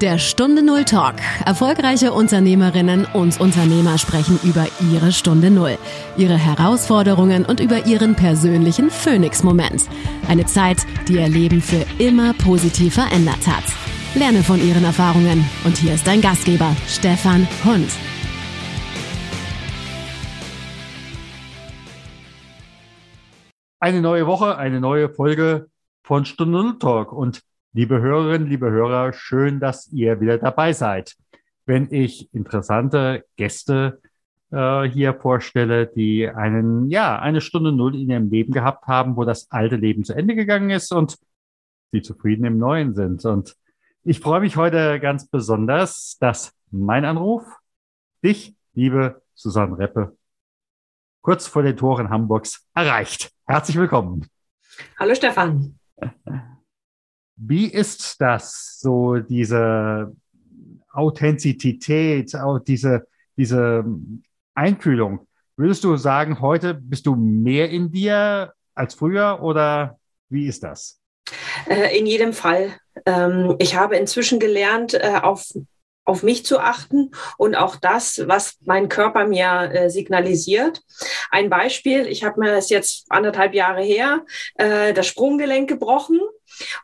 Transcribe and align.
Der 0.00 0.16
Stunde 0.16 0.62
Null 0.62 0.86
Talk. 0.86 1.16
Erfolgreiche 1.44 2.14
Unternehmerinnen 2.14 3.06
und 3.12 3.38
Unternehmer 3.38 3.98
sprechen 3.98 4.40
über 4.42 4.66
ihre 4.90 5.12
Stunde 5.12 5.50
Null, 5.50 5.76
ihre 6.16 6.38
Herausforderungen 6.38 7.44
und 7.44 7.60
über 7.60 7.84
ihren 7.84 8.14
persönlichen 8.14 8.88
Phoenix-Moment. 8.88 9.90
Eine 10.26 10.46
Zeit, 10.46 10.86
die 11.06 11.16
ihr 11.16 11.28
Leben 11.28 11.60
für 11.60 11.84
immer 12.02 12.32
positiv 12.32 12.94
verändert 12.94 13.46
hat. 13.46 13.64
Lerne 14.14 14.42
von 14.42 14.66
ihren 14.66 14.84
Erfahrungen. 14.84 15.44
Und 15.66 15.76
hier 15.76 15.92
ist 15.92 16.06
dein 16.06 16.22
Gastgeber, 16.22 16.74
Stefan 16.86 17.46
Hund. 17.62 17.90
Eine 23.80 24.00
neue 24.00 24.26
Woche, 24.26 24.56
eine 24.56 24.80
neue 24.80 25.10
Folge 25.10 25.68
von 26.04 26.24
Stunde 26.24 26.56
Null 26.56 26.78
Talk. 26.78 27.12
Und 27.12 27.42
Liebe 27.72 28.00
Hörerinnen, 28.00 28.48
liebe 28.48 28.68
Hörer, 28.68 29.12
schön, 29.12 29.60
dass 29.60 29.86
ihr 29.92 30.20
wieder 30.20 30.38
dabei 30.38 30.72
seid. 30.72 31.14
Wenn 31.66 31.86
ich 31.92 32.28
interessante 32.34 33.24
Gäste 33.36 34.00
äh, 34.50 34.82
hier 34.88 35.14
vorstelle, 35.14 35.86
die 35.86 36.28
einen, 36.28 36.90
ja, 36.90 37.20
eine 37.20 37.40
Stunde 37.40 37.70
Null 37.70 37.94
in 37.94 38.10
ihrem 38.10 38.28
Leben 38.28 38.52
gehabt 38.52 38.88
haben, 38.88 39.16
wo 39.16 39.24
das 39.24 39.52
alte 39.52 39.76
Leben 39.76 40.02
zu 40.02 40.14
Ende 40.14 40.34
gegangen 40.34 40.70
ist 40.70 40.92
und 40.92 41.16
sie 41.92 42.02
zufrieden 42.02 42.44
im 42.44 42.58
Neuen 42.58 42.96
sind. 42.96 43.24
Und 43.24 43.54
ich 44.02 44.18
freue 44.18 44.40
mich 44.40 44.56
heute 44.56 44.98
ganz 44.98 45.28
besonders, 45.28 46.16
dass 46.18 46.52
mein 46.72 47.04
Anruf 47.04 47.44
dich, 48.24 48.56
liebe 48.74 49.22
Susanne 49.36 49.78
Reppe, 49.78 50.16
kurz 51.22 51.46
vor 51.46 51.62
den 51.62 51.76
Toren 51.76 52.10
Hamburgs 52.10 52.66
erreicht. 52.74 53.30
Herzlich 53.46 53.76
willkommen. 53.76 54.26
Hallo 54.98 55.14
Stefan. 55.14 55.78
Wie 57.42 57.68
ist 57.68 58.20
das, 58.20 58.78
so 58.80 59.16
diese 59.16 60.14
Authentizität, 60.92 62.36
auch 62.36 62.58
diese, 62.58 63.06
diese 63.34 63.82
Einfühlung? 64.54 65.26
Würdest 65.56 65.84
du 65.84 65.96
sagen, 65.96 66.42
heute 66.42 66.74
bist 66.74 67.06
du 67.06 67.14
mehr 67.14 67.70
in 67.70 67.90
dir 67.90 68.52
als 68.74 68.92
früher 68.92 69.42
oder 69.42 69.98
wie 70.28 70.48
ist 70.48 70.62
das? 70.64 71.00
Äh, 71.66 71.98
in 71.98 72.04
jedem 72.04 72.34
Fall. 72.34 72.76
Ähm, 73.06 73.56
ich 73.58 73.74
habe 73.74 73.96
inzwischen 73.96 74.38
gelernt, 74.38 74.92
äh, 74.92 75.20
auf 75.22 75.50
auf 76.06 76.22
mich 76.24 76.44
zu 76.44 76.58
achten 76.58 77.12
und 77.36 77.54
auch 77.54 77.76
das, 77.76 78.22
was 78.26 78.56
mein 78.64 78.88
Körper 78.88 79.28
mir 79.28 79.70
äh, 79.72 79.90
signalisiert. 79.90 80.80
Ein 81.30 81.50
Beispiel, 81.50 82.06
ich 82.06 82.24
habe 82.24 82.40
mir 82.40 82.50
das 82.50 82.68
jetzt 82.68 83.06
anderthalb 83.10 83.54
Jahre 83.54 83.82
her, 83.82 84.24
das 84.56 85.06
Sprunggelenk 85.06 85.68
gebrochen 85.68 86.18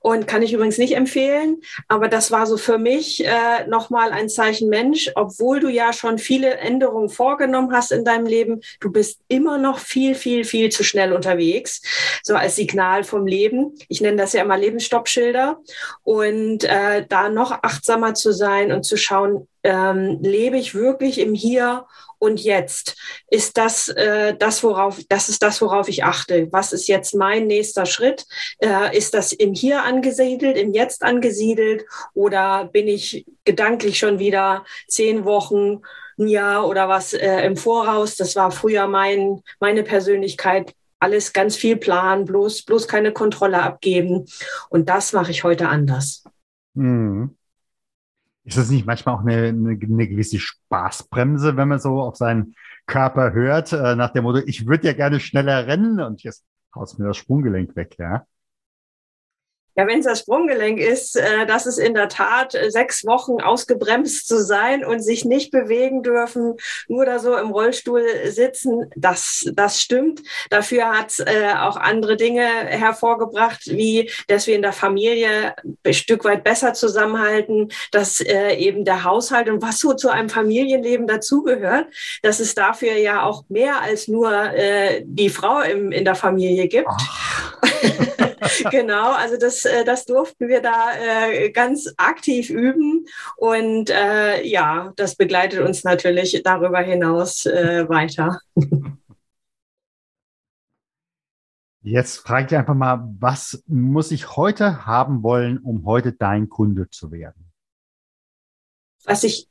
und 0.01 0.27
kann 0.27 0.43
ich 0.43 0.53
übrigens 0.53 0.79
nicht 0.79 0.97
empfehlen. 0.97 1.61
Aber 1.89 2.09
das 2.09 2.31
war 2.31 2.47
so 2.47 2.57
für 2.57 2.79
mich 2.79 3.25
äh, 3.25 3.67
nochmal 3.67 4.13
ein 4.13 4.29
Zeichen 4.29 4.69
Mensch, 4.69 5.11
obwohl 5.15 5.61
du 5.61 5.69
ja 5.69 5.93
schon 5.93 6.19
viele 6.19 6.57
Änderungen 6.57 7.09
vorgenommen 7.09 7.73
hast 7.73 7.93
in 7.93 8.05
deinem 8.05 8.27
Leben, 8.27 8.61
du 8.81 8.91
bist 8.91 9.21
immer 9.29 9.59
noch 9.59 9.79
viel, 9.79 10.15
viel, 10.15 10.45
viel 10.45 10.71
zu 10.71 10.85
schnell 10.85 11.13
unterwegs. 11.13 11.83
So 12.23 12.35
als 12.35 12.57
Signal 12.57 13.05
vom 13.05 13.27
Leben. 13.27 13.75
Ich 13.89 14.01
nenne 14.01 14.17
das 14.17 14.33
ja 14.33 14.43
immer 14.43 14.57
Lebensstoppschilder. 14.57 15.59
Und 16.03 16.65
äh, 16.65 17.07
da 17.09 17.29
noch 17.29 17.63
achtsamer 17.63 18.15
zu 18.15 18.33
sein 18.33 18.73
und 18.73 18.85
zu 18.85 18.97
schauen, 18.97 19.49
ähm, 19.63 20.19
lebe 20.23 20.59
ich 20.59 20.75
wirklich 20.75 21.19
im 21.19 21.35
Hier 21.35 21.87
und 22.19 22.41
Jetzt? 22.41 22.97
Ist 23.29 23.57
das 23.57 23.89
äh, 23.89 24.35
das, 24.37 24.63
worauf, 24.63 24.99
das 25.09 25.29
ist 25.29 25.43
das, 25.43 25.61
worauf 25.61 25.89
ich 25.89 26.05
achte? 26.05 26.49
Was 26.53 26.73
ist 26.73 26.89
jetzt 26.89 27.15
mein 27.15 27.47
nächster 27.47 27.87
Schritt? 27.87 28.25
Äh, 28.59 28.97
ist 28.97 29.15
das 29.15 29.33
im 29.33 29.55
Hier 29.55 29.83
angesiedelt, 29.85 30.57
im 30.57 30.73
Jetzt 30.73 31.03
angesiedelt 31.03 31.85
oder 32.15 32.69
bin 32.73 32.89
ich 32.89 33.27
gedanklich 33.45 33.99
schon 33.99 34.19
wieder 34.19 34.65
zehn 34.89 35.25
Wochen, 35.25 35.83
ein 36.19 36.29
Jahr 36.29 36.67
oder 36.67 36.89
was 36.89 37.13
äh, 37.13 37.41
im 37.43 37.57
Voraus? 37.57 38.17
Das 38.17 38.37
war 38.37 38.51
früher 38.51 38.87
mein, 38.87 39.43
meine 39.61 39.83
Persönlichkeit 39.83 40.73
alles 40.99 41.33
ganz 41.33 41.57
viel 41.57 41.77
planen, 41.77 42.25
bloß, 42.25 42.63
bloß 42.63 42.89
keine 42.89 43.13
Kontrolle 43.13 43.63
abgeben. 43.63 44.27
Und 44.71 44.89
das 44.89 45.13
mache 45.13 45.31
ich 45.31 45.45
heute 45.45 45.69
anders. 45.69 46.25
Mhm. 46.75 47.36
Ist 48.47 48.57
das 48.57 48.71
nicht 48.71 48.87
manchmal 48.87 49.17
auch 49.17 49.21
eine, 49.21 49.49
eine, 49.49 49.71
eine 49.71 50.09
gewisse 50.09 50.39
Spaßbremse, 50.39 51.57
wenn 51.57 51.67
man 51.67 51.81
so 51.81 52.01
auf 52.01 52.17
seinen 52.17 52.55
Körper 52.87 53.33
hört, 53.33 53.73
äh, 53.73 53.97
nach 53.97 54.11
dem 54.11 54.23
Motto, 54.23 54.39
ich 54.47 54.67
würde 54.67 54.87
ja 54.87 54.93
gerne 54.93 55.19
schneller 55.19 55.67
rennen 55.67 56.01
und 56.01 56.23
jetzt 56.23 56.45
haust 56.75 56.99
mir 56.99 57.07
das 57.07 57.17
Sprunggelenk 57.17 57.75
weg, 57.75 57.97
ja? 57.99 58.25
Ja, 59.77 59.87
wenn 59.87 59.99
es 59.99 60.07
das 60.07 60.21
Sprunggelenk 60.21 60.81
ist, 60.81 61.17
äh, 61.17 61.45
das 61.47 61.67
ist 61.67 61.79
in 61.79 61.93
der 61.93 62.09
Tat 62.09 62.55
äh, 62.55 62.71
sechs 62.71 63.05
Wochen 63.05 63.43
ausgebremst 63.43 64.27
zu 64.27 64.43
sein 64.43 64.85
und 64.85 65.01
sich 65.01 65.27
nicht 65.27 65.51
bewegen 65.51 66.03
dürfen, 66.03 66.55
nur 66.89 67.05
da 67.05 67.19
so 67.19 67.37
im 67.37 67.51
Rollstuhl 67.51 68.03
sitzen, 68.25 68.91
das, 68.97 69.45
das 69.53 69.83
stimmt. 69.83 70.23
Dafür 70.49 70.97
hat 70.97 71.19
äh, 71.19 71.53
auch 71.59 71.77
andere 71.77 72.17
Dinge 72.17 72.43
hervorgebracht, 72.43 73.67
wie 73.67 74.11
dass 74.29 74.47
wir 74.47 74.57
in 74.57 74.63
der 74.63 74.73
Familie 74.73 75.55
ein 75.85 75.93
Stück 75.93 76.25
weit 76.25 76.43
besser 76.43 76.73
zusammenhalten, 76.73 77.71
dass 77.93 78.21
äh, 78.21 78.55
eben 78.55 78.87
der 78.87 79.05
Haushalt 79.05 79.49
und 79.51 79.61
was 79.61 79.79
so 79.79 79.93
zu 79.93 80.09
einem 80.09 80.31
Familienleben 80.31 81.07
dazugehört, 81.07 81.87
dass 82.23 82.41
es 82.41 82.55
dafür 82.55 82.95
ja 82.95 83.25
auch 83.25 83.45
mehr 83.51 83.83
als 83.83 84.09
nur 84.09 84.33
äh, 84.55 85.03
die 85.05 85.29
Frau 85.29 85.61
im, 85.61 85.93
in 85.93 86.07
der 86.07 86.15
Familie 86.15 86.67
gibt. 86.69 86.89
genau, 88.71 89.13
also 89.13 89.37
das, 89.37 89.65
äh, 89.65 89.85
das 89.85 90.05
durften 90.05 90.49
wir 90.49 90.61
da 90.61 90.93
äh, 90.95 91.51
ganz 91.51 91.93
aktiv 91.97 92.51
üben. 92.51 93.07
Und 93.37 93.91
äh, 93.91 94.43
ja, 94.45 94.93
das 94.97 95.17
begleitet 95.17 95.61
uns 95.61 95.85
natürlich 95.85 96.41
darüber 96.45 96.81
hinaus 96.81 97.47
äh, 97.47 97.89
weiter. 97.89 98.41
Jetzt 101.83 102.19
frage 102.19 102.47
ich 102.47 102.57
einfach 102.57 102.75
mal, 102.75 103.09
was 103.21 103.63
muss 103.69 104.11
ich 104.11 104.37
heute 104.37 104.87
haben 104.87 105.23
wollen, 105.23 105.59
um 105.59 105.85
heute 105.85 106.13
dein 106.13 106.49
Kunde 106.49 106.91
zu 106.91 107.13
werden? 107.13 107.53
Was 109.05 109.23
ich, 109.23 109.49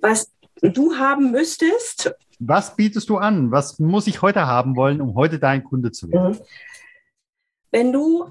was 0.00 0.32
du 0.62 0.96
haben 0.96 1.30
müsstest. 1.30 2.14
Was 2.38 2.74
bietest 2.74 3.10
du 3.10 3.18
an? 3.18 3.50
Was 3.50 3.78
muss 3.78 4.06
ich 4.06 4.22
heute 4.22 4.46
haben 4.46 4.76
wollen, 4.76 5.00
um 5.00 5.14
heute 5.14 5.38
dein 5.38 5.62
Kunde 5.62 5.92
zu 5.92 6.10
werden? 6.10 6.38
Mhm. 6.38 6.44
Wenn 7.74 7.92
du 7.92 8.30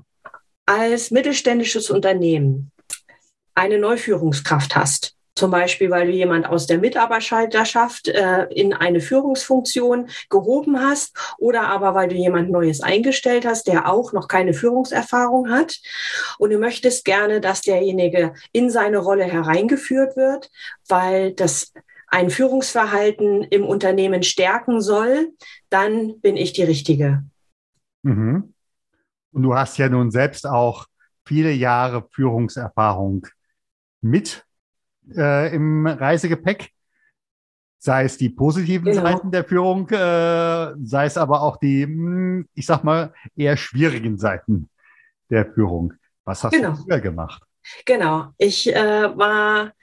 als 0.65 1.11
mittelständisches 1.11 1.89
Unternehmen 1.89 2.71
eine 3.55 3.77
Neuführungskraft 3.77 4.73
hast, 4.73 5.17
zum 5.35 5.51
Beispiel, 5.51 5.89
weil 5.89 6.07
du 6.07 6.13
jemand 6.13 6.47
aus 6.47 6.65
der 6.65 6.77
Mitarbeiterschaft 6.77 8.07
äh, 8.07 8.45
in 8.53 8.71
eine 8.71 9.01
Führungsfunktion 9.01 10.07
gehoben 10.29 10.79
hast 10.79 11.35
oder 11.39 11.67
aber 11.67 11.93
weil 11.93 12.07
du 12.07 12.15
jemand 12.15 12.51
Neues 12.51 12.79
eingestellt 12.79 13.45
hast, 13.45 13.67
der 13.67 13.91
auch 13.91 14.13
noch 14.13 14.29
keine 14.29 14.53
Führungserfahrung 14.53 15.49
hat 15.49 15.77
und 16.37 16.51
du 16.51 16.57
möchtest 16.57 17.03
gerne, 17.03 17.41
dass 17.41 17.59
derjenige 17.59 18.35
in 18.53 18.69
seine 18.69 18.99
Rolle 18.99 19.25
hereingeführt 19.25 20.15
wird, 20.15 20.51
weil 20.87 21.33
das 21.33 21.73
ein 22.07 22.29
Führungsverhalten 22.29 23.43
im 23.43 23.65
Unternehmen 23.65 24.23
stärken 24.23 24.79
soll, 24.79 25.33
dann 25.69 26.21
bin 26.21 26.37
ich 26.37 26.53
die 26.53 26.63
Richtige. 26.63 27.25
Mhm. 28.03 28.52
Und 29.33 29.43
du 29.43 29.55
hast 29.55 29.77
ja 29.77 29.89
nun 29.89 30.11
selbst 30.11 30.47
auch 30.47 30.85
viele 31.25 31.51
Jahre 31.51 32.07
Führungserfahrung 32.11 33.27
mit 34.01 34.45
äh, 35.15 35.53
im 35.53 35.87
Reisegepäck. 35.87 36.69
Sei 37.79 38.05
es 38.05 38.17
die 38.17 38.29
positiven 38.29 38.85
genau. 38.85 39.01
Seiten 39.01 39.31
der 39.31 39.43
Führung, 39.43 39.89
äh, 39.89 40.73
sei 40.83 41.05
es 41.05 41.17
aber 41.17 41.41
auch 41.41 41.57
die, 41.57 41.83
hm, 41.83 42.47
ich 42.53 42.65
sag 42.65 42.83
mal, 42.83 43.13
eher 43.35 43.57
schwierigen 43.57 44.17
Seiten 44.17 44.69
der 45.29 45.51
Führung. 45.51 45.93
Was 46.23 46.43
hast 46.43 46.53
genau. 46.53 46.71
du 46.71 46.77
früher 46.77 47.01
gemacht? 47.01 47.43
Genau. 47.85 48.29
Ich 48.37 48.73
äh, 48.73 49.17
war 49.17 49.73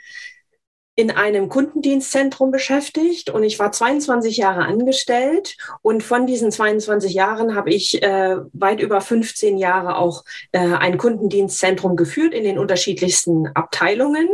in 0.96 1.10
einem 1.10 1.48
Kundendienstzentrum 1.48 2.50
beschäftigt 2.50 3.30
und 3.30 3.42
ich 3.42 3.58
war 3.58 3.72
22 3.72 4.36
Jahre 4.36 4.64
angestellt 4.64 5.56
und 5.82 6.02
von 6.02 6.26
diesen 6.26 6.50
22 6.50 7.14
Jahren 7.14 7.54
habe 7.54 7.70
ich 7.70 8.02
äh, 8.02 8.36
weit 8.52 8.80
über 8.80 9.00
15 9.00 9.56
Jahre 9.56 9.96
auch 9.96 10.24
äh, 10.52 10.58
ein 10.58 10.98
Kundendienstzentrum 10.98 11.96
geführt 11.96 12.34
in 12.34 12.44
den 12.44 12.58
unterschiedlichsten 12.58 13.46
Abteilungen. 13.54 14.28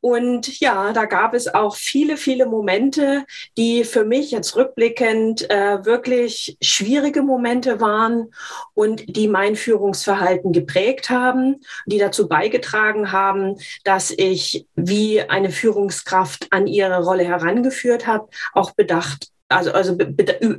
Und 0.00 0.60
ja, 0.60 0.92
da 0.92 1.06
gab 1.06 1.34
es 1.34 1.52
auch 1.52 1.76
viele, 1.76 2.16
viele 2.16 2.46
Momente, 2.46 3.24
die 3.56 3.84
für 3.84 4.04
mich 4.04 4.30
jetzt 4.30 4.56
rückblickend 4.56 5.50
äh, 5.50 5.84
wirklich 5.84 6.56
schwierige 6.60 7.22
Momente 7.22 7.80
waren 7.80 8.32
und 8.74 9.16
die 9.16 9.28
mein 9.28 9.56
Führungsverhalten 9.56 10.52
geprägt 10.52 11.10
haben, 11.10 11.60
die 11.86 11.98
dazu 11.98 12.28
beigetragen 12.28 13.12
haben, 13.12 13.56
dass 13.84 14.10
ich 14.10 14.66
wie 14.74 15.22
eine 15.22 15.50
Führungskraft 15.70 16.48
an 16.50 16.66
ihre 16.66 17.02
Rolle 17.04 17.24
herangeführt 17.24 18.06
habe, 18.06 18.28
auch 18.52 18.72
bedacht 18.72 19.28
also, 19.48 19.72
also, 19.72 19.98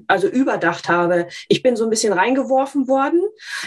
also 0.08 0.28
überdacht 0.28 0.90
habe. 0.90 1.28
Ich 1.48 1.64
bin 1.64 1.78
so 1.78 1.86
ein 1.86 1.90
bisschen 1.90 2.12
reingeworfen 2.12 2.90
worden. 2.90 3.22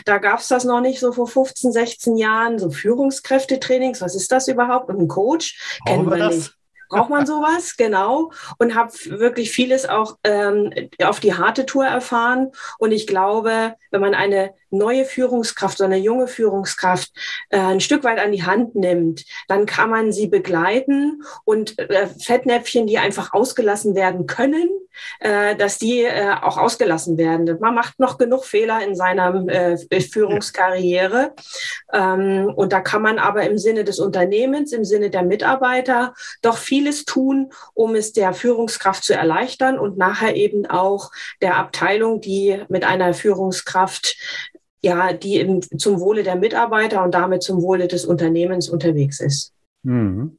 Da 0.05 0.19
gab 0.19 0.41
es 0.41 0.49
das 0.49 0.64
noch 0.64 0.82
nicht 0.82 1.00
so 1.00 1.12
vor 1.12 1.26
15, 1.26 1.73
16 1.73 2.17
Jahren, 2.19 2.58
so 2.58 2.70
Führungskräftetrainings. 2.70 4.02
Was 4.02 4.14
ist 4.14 4.31
das 4.31 4.49
überhaupt? 4.49 4.91
Und 4.91 5.00
ein 5.00 5.08
Coach 5.08 5.79
kennen 5.87 6.11
wir 6.11 6.19
das? 6.19 6.37
nicht 6.37 6.55
braucht 6.94 7.11
man 7.11 7.26
sowas, 7.26 7.76
genau. 7.79 8.31
Und 8.58 8.75
habe 8.75 8.93
wirklich 9.06 9.50
vieles 9.50 9.87
auch 9.87 10.17
ähm, 10.25 10.73
auf 11.02 11.20
die 11.20 11.35
harte 11.35 11.67
Tour 11.67 11.85
erfahren. 11.85 12.52
Und 12.79 12.93
ich 12.93 13.06
glaube, 13.06 13.75
wenn 13.90 14.00
man 14.00 14.14
eine 14.14 14.55
neue 14.76 15.05
Führungskraft, 15.05 15.79
so 15.79 15.85
eine 15.85 15.99
junge 15.99 16.26
Führungskraft 16.26 17.12
äh, 17.50 17.59
ein 17.59 17.81
Stück 17.81 18.05
weit 18.05 18.19
an 18.19 18.32
die 18.32 18.44
Hand 18.44 18.75
nimmt, 18.75 19.25
dann 19.49 19.67
kann 19.67 19.91
man 19.91 20.12
sie 20.12 20.26
begleiten 20.26 21.23
und 21.44 21.79
äh, 21.79 22.06
Fettnäpfchen, 22.06 22.87
die 22.87 22.99
einfach 22.99 23.32
ausgelassen 23.32 23.94
werden 23.94 24.26
können, 24.26 24.69
äh, 25.21 25.56
dass 25.56 25.79
die 25.79 26.03
äh, 26.03 26.32
auch 26.43 26.59
ausgelassen 26.59 27.19
werden. 27.19 27.59
Man 27.61 27.75
macht 27.75 27.99
noch 27.99 28.19
genug 28.19 28.44
Fehler 28.44 28.85
in 28.85 28.94
seiner 28.94 29.47
äh, 29.49 30.00
Führungskarriere. 30.00 31.35
Ähm, 31.93 32.53
und 32.55 32.73
da 32.73 32.81
kann 32.81 33.03
man 33.03 33.19
aber 33.19 33.43
im 33.43 33.59
Sinne 33.59 33.85
des 33.85 33.99
Unternehmens, 33.99 34.73
im 34.73 34.85
Sinne 34.85 35.11
der 35.11 35.23
Mitarbeiter 35.23 36.15
doch 36.43 36.56
vieles 36.56 37.05
tun, 37.05 37.53
um 37.75 37.94
es 37.94 38.12
der 38.12 38.32
Führungskraft 38.32 39.05
zu 39.05 39.15
erleichtern 39.15 39.79
und 39.79 39.99
nachher 39.99 40.37
eben 40.37 40.67
auch 40.67 41.11
der 41.41 41.56
Abteilung, 41.56 42.21
die 42.21 42.62
mit 42.69 42.85
einer 42.85 43.15
Führungskraft 43.15 44.17
ja, 44.84 45.14
die 45.14 45.40
im, 45.40 45.62
zum 45.62 45.98
Wohle 45.98 46.22
der 46.22 46.36
Mitarbeiter 46.36 47.02
und 47.02 47.14
damit 47.14 47.42
zum 47.42 47.62
Wohle 47.62 47.88
des 47.88 48.04
Unternehmens 48.04 48.69
unterwegs 48.69 49.19
ist. 49.19 49.54
Mhm. 49.82 50.38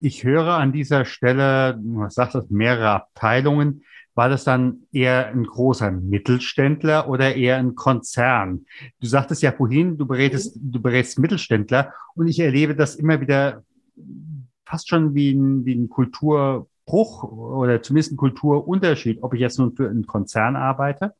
Ich 0.00 0.24
höre 0.24 0.54
an 0.54 0.72
dieser 0.72 1.04
Stelle, 1.04 1.78
du 1.80 2.08
sagst 2.08 2.34
es, 2.34 2.50
mehrere 2.50 2.90
Abteilungen. 2.90 3.84
War 4.14 4.28
das 4.28 4.42
dann 4.42 4.88
eher 4.92 5.28
ein 5.28 5.44
großer 5.44 5.92
Mittelständler 5.92 7.08
oder 7.08 7.36
eher 7.36 7.56
ein 7.58 7.76
Konzern? 7.76 8.66
Du 9.00 9.06
sagtest 9.06 9.42
ja 9.42 9.52
vorhin, 9.52 9.96
du 9.96 10.06
berätest, 10.06 10.56
mhm. 10.56 10.72
du 10.72 10.82
berätst 10.82 11.20
Mittelständler 11.20 11.92
und 12.16 12.26
ich 12.26 12.40
erlebe 12.40 12.74
das 12.74 12.96
immer 12.96 13.20
wieder 13.20 13.62
fast 14.66 14.88
schon 14.88 15.14
wie 15.14 15.30
ein, 15.30 15.64
wie 15.64 15.76
ein 15.76 15.88
Kulturbruch 15.88 17.22
oder 17.22 17.80
zumindest 17.82 18.12
ein 18.12 18.16
Kulturunterschied, 18.16 19.22
ob 19.22 19.34
ich 19.34 19.40
jetzt 19.40 19.58
nun 19.58 19.76
für 19.76 19.88
einen 19.88 20.06
Konzern 20.06 20.56
arbeite 20.56 21.14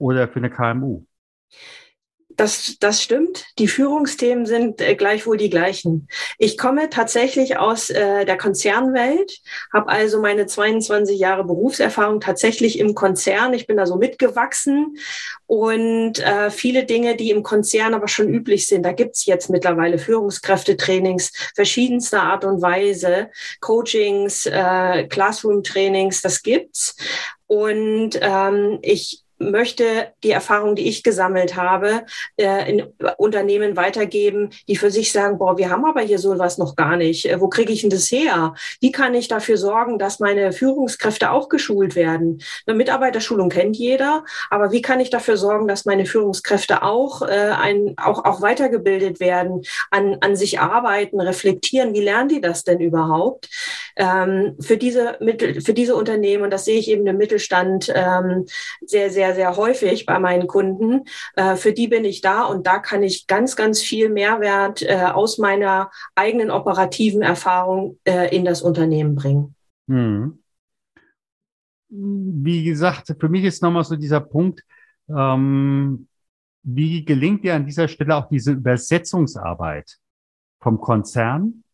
oder 0.00 0.26
für 0.26 0.38
eine 0.38 0.50
KMU? 0.50 1.04
Das, 2.40 2.76
das 2.80 3.02
stimmt. 3.02 3.44
Die 3.58 3.68
Führungsthemen 3.68 4.46
sind 4.46 4.80
äh, 4.80 4.94
gleichwohl 4.94 5.36
die 5.36 5.50
gleichen. 5.50 6.08
Ich 6.38 6.56
komme 6.56 6.88
tatsächlich 6.88 7.58
aus 7.58 7.90
äh, 7.90 8.24
der 8.24 8.38
Konzernwelt, 8.38 9.40
habe 9.74 9.90
also 9.90 10.22
meine 10.22 10.46
22 10.46 11.18
Jahre 11.18 11.44
Berufserfahrung 11.44 12.18
tatsächlich 12.20 12.78
im 12.78 12.94
Konzern. 12.94 13.52
Ich 13.52 13.66
bin 13.66 13.76
da 13.76 13.84
so 13.84 13.96
mitgewachsen 13.96 14.96
und 15.46 16.20
äh, 16.20 16.50
viele 16.50 16.84
Dinge, 16.84 17.14
die 17.14 17.30
im 17.30 17.42
Konzern 17.42 17.92
aber 17.92 18.08
schon 18.08 18.28
üblich 18.28 18.66
sind. 18.66 18.86
Da 18.86 18.92
gibt's 18.92 19.26
jetzt 19.26 19.50
mittlerweile 19.50 19.98
Führungskräftetrainings 19.98 21.32
verschiedenster 21.54 22.22
Art 22.22 22.46
und 22.46 22.62
Weise, 22.62 23.28
Coachings, 23.60 24.46
äh, 24.46 25.06
Classroom-Trainings, 25.08 26.22
das 26.22 26.42
gibt's. 26.42 26.96
Und 27.46 28.18
ähm, 28.22 28.78
ich 28.80 29.24
möchte 29.40 30.12
die 30.22 30.30
Erfahrung, 30.30 30.76
die 30.76 30.88
ich 30.88 31.02
gesammelt 31.02 31.56
habe, 31.56 32.02
äh, 32.36 32.70
in 32.70 32.92
Unternehmen 33.16 33.76
weitergeben, 33.76 34.50
die 34.68 34.76
für 34.76 34.90
sich 34.90 35.12
sagen, 35.12 35.38
boah, 35.38 35.56
wir 35.56 35.70
haben 35.70 35.84
aber 35.86 36.02
hier 36.02 36.18
sowas 36.18 36.58
noch 36.58 36.76
gar 36.76 36.96
nicht. 36.96 37.24
Äh, 37.26 37.40
wo 37.40 37.48
kriege 37.48 37.72
ich 37.72 37.80
denn 37.80 37.90
das 37.90 38.12
her? 38.12 38.54
Wie 38.80 38.92
kann 38.92 39.14
ich 39.14 39.28
dafür 39.28 39.56
sorgen, 39.56 39.98
dass 39.98 40.20
meine 40.20 40.52
Führungskräfte 40.52 41.30
auch 41.30 41.48
geschult 41.48 41.96
werden? 41.96 42.42
Eine 42.66 42.76
Mitarbeiterschulung 42.76 43.48
kennt 43.48 43.76
jeder, 43.76 44.24
aber 44.50 44.72
wie 44.72 44.82
kann 44.82 45.00
ich 45.00 45.10
dafür 45.10 45.38
sorgen, 45.38 45.66
dass 45.66 45.86
meine 45.86 46.04
Führungskräfte 46.04 46.82
auch, 46.82 47.22
äh, 47.22 47.52
ein, 47.58 47.94
auch, 47.96 48.24
auch 48.24 48.42
weitergebildet 48.42 49.20
werden, 49.20 49.62
an, 49.90 50.18
an 50.20 50.36
sich 50.36 50.60
arbeiten, 50.60 51.18
reflektieren? 51.18 51.94
Wie 51.94 52.02
lernen 52.02 52.28
die 52.28 52.40
das 52.42 52.64
denn 52.64 52.80
überhaupt? 52.80 53.48
Ähm, 53.96 54.56
für 54.60 54.76
diese 54.76 55.16
Mittel, 55.20 55.62
für 55.62 55.72
diese 55.72 55.96
Unternehmen, 55.96 56.44
und 56.44 56.50
das 56.50 56.66
sehe 56.66 56.78
ich 56.78 56.90
eben 56.90 57.06
im 57.06 57.16
Mittelstand 57.16 57.90
ähm, 57.94 58.44
sehr, 58.82 59.10
sehr 59.10 59.29
sehr, 59.34 59.54
sehr 59.54 59.56
häufig 59.56 60.06
bei 60.06 60.18
meinen 60.18 60.46
Kunden. 60.46 61.04
Äh, 61.36 61.56
für 61.56 61.72
die 61.72 61.88
bin 61.88 62.04
ich 62.04 62.20
da 62.20 62.44
und 62.44 62.66
da 62.66 62.78
kann 62.78 63.02
ich 63.02 63.26
ganz, 63.26 63.56
ganz 63.56 63.80
viel 63.80 64.08
Mehrwert 64.08 64.82
äh, 64.82 65.06
aus 65.12 65.38
meiner 65.38 65.90
eigenen 66.14 66.50
operativen 66.50 67.22
Erfahrung 67.22 67.98
äh, 68.04 68.34
in 68.34 68.44
das 68.44 68.62
Unternehmen 68.62 69.14
bringen. 69.14 69.54
Hm. 69.88 70.38
Wie 71.88 72.64
gesagt, 72.64 73.14
für 73.18 73.28
mich 73.28 73.44
ist 73.44 73.62
nochmal 73.62 73.84
so 73.84 73.96
dieser 73.96 74.20
Punkt, 74.20 74.62
ähm, 75.08 76.06
wie 76.62 77.04
gelingt 77.04 77.42
dir 77.42 77.54
an 77.54 77.66
dieser 77.66 77.88
Stelle 77.88 78.14
auch 78.14 78.28
diese 78.28 78.52
Übersetzungsarbeit 78.52 79.98
vom 80.60 80.80
Konzern, 80.80 81.64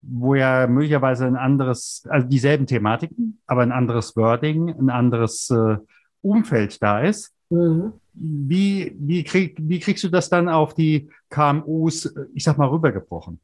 wo 0.00 0.34
ja 0.34 0.66
möglicherweise 0.66 1.26
ein 1.26 1.36
anderes, 1.36 2.06
also 2.08 2.26
dieselben 2.26 2.66
Thematiken, 2.66 3.42
aber 3.46 3.62
ein 3.62 3.72
anderes 3.72 4.16
Wording, 4.16 4.70
ein 4.70 4.90
anderes 4.90 5.50
äh, 5.50 5.76
Umfeld 6.24 6.82
da 6.82 7.00
ist. 7.00 7.32
Mhm. 7.50 7.92
Wie, 8.14 8.96
wie, 8.98 9.24
krieg, 9.24 9.56
wie 9.60 9.80
kriegst 9.80 10.04
du 10.04 10.08
das 10.08 10.28
dann 10.28 10.48
auf 10.48 10.74
die 10.74 11.10
KMUs, 11.30 12.14
ich 12.32 12.44
sag 12.44 12.58
mal, 12.58 12.68
rübergebrochen? 12.68 13.40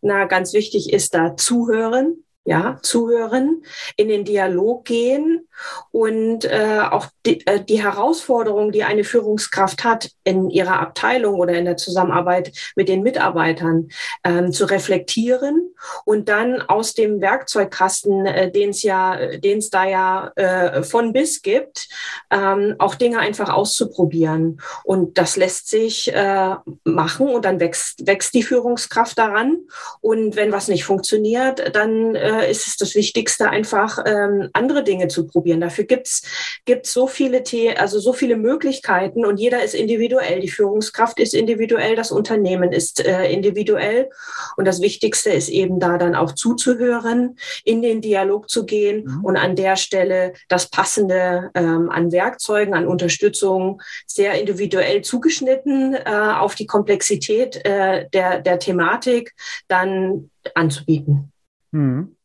Na, 0.00 0.24
ganz 0.24 0.52
wichtig 0.52 0.92
ist 0.92 1.14
da 1.14 1.36
zuhören, 1.36 2.24
ja, 2.46 2.78
zuhören, 2.82 3.62
in 3.96 4.08
den 4.08 4.24
Dialog 4.24 4.84
gehen 4.84 5.48
und 5.90 6.44
äh, 6.44 6.80
auch 6.90 7.08
die, 7.26 7.44
äh, 7.46 7.62
die 7.62 7.82
Herausforderungen, 7.82 8.70
die 8.70 8.84
eine 8.84 9.04
Führungskraft 9.04 9.84
hat 9.84 10.10
in 10.22 10.48
ihrer 10.50 10.80
Abteilung 10.80 11.34
oder 11.40 11.54
in 11.54 11.64
der 11.64 11.76
Zusammenarbeit 11.76 12.52
mit 12.76 12.88
den 12.88 13.02
Mitarbeitern, 13.02 13.88
ähm, 14.24 14.52
zu 14.52 14.64
reflektieren 14.66 15.74
und 16.04 16.28
dann 16.28 16.62
aus 16.62 16.94
dem 16.94 17.20
Werkzeugkasten, 17.20 18.26
äh, 18.26 18.50
den 18.50 18.70
es 18.70 18.82
ja, 18.82 19.38
den 19.38 19.58
es 19.58 19.70
da 19.70 19.84
ja 19.84 20.32
äh, 20.36 20.82
von 20.84 21.12
bis 21.12 21.42
gibt, 21.42 21.88
ähm, 22.30 22.76
auch 22.78 22.94
Dinge 22.94 23.18
einfach 23.18 23.48
auszuprobieren. 23.48 24.60
Und 24.84 25.18
das 25.18 25.36
lässt 25.36 25.68
sich 25.68 26.12
äh, 26.14 26.54
machen 26.84 27.28
und 27.28 27.44
dann 27.44 27.58
wächst, 27.58 28.06
wächst 28.06 28.34
die 28.34 28.44
Führungskraft 28.44 29.18
daran. 29.18 29.58
Und 30.00 30.36
wenn 30.36 30.52
was 30.52 30.68
nicht 30.68 30.84
funktioniert, 30.84 31.74
dann 31.74 32.14
äh, 32.14 32.35
äh, 32.40 32.50
ist 32.50 32.66
es 32.66 32.76
das 32.76 32.94
Wichtigste, 32.94 33.50
einfach 33.50 33.98
ähm, 34.06 34.48
andere 34.52 34.84
Dinge 34.84 35.08
zu 35.08 35.26
probieren. 35.26 35.60
Dafür 35.60 35.84
gibt's 35.84 36.22
gibt's 36.64 36.92
so 36.92 37.06
viele, 37.06 37.42
The 37.46 37.76
also 37.76 37.98
so 37.98 38.12
viele 38.12 38.36
Möglichkeiten 38.36 39.24
und 39.24 39.38
jeder 39.38 39.62
ist 39.62 39.74
individuell. 39.74 40.40
Die 40.40 40.48
Führungskraft 40.48 41.20
ist 41.20 41.34
individuell, 41.34 41.96
das 41.96 42.10
Unternehmen 42.10 42.72
ist 42.72 43.04
äh, 43.04 43.30
individuell. 43.30 44.10
Und 44.56 44.66
das 44.66 44.80
Wichtigste 44.80 45.30
ist 45.30 45.48
eben 45.48 45.80
da 45.80 45.98
dann 45.98 46.14
auch 46.14 46.32
zuzuhören, 46.32 47.36
in 47.64 47.82
den 47.82 48.00
Dialog 48.00 48.48
zu 48.50 48.66
gehen 48.66 49.04
mhm. 49.04 49.24
und 49.24 49.36
an 49.36 49.56
der 49.56 49.76
Stelle 49.76 50.34
das 50.48 50.68
Passende 50.68 51.50
ähm, 51.54 51.90
an 51.90 52.12
Werkzeugen, 52.12 52.74
an 52.74 52.86
Unterstützung 52.86 53.80
sehr 54.06 54.38
individuell 54.40 55.02
zugeschnitten 55.02 55.94
äh, 55.94 56.10
auf 56.10 56.54
die 56.54 56.66
Komplexität 56.66 57.64
äh, 57.64 58.08
der, 58.12 58.40
der 58.40 58.58
Thematik 58.58 59.34
dann 59.68 60.30
anzubieten. 60.54 61.32
Mhm. 61.72 62.15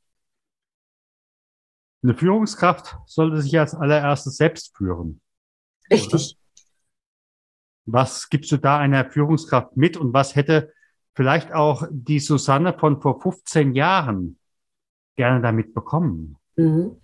Eine 2.03 2.15
Führungskraft 2.15 2.97
sollte 3.05 3.41
sich 3.41 3.57
als 3.59 3.75
allererstes 3.75 4.37
selbst 4.37 4.75
führen. 4.75 5.21
Richtig. 5.91 6.13
Oder? 6.13 6.41
Was 7.85 8.29
gibst 8.29 8.51
du 8.51 8.57
da 8.57 8.79
einer 8.79 9.09
Führungskraft 9.09 9.75
mit 9.77 9.97
und 9.97 10.13
was 10.13 10.35
hätte 10.35 10.73
vielleicht 11.15 11.51
auch 11.51 11.87
die 11.91 12.19
Susanne 12.19 12.77
von 12.77 13.01
vor 13.01 13.21
15 13.21 13.73
Jahren 13.73 14.39
gerne 15.15 15.41
damit 15.41 15.73
bekommen? 15.73 16.37
Mhm. 16.55 17.01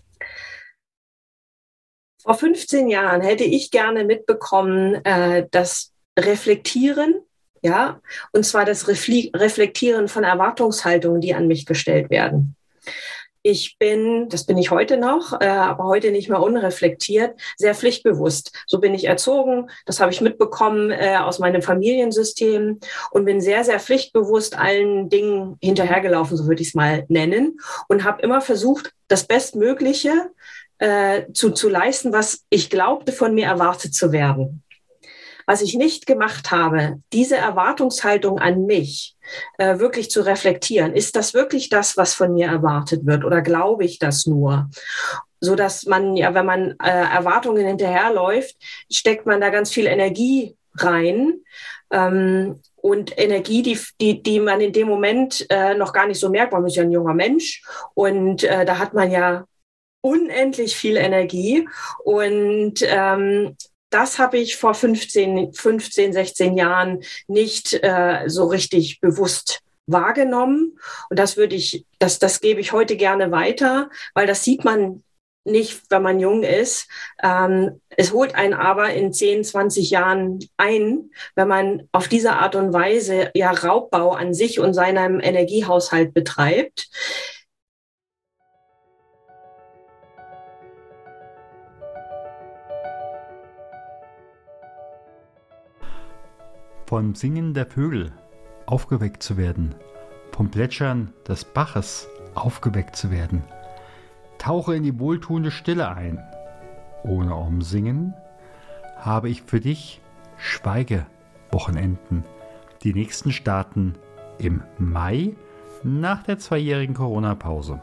Vor 2.22 2.34
15 2.34 2.89
Jahren 2.89 3.22
hätte 3.22 3.44
ich 3.44 3.72
gerne 3.72 4.04
mitbekommen, 4.04 4.96
äh, 5.06 5.48
das 5.51 5.94
Reflektieren, 6.18 7.22
ja, 7.62 8.01
und 8.32 8.44
zwar 8.44 8.66
das 8.66 8.88
Reflektieren 8.88 10.08
von 10.08 10.24
Erwartungshaltungen, 10.24 11.22
die 11.22 11.34
an 11.34 11.48
mich 11.48 11.66
gestellt 11.66 12.10
werden. 12.10 12.56
Ich 13.50 13.77
bin, 13.80 14.27
das 14.27 14.46
bin 14.46 14.58
ich 14.58 14.72
heute 14.72 14.98
noch, 14.98 15.39
äh, 15.39 15.48
aber 15.48 15.86
heute 15.86 16.12
nicht 16.12 16.27
mehr 16.27 16.42
unreflektiert, 16.42 17.39
sehr 17.56 17.74
pflichtbewusst. 17.74 18.51
So 18.68 18.80
bin 18.82 18.94
ich 18.94 19.06
erzogen, 19.06 19.70
das 19.86 20.01
habe 20.01 20.12
ich 20.12 20.20
mitbekommen 20.20 20.92
äh, 20.92 21.16
aus 21.16 21.39
meinem 21.39 21.62
Familiensystem 21.62 22.77
und 23.12 23.24
bin 23.24 23.39
sehr, 23.39 23.63
sehr 23.63 23.80
pflichtbewusst 23.80 24.60
allen 24.60 25.08
Dingen 25.08 25.56
hinterhergelaufen, 25.62 26.36
so 26.36 26.46
würde 26.46 26.62
ich 26.62 26.68
es 26.68 26.74
mal 26.75 27.06
nennen, 27.08 27.58
und 27.88 28.04
habe 28.04 28.22
immer 28.22 28.42
versucht, 28.42 28.92
das 29.08 29.25
Bestmögliche 29.25 30.12
äh, 30.80 31.32
zu, 31.32 31.51
zu 31.51 31.70
leisten, 31.70 32.12
was 32.12 32.44
ich 32.50 32.70
glaubte, 32.70 33.13
von 33.13 33.34
mir 33.34 33.46
erwartet 33.46 33.94
zu 33.94 34.12
werden. 34.12 34.62
Was 35.48 35.63
ich 35.63 35.74
nicht 35.74 36.06
gemacht 36.06 36.51
habe, 36.51 37.01
diese 37.13 37.38
Erwartungshaltung 37.38 38.38
an 38.38 38.66
mich 38.66 39.16
äh, 39.58 39.80
wirklich 39.80 40.12
zu 40.12 40.22
reflektieren. 40.22 40.94
Ist 40.94 41.16
das 41.16 41.34
wirklich 41.34 41.70
das, 41.70 41.98
was 41.98 42.13
von 42.13 42.34
mir 42.34 42.48
erwartet 42.48 43.08
wird 43.08 43.25
oder 43.25 43.42
glaube 43.42 43.86
ich 43.86 43.98
das 43.98 44.27
nur? 44.27 44.70
so 45.39 45.56
dass 45.56 45.86
man 45.86 46.16
ja, 46.16 46.34
wenn 46.34 46.46
man 46.48 46.72
äh, 46.84 46.89
Erwartungen 46.89 47.66
hinterherläuft, 47.66 48.56
steckt 48.92 49.25
man 49.25 49.39
da 49.39 49.50
ganz 49.50 49.72
viel 49.72 49.86
Energie 49.86 50.56
rein. 50.75 51.42
Ähm, 51.92 52.60
und 52.75 53.18
Energie, 53.18 53.63
die, 53.63 53.80
die, 54.00 54.22
die 54.22 54.39
man 54.39 54.62
in 54.62 54.72
dem 54.72 54.88
Moment 54.88 55.46
äh, 55.50 55.74
noch 55.74 55.92
gar 55.94 56.08
nicht 56.08 56.20
so 56.20 56.30
merkt. 56.30 56.54
Man 56.54 56.66
ist 56.66 56.75
ja 56.75 56.84
ein 56.84 56.92
junger 56.92 57.13
Mensch 57.13 57.63
und 57.96 58.44
äh, 58.44 58.66
da 58.66 58.77
hat 58.77 58.94
man 58.94 59.12
ja 59.12 59.46
unendlich 60.01 60.75
viel 60.75 60.96
Energie. 60.96 61.68
Und 62.04 62.75
ähm, 62.84 63.58
das 63.89 64.20
habe 64.20 64.38
ich 64.38 64.58
vor 64.58 64.74
15, 64.74 65.53
15, 65.53 66.13
16 66.13 66.58
Jahren 66.58 67.03
nicht 67.27 67.74
äh, 67.74 68.24
so 68.27 68.46
richtig 68.46 69.00
bewusst 69.00 69.62
wahrgenommen. 69.86 70.77
Und 71.10 71.17
das 71.17 71.38
würde 71.38 71.56
ich, 71.56 71.86
das, 72.00 72.20
das 72.20 72.41
gebe 72.41 72.60
ich 72.60 72.74
heute 72.74 72.98
gerne 72.98 73.32
weiter, 73.32 73.89
weil 74.13 74.27
das 74.27 74.44
sieht 74.44 74.65
man 74.65 75.03
nicht, 75.46 75.84
wenn 75.89 76.01
man 76.01 76.20
jung 76.20 76.44
ist. 76.44 76.89
Ähm, 77.24 77.82
es 77.89 78.12
holt 78.12 78.36
einen 78.36 78.53
aber 78.53 78.94
in 78.94 79.13
10, 79.13 79.46
20 79.46 79.89
Jahren 79.89 80.39
ein, 80.58 81.10
wenn 81.36 81.48
man 81.48 81.88
auf 81.94 82.10
diese 82.10 82.34
Art 82.34 82.56
und 82.56 82.74
Weise 82.74 83.32
ja 83.34 83.51
Raubbau 83.51 84.12
an 84.12 84.34
sich 84.34 84.60
und 84.60 84.74
seinem 84.74 85.22
Energiehaushalt 85.22 86.13
betreibt. 86.13 86.89
Vom 96.88 97.13
Singen 97.15 97.53
der 97.53 97.67
Vögel 97.67 98.12
aufgeweckt 98.65 99.22
zu 99.22 99.38
werden, 99.38 99.75
vom 100.32 100.50
Plätschern 100.50 101.13
des 101.27 101.46
Baches 101.46 102.08
aufgeweckt 102.34 102.96
zu 102.96 103.12
werden– 103.12 103.44
Tauche 104.38 104.75
in 104.75 104.84
die 104.84 105.00
wohltuende 105.00 105.51
Stille 105.51 105.89
ein. 105.89 106.20
Ohne 107.03 107.36
Umsingen 107.36 108.13
habe 108.98 109.29
ich 109.29 109.44
für 109.44 109.60
dich 109.60 110.01
Schweigewochenenden. 110.38 112.24
Die 112.84 112.94
nächsten 112.94 113.32
starten 113.32 113.96
im 114.38 114.62
Mai 114.77 115.36
nach 115.84 116.24
der 116.24 116.38
zweijährigen 116.38 116.96
Corona-Pause. 116.96 117.82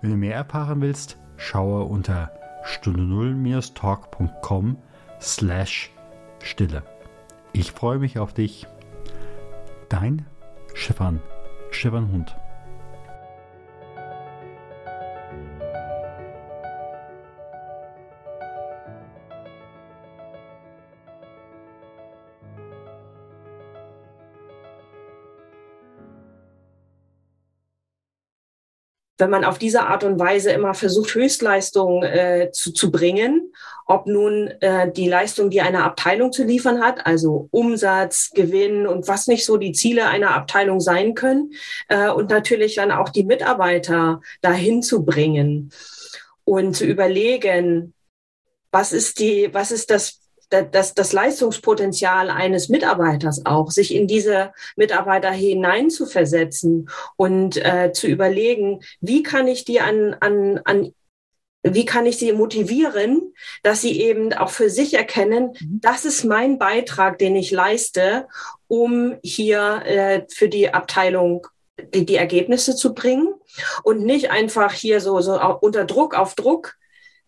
Wenn 0.00 0.10
du 0.10 0.16
mehr 0.16 0.34
erfahren 0.34 0.80
willst, 0.80 1.18
schaue 1.36 1.84
unter 1.84 2.30
stunde 2.62 3.02
0-talk.com 3.02 4.76
slash 5.20 5.90
Stille. 6.42 6.82
Ich 7.52 7.72
freue 7.72 7.98
mich 7.98 8.18
auf 8.18 8.32
dich. 8.32 8.66
Dein 9.88 10.24
Schiffern, 10.74 11.20
Schiffern 11.70 12.12
Hund. 12.12 12.36
wenn 29.20 29.30
man 29.30 29.44
auf 29.44 29.58
diese 29.58 29.82
Art 29.82 30.02
und 30.02 30.18
Weise 30.18 30.50
immer 30.50 30.74
versucht, 30.74 31.14
Höchstleistungen 31.14 32.02
äh, 32.02 32.50
zu, 32.52 32.72
zu 32.72 32.90
bringen, 32.90 33.52
ob 33.90 34.06
nun 34.06 34.46
äh, 34.60 34.90
die 34.92 35.08
Leistung, 35.08 35.50
die 35.50 35.60
eine 35.60 35.82
Abteilung 35.82 36.32
zu 36.32 36.44
liefern 36.44 36.80
hat, 36.80 37.06
also 37.06 37.48
Umsatz, 37.50 38.30
Gewinn 38.32 38.86
und 38.86 39.08
was 39.08 39.26
nicht 39.26 39.44
so 39.44 39.56
die 39.56 39.72
Ziele 39.72 40.06
einer 40.06 40.34
Abteilung 40.34 40.80
sein 40.80 41.14
können, 41.14 41.52
äh, 41.88 42.08
und 42.08 42.30
natürlich 42.30 42.76
dann 42.76 42.92
auch 42.92 43.08
die 43.08 43.24
Mitarbeiter 43.24 44.20
dahin 44.42 44.82
zu 44.82 45.04
bringen 45.04 45.72
und 46.44 46.76
zu 46.76 46.84
überlegen, 46.84 47.92
was 48.70 48.92
ist 48.92 49.18
die, 49.18 49.50
was 49.52 49.72
ist 49.72 49.90
das 49.90 50.20
das, 50.50 50.94
das 50.94 51.12
Leistungspotenzial 51.12 52.28
eines 52.28 52.68
Mitarbeiters 52.68 53.46
auch, 53.46 53.70
sich 53.70 53.94
in 53.94 54.08
diese 54.08 54.52
Mitarbeiter 54.74 55.30
hineinzuversetzen 55.30 56.90
und 57.14 57.56
äh, 57.56 57.92
zu 57.92 58.08
überlegen, 58.08 58.80
wie 59.00 59.22
kann 59.22 59.46
ich 59.46 59.64
die 59.64 59.80
an, 59.80 60.16
an, 60.18 60.60
an 60.64 60.92
wie 61.62 61.84
kann 61.84 62.06
ich 62.06 62.18
sie 62.18 62.32
motivieren, 62.32 63.34
dass 63.62 63.82
sie 63.82 64.00
eben 64.00 64.32
auch 64.32 64.50
für 64.50 64.70
sich 64.70 64.94
erkennen, 64.94 65.56
mhm. 65.60 65.80
das 65.82 66.04
ist 66.04 66.24
mein 66.24 66.58
Beitrag, 66.58 67.18
den 67.18 67.36
ich 67.36 67.50
leiste, 67.50 68.28
um 68.68 69.16
hier 69.22 69.82
äh, 69.84 70.22
für 70.32 70.48
die 70.48 70.72
Abteilung 70.72 71.46
die, 71.94 72.04
die 72.04 72.16
Ergebnisse 72.16 72.76
zu 72.76 72.94
bringen 72.94 73.34
und 73.82 74.04
nicht 74.04 74.30
einfach 74.30 74.72
hier 74.72 75.00
so, 75.00 75.20
so 75.20 75.40
unter 75.60 75.84
Druck 75.84 76.14
auf 76.14 76.34
Druck 76.34 76.76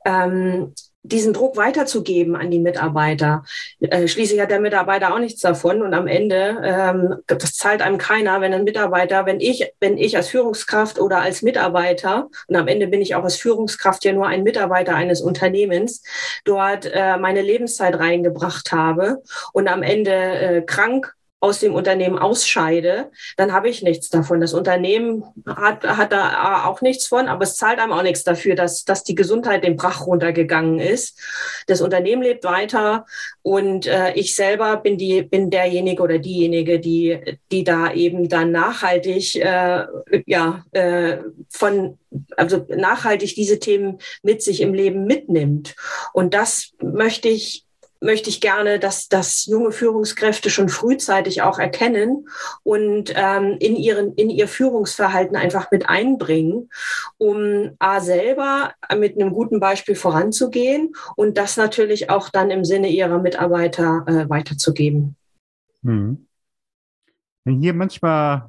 ähm, 0.05 0.75
diesen 1.03 1.33
Druck 1.33 1.57
weiterzugeben 1.57 2.37
an 2.37 2.51
die 2.51 2.59
Mitarbeiter. 2.59 3.45
Äh, 3.81 4.07
schließlich 4.07 4.41
hat 4.41 4.51
der 4.51 4.61
Mitarbeiter 4.61 5.13
auch 5.13 5.19
nichts 5.19 5.41
davon 5.41 5.83
und 5.83 5.95
am 5.95 6.07
Ende, 6.07 6.61
ähm, 6.63 7.17
das 7.27 7.55
zahlt 7.55 7.83
einem 7.83 7.99
keiner, 7.99 8.41
wenn 8.41 8.55
ein 8.55 8.65
Mitarbeiter, 8.65 9.27
wenn 9.27 9.41
ich, 9.41 9.73
wenn 9.81 9.99
ich 9.99 10.17
als 10.17 10.29
Führungskraft 10.29 11.01
oder 11.01 11.21
als 11.21 11.43
Mitarbeiter, 11.43 12.29
und 12.47 12.57
am 12.57 12.69
Ende 12.69 12.87
bin 12.87 13.03
ich 13.03 13.15
auch 13.15 13.25
als 13.25 13.37
Führungskraft 13.37 14.05
ja 14.05 14.13
nur 14.13 14.27
ein 14.27 14.45
Mitarbeiter 14.45 14.95
eines 14.95 15.21
Unternehmens, 15.21 16.03
dort 16.45 16.87
äh, 16.87 17.17
meine 17.17 17.43
Lebenszeit 17.43 17.99
reingebracht 17.99 18.73
habe 18.73 19.23
und 19.53 19.69
am 19.69 19.83
Ende 19.83 20.13
äh, 20.13 20.63
krank 20.63 21.15
aus 21.43 21.59
dem 21.59 21.75
Unternehmen 21.75 22.21
ausscheide, 22.21 23.11
dann 23.37 23.53
habe 23.53 23.69
ich 23.69 23.83
nichts 23.83 24.09
davon. 24.09 24.41
Das 24.41 24.55
Unternehmen 24.55 25.25
hat, 25.45 25.83
hat 25.83 26.13
da 26.13 26.67
auch 26.67 26.83
nichts 26.83 27.09
von, 27.09 27.27
aber 27.27 27.43
es 27.43 27.57
zahlt 27.57 27.81
einem 27.81 27.91
auch 27.93 28.05
nichts 28.05 28.23
dafür, 28.23 28.55
dass, 28.55 28.85
dass 28.85 29.03
die 29.03 29.17
Gesundheit 29.17 29.65
den 29.65 29.75
Brach 29.75 30.07
runtergegangen 30.07 30.79
ist. 30.79 31.19
Das 31.67 31.81
Unternehmen 31.81 32.23
lebt 32.23 32.45
weiter 32.45 33.07
und 33.43 33.87
äh, 33.87 34.13
ich 34.15 34.37
selber 34.37 34.77
bin 34.77 34.99
die 34.99 35.23
bin 35.23 35.51
derjenige 35.51 36.05
oder 36.05 36.21
diejenige, 36.21 36.79
die 36.79 37.19
die 37.51 37.65
da 37.65 37.93
eben 37.93 38.29
dann 38.29 38.53
nachhaltig 38.53 39.35
äh, 39.35 39.85
ja 40.27 40.65
äh, 40.71 41.19
von 41.49 41.99
also 42.37 42.65
nachhaltig 42.69 43.35
diese 43.35 43.59
Themen 43.59 43.99
mit 44.23 44.43
sich 44.43 44.61
im 44.61 44.75
Leben 44.75 45.07
mitnimmt. 45.07 45.75
Und 46.13 46.35
das 46.35 46.73
möchte 46.81 47.29
ich 47.29 47.65
möchte 48.03 48.29
ich 48.29 48.41
gerne, 48.41 48.79
dass, 48.79 49.09
dass 49.09 49.47
junge 49.47 49.73
Führungskräfte 49.73 50.51
schon 50.51 50.69
frühzeitig 50.69 51.43
auch 51.43 51.59
erkennen 51.59 52.29
und 52.63 53.13
ähm, 53.15 53.57
in, 53.61 53.77
ihren, 53.77 54.15
in 54.15 54.31
ihr 54.31 54.49
Führungsverhalten 54.49 55.37
einfach 55.37 55.71
mit 55.71 55.89
einbringen, 55.89 56.71
um 57.19 57.71
A 57.79 58.01
selber 58.01 58.73
mit 58.97 59.15
einem 59.17 59.33
guten 59.33 59.61
Beispiel 59.61 59.95
voranzugehen 59.95 60.95
und 61.17 61.39
das 61.39 61.57
natürlich 61.57 62.11
auch 62.11 62.29
dann 62.29 62.51
im 62.51 62.65
Sinne 62.65 62.89
ihrer 62.89 63.19
Mitarbeiter 63.19 64.05
äh, 64.07 64.29
weiterzugeben. 64.29 65.17
Hm. 65.85 66.27
Wenn 67.45 67.61
hier 67.61 67.75
manchmal 67.75 68.49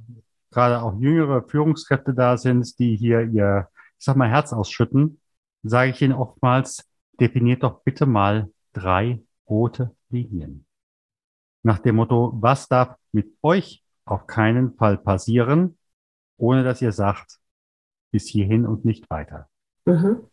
gerade 0.52 0.82
auch 0.82 1.00
jüngere 1.00 1.44
Führungskräfte 1.48 2.14
da 2.14 2.38
sind, 2.38 2.78
die 2.80 2.96
hier 2.96 3.22
ihr, 3.24 3.68
ich 3.98 4.06
sag 4.06 4.16
mal, 4.16 4.30
Herz 4.30 4.54
ausschütten, 4.54 5.20
sage 5.64 5.92
ich 5.92 6.02
ihnen 6.02 6.14
oftmals, 6.14 6.86
definiert 7.20 7.64
doch 7.64 7.82
bitte 7.84 8.06
mal 8.06 8.50
drei 8.74 9.20
rote 9.50 9.96
Linien. 10.10 10.66
Nach 11.64 11.80
dem 11.80 11.96
Motto, 11.96 12.34
was 12.36 12.68
darf 12.68 12.96
mit 13.12 13.32
euch 13.42 13.84
auf 14.06 14.28
keinen 14.28 14.76
Fall 14.76 14.98
passieren, 14.98 15.78
ohne 16.38 16.64
dass 16.64 16.82
ihr 16.82 16.92
sagt, 16.92 17.40
bis 18.12 18.28
hierhin 18.28 18.66
und 18.66 18.86
nicht 18.86 19.10
weiter. 19.10 19.48
Mhm. 19.86 20.24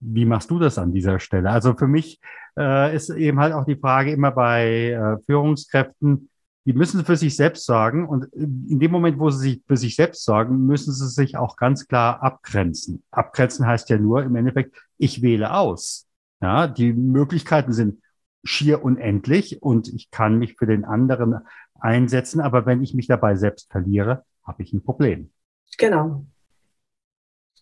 Wie 0.00 0.24
machst 0.24 0.50
du 0.50 0.58
das 0.58 0.78
an 0.78 0.92
dieser 0.92 1.20
Stelle? 1.20 1.50
Also 1.50 1.74
für 1.74 1.86
mich 1.86 2.20
äh, 2.58 2.94
ist 2.94 3.10
eben 3.10 3.40
halt 3.40 3.52
auch 3.52 3.64
die 3.64 3.76
Frage 3.76 4.12
immer 4.12 4.32
bei 4.32 4.90
äh, 4.90 5.18
Führungskräften, 5.24 6.28
die 6.66 6.72
müssen 6.72 7.04
für 7.04 7.16
sich 7.16 7.36
selbst 7.36 7.66
sagen 7.66 8.08
und 8.08 8.24
in 8.32 8.80
dem 8.80 8.90
Moment, 8.90 9.18
wo 9.18 9.28
sie 9.30 9.50
sich 9.50 9.62
für 9.66 9.76
sich 9.76 9.96
selbst 9.96 10.24
sagen, 10.24 10.64
müssen 10.66 10.92
sie 10.92 11.08
sich 11.08 11.36
auch 11.36 11.56
ganz 11.56 11.86
klar 11.86 12.22
abgrenzen. 12.22 13.02
Abgrenzen 13.10 13.66
heißt 13.66 13.90
ja 13.90 13.98
nur 13.98 14.22
im 14.22 14.34
Endeffekt, 14.34 14.74
ich 14.96 15.20
wähle 15.20 15.52
aus. 15.52 16.06
Ja, 16.40 16.66
die 16.66 16.92
Möglichkeiten 16.92 17.72
sind 17.72 18.00
schier 18.44 18.84
unendlich 18.84 19.62
und 19.62 19.88
ich 19.88 20.10
kann 20.10 20.38
mich 20.38 20.56
für 20.56 20.66
den 20.66 20.84
anderen 20.84 21.40
einsetzen, 21.80 22.40
aber 22.40 22.66
wenn 22.66 22.82
ich 22.82 22.94
mich 22.94 23.06
dabei 23.06 23.36
selbst 23.36 23.70
verliere, 23.70 24.24
habe 24.44 24.62
ich 24.62 24.72
ein 24.72 24.84
Problem. 24.84 25.30
Genau. 25.78 26.24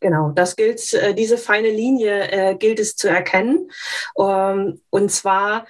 Genau, 0.03 0.31
das 0.31 0.57
gilt, 0.57 0.93
äh, 0.95 1.15
diese 1.15 1.39
feine 1.39 1.71
Linie 1.71 2.29
äh, 2.33 2.55
gilt 2.57 2.81
es 2.81 2.97
zu 2.97 3.09
erkennen. 3.09 3.71
Ähm, 4.19 4.81
und 4.91 5.13
zwar, 5.13 5.67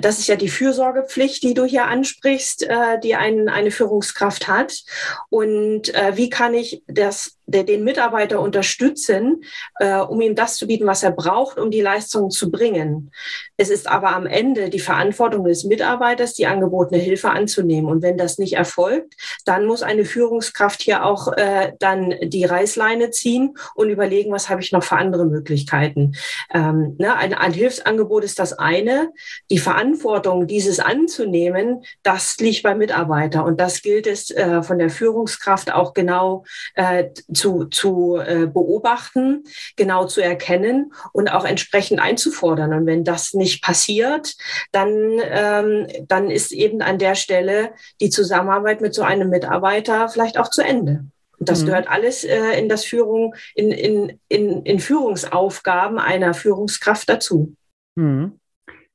das 0.00 0.20
ist 0.20 0.28
ja 0.28 0.36
die 0.36 0.48
Fürsorgepflicht, 0.48 1.42
die 1.42 1.54
du 1.54 1.64
hier 1.64 1.86
ansprichst, 1.86 2.62
äh, 2.62 3.00
die 3.00 3.16
ein, 3.16 3.48
eine 3.48 3.72
Führungskraft 3.72 4.46
hat. 4.46 4.84
Und 5.28 5.92
wie 6.12 6.30
kann 6.30 6.54
ich 6.54 6.84
das 6.86 7.36
den 7.46 7.84
Mitarbeiter 7.84 8.40
unterstützen, 8.40 9.44
äh, 9.78 9.98
um 9.98 10.20
ihm 10.20 10.34
das 10.34 10.56
zu 10.56 10.66
bieten, 10.66 10.86
was 10.86 11.02
er 11.02 11.12
braucht, 11.12 11.58
um 11.58 11.70
die 11.70 11.80
Leistung 11.80 12.30
zu 12.30 12.50
bringen. 12.50 13.10
Es 13.56 13.70
ist 13.70 13.88
aber 13.88 14.14
am 14.14 14.26
Ende 14.26 14.70
die 14.70 14.80
Verantwortung 14.80 15.44
des 15.44 15.64
Mitarbeiters, 15.64 16.34
die 16.34 16.46
angebotene 16.46 17.00
Hilfe 17.00 17.30
anzunehmen. 17.30 17.90
Und 17.90 18.02
wenn 18.02 18.16
das 18.16 18.38
nicht 18.38 18.54
erfolgt, 18.54 19.14
dann 19.44 19.66
muss 19.66 19.82
eine 19.82 20.04
Führungskraft 20.04 20.82
hier 20.82 21.04
auch 21.04 21.32
äh, 21.32 21.72
dann 21.78 22.14
die 22.22 22.44
Reißleine 22.44 23.10
ziehen 23.10 23.56
und 23.74 23.90
überlegen, 23.90 24.32
was 24.32 24.48
habe 24.48 24.60
ich 24.60 24.72
noch 24.72 24.82
für 24.82 24.96
andere 24.96 25.26
Möglichkeiten. 25.26 26.14
Ähm, 26.52 26.96
ne, 26.98 27.16
ein, 27.16 27.34
ein 27.34 27.52
Hilfsangebot 27.52 28.24
ist 28.24 28.38
das 28.38 28.52
eine. 28.54 29.10
Die 29.50 29.58
Verantwortung, 29.58 30.46
dieses 30.46 30.80
anzunehmen, 30.80 31.84
das 32.02 32.36
liegt 32.38 32.62
beim 32.62 32.78
Mitarbeiter. 32.78 33.44
Und 33.44 33.60
das 33.60 33.82
gilt 33.82 34.06
es 34.06 34.30
äh, 34.30 34.62
von 34.62 34.78
der 34.78 34.90
Führungskraft 34.90 35.72
auch 35.72 35.94
genau 35.94 36.44
äh, 36.74 37.10
zu, 37.34 37.64
zu 37.66 38.16
äh, 38.16 38.46
beobachten, 38.46 39.44
genau 39.76 40.06
zu 40.06 40.20
erkennen 40.20 40.92
und 41.12 41.28
auch 41.28 41.44
entsprechend 41.44 42.00
einzufordern. 42.00 42.72
Und 42.72 42.86
wenn 42.86 43.04
das 43.04 43.34
nicht 43.34 43.62
passiert, 43.62 44.34
dann, 44.72 44.90
ähm, 45.22 45.86
dann 46.08 46.30
ist 46.30 46.52
eben 46.52 46.82
an 46.82 46.98
der 46.98 47.14
Stelle 47.14 47.72
die 48.00 48.10
Zusammenarbeit 48.10 48.80
mit 48.80 48.94
so 48.94 49.02
einem 49.02 49.30
Mitarbeiter 49.30 50.08
vielleicht 50.08 50.38
auch 50.38 50.48
zu 50.48 50.62
Ende. 50.62 51.04
Und 51.38 51.48
das 51.48 51.62
mhm. 51.62 51.66
gehört 51.66 51.88
alles 51.88 52.24
äh, 52.24 52.58
in 52.58 52.68
das 52.68 52.84
Führung, 52.84 53.34
in, 53.54 53.70
in, 53.70 54.18
in, 54.28 54.62
in 54.62 54.80
Führungsaufgaben 54.80 55.98
einer 55.98 56.34
Führungskraft 56.34 57.08
dazu. 57.08 57.54
Mhm. 57.96 58.38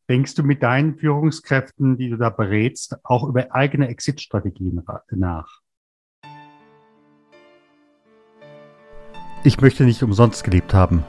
Denkst 0.10 0.34
du 0.34 0.44
mit 0.44 0.64
deinen 0.64 0.98
Führungskräften, 0.98 1.98
die 1.98 2.10
du 2.10 2.18
da 2.18 2.32
berätst, 2.32 2.96
auch 3.04 3.28
über 3.28 3.54
eigene 3.54 3.90
Exit-Strategien 3.90 4.84
nach? 5.12 5.60
Ich 9.44 9.62
möchte 9.62 9.86
nicht 9.86 10.04
umsonst 10.04 10.44
gelebt 10.44 10.74
haben. 10.74 11.04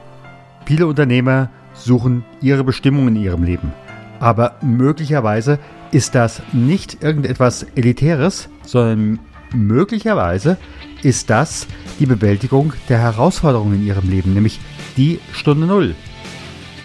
Viele 0.65 0.87
Unternehmer 0.87 1.49
suchen 1.73 2.23
ihre 2.41 2.63
Bestimmung 2.63 3.09
in 3.09 3.17
ihrem 3.17 3.43
Leben. 3.43 3.73
Aber 4.21 4.55
möglicherweise 4.61 5.59
ist 5.91 6.15
das 6.15 6.41
nicht 6.53 7.03
irgendetwas 7.03 7.63
Elitäres, 7.75 8.47
sondern 8.63 9.19
möglicherweise 9.53 10.57
ist 11.03 11.29
das 11.29 11.67
die 11.99 12.05
Bewältigung 12.05 12.71
der 12.87 12.99
Herausforderungen 12.99 13.75
in 13.75 13.85
ihrem 13.85 14.09
Leben, 14.09 14.33
nämlich 14.33 14.61
die 14.95 15.19
Stunde 15.33 15.67
Null. 15.67 15.95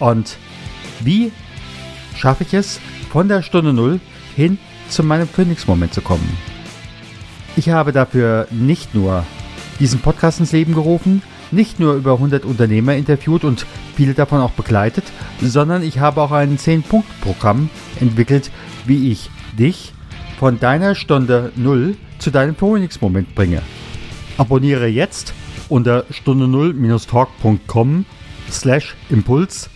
Und 0.00 0.38
wie 1.00 1.30
schaffe 2.16 2.42
ich 2.42 2.54
es, 2.54 2.80
von 3.10 3.28
der 3.28 3.42
Stunde 3.42 3.72
Null 3.72 4.00
hin 4.34 4.58
zu 4.88 5.04
meinem 5.04 5.28
Phoenix-Moment 5.28 5.94
zu 5.94 6.00
kommen? 6.00 6.28
Ich 7.54 7.70
habe 7.70 7.92
dafür 7.92 8.48
nicht 8.50 8.94
nur 8.94 9.24
diesen 9.78 10.00
Podcast 10.00 10.40
ins 10.40 10.52
Leben 10.52 10.74
gerufen, 10.74 11.22
nicht 11.50 11.80
nur 11.80 11.94
über 11.94 12.14
100 12.14 12.44
Unternehmer 12.44 12.94
interviewt 12.94 13.44
und 13.44 13.66
viele 13.94 14.14
davon 14.14 14.40
auch 14.40 14.50
begleitet, 14.52 15.04
sondern 15.40 15.82
ich 15.82 15.98
habe 15.98 16.20
auch 16.20 16.32
ein 16.32 16.58
10-Punkt-Programm 16.58 17.70
entwickelt, 18.00 18.50
wie 18.86 19.10
ich 19.12 19.30
dich 19.58 19.92
von 20.38 20.60
deiner 20.60 20.94
Stunde 20.94 21.52
0 21.56 21.96
zu 22.18 22.30
deinem 22.30 22.54
Phoenix-Moment 22.54 23.34
bringe. 23.34 23.62
Abonniere 24.38 24.86
jetzt 24.86 25.32
unter 25.68 26.04
stunde 26.10 26.46
0-talk.com 26.46 28.04
slash 28.50 28.94
Impuls 29.08 29.70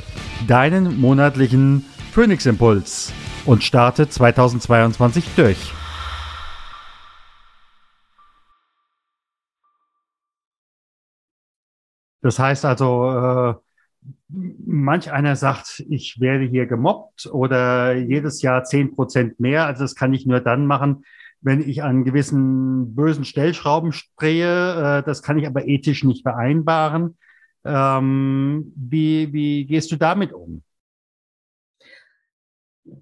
deinen 0.46 1.00
monatlichen 1.00 1.84
Phoenix-Impuls 2.12 3.12
und 3.46 3.64
starte 3.64 4.08
2022 4.08 5.24
durch. 5.36 5.72
Das 12.22 12.38
heißt 12.38 12.64
also, 12.64 13.10
äh, 13.10 13.54
manch 14.28 15.12
einer 15.12 15.36
sagt, 15.36 15.84
ich 15.88 16.20
werde 16.20 16.44
hier 16.44 16.66
gemobbt 16.66 17.26
oder 17.26 17.94
jedes 17.94 18.42
Jahr 18.42 18.64
zehn 18.64 18.94
Prozent 18.94 19.40
mehr. 19.40 19.66
Also 19.66 19.84
das 19.84 19.94
kann 19.94 20.14
ich 20.14 20.26
nur 20.26 20.40
dann 20.40 20.66
machen, 20.66 21.04
wenn 21.40 21.60
ich 21.60 21.82
an 21.82 22.04
gewissen 22.04 22.94
bösen 22.94 23.24
Stellschrauben 23.24 23.94
drehe. 24.18 24.98
Äh, 24.98 25.02
das 25.02 25.22
kann 25.22 25.38
ich 25.38 25.46
aber 25.46 25.66
ethisch 25.66 26.04
nicht 26.04 26.22
vereinbaren. 26.22 27.16
Ähm, 27.64 28.72
wie, 28.76 29.32
wie 29.32 29.66
gehst 29.66 29.92
du 29.92 29.96
damit 29.96 30.32
um? 30.32 30.62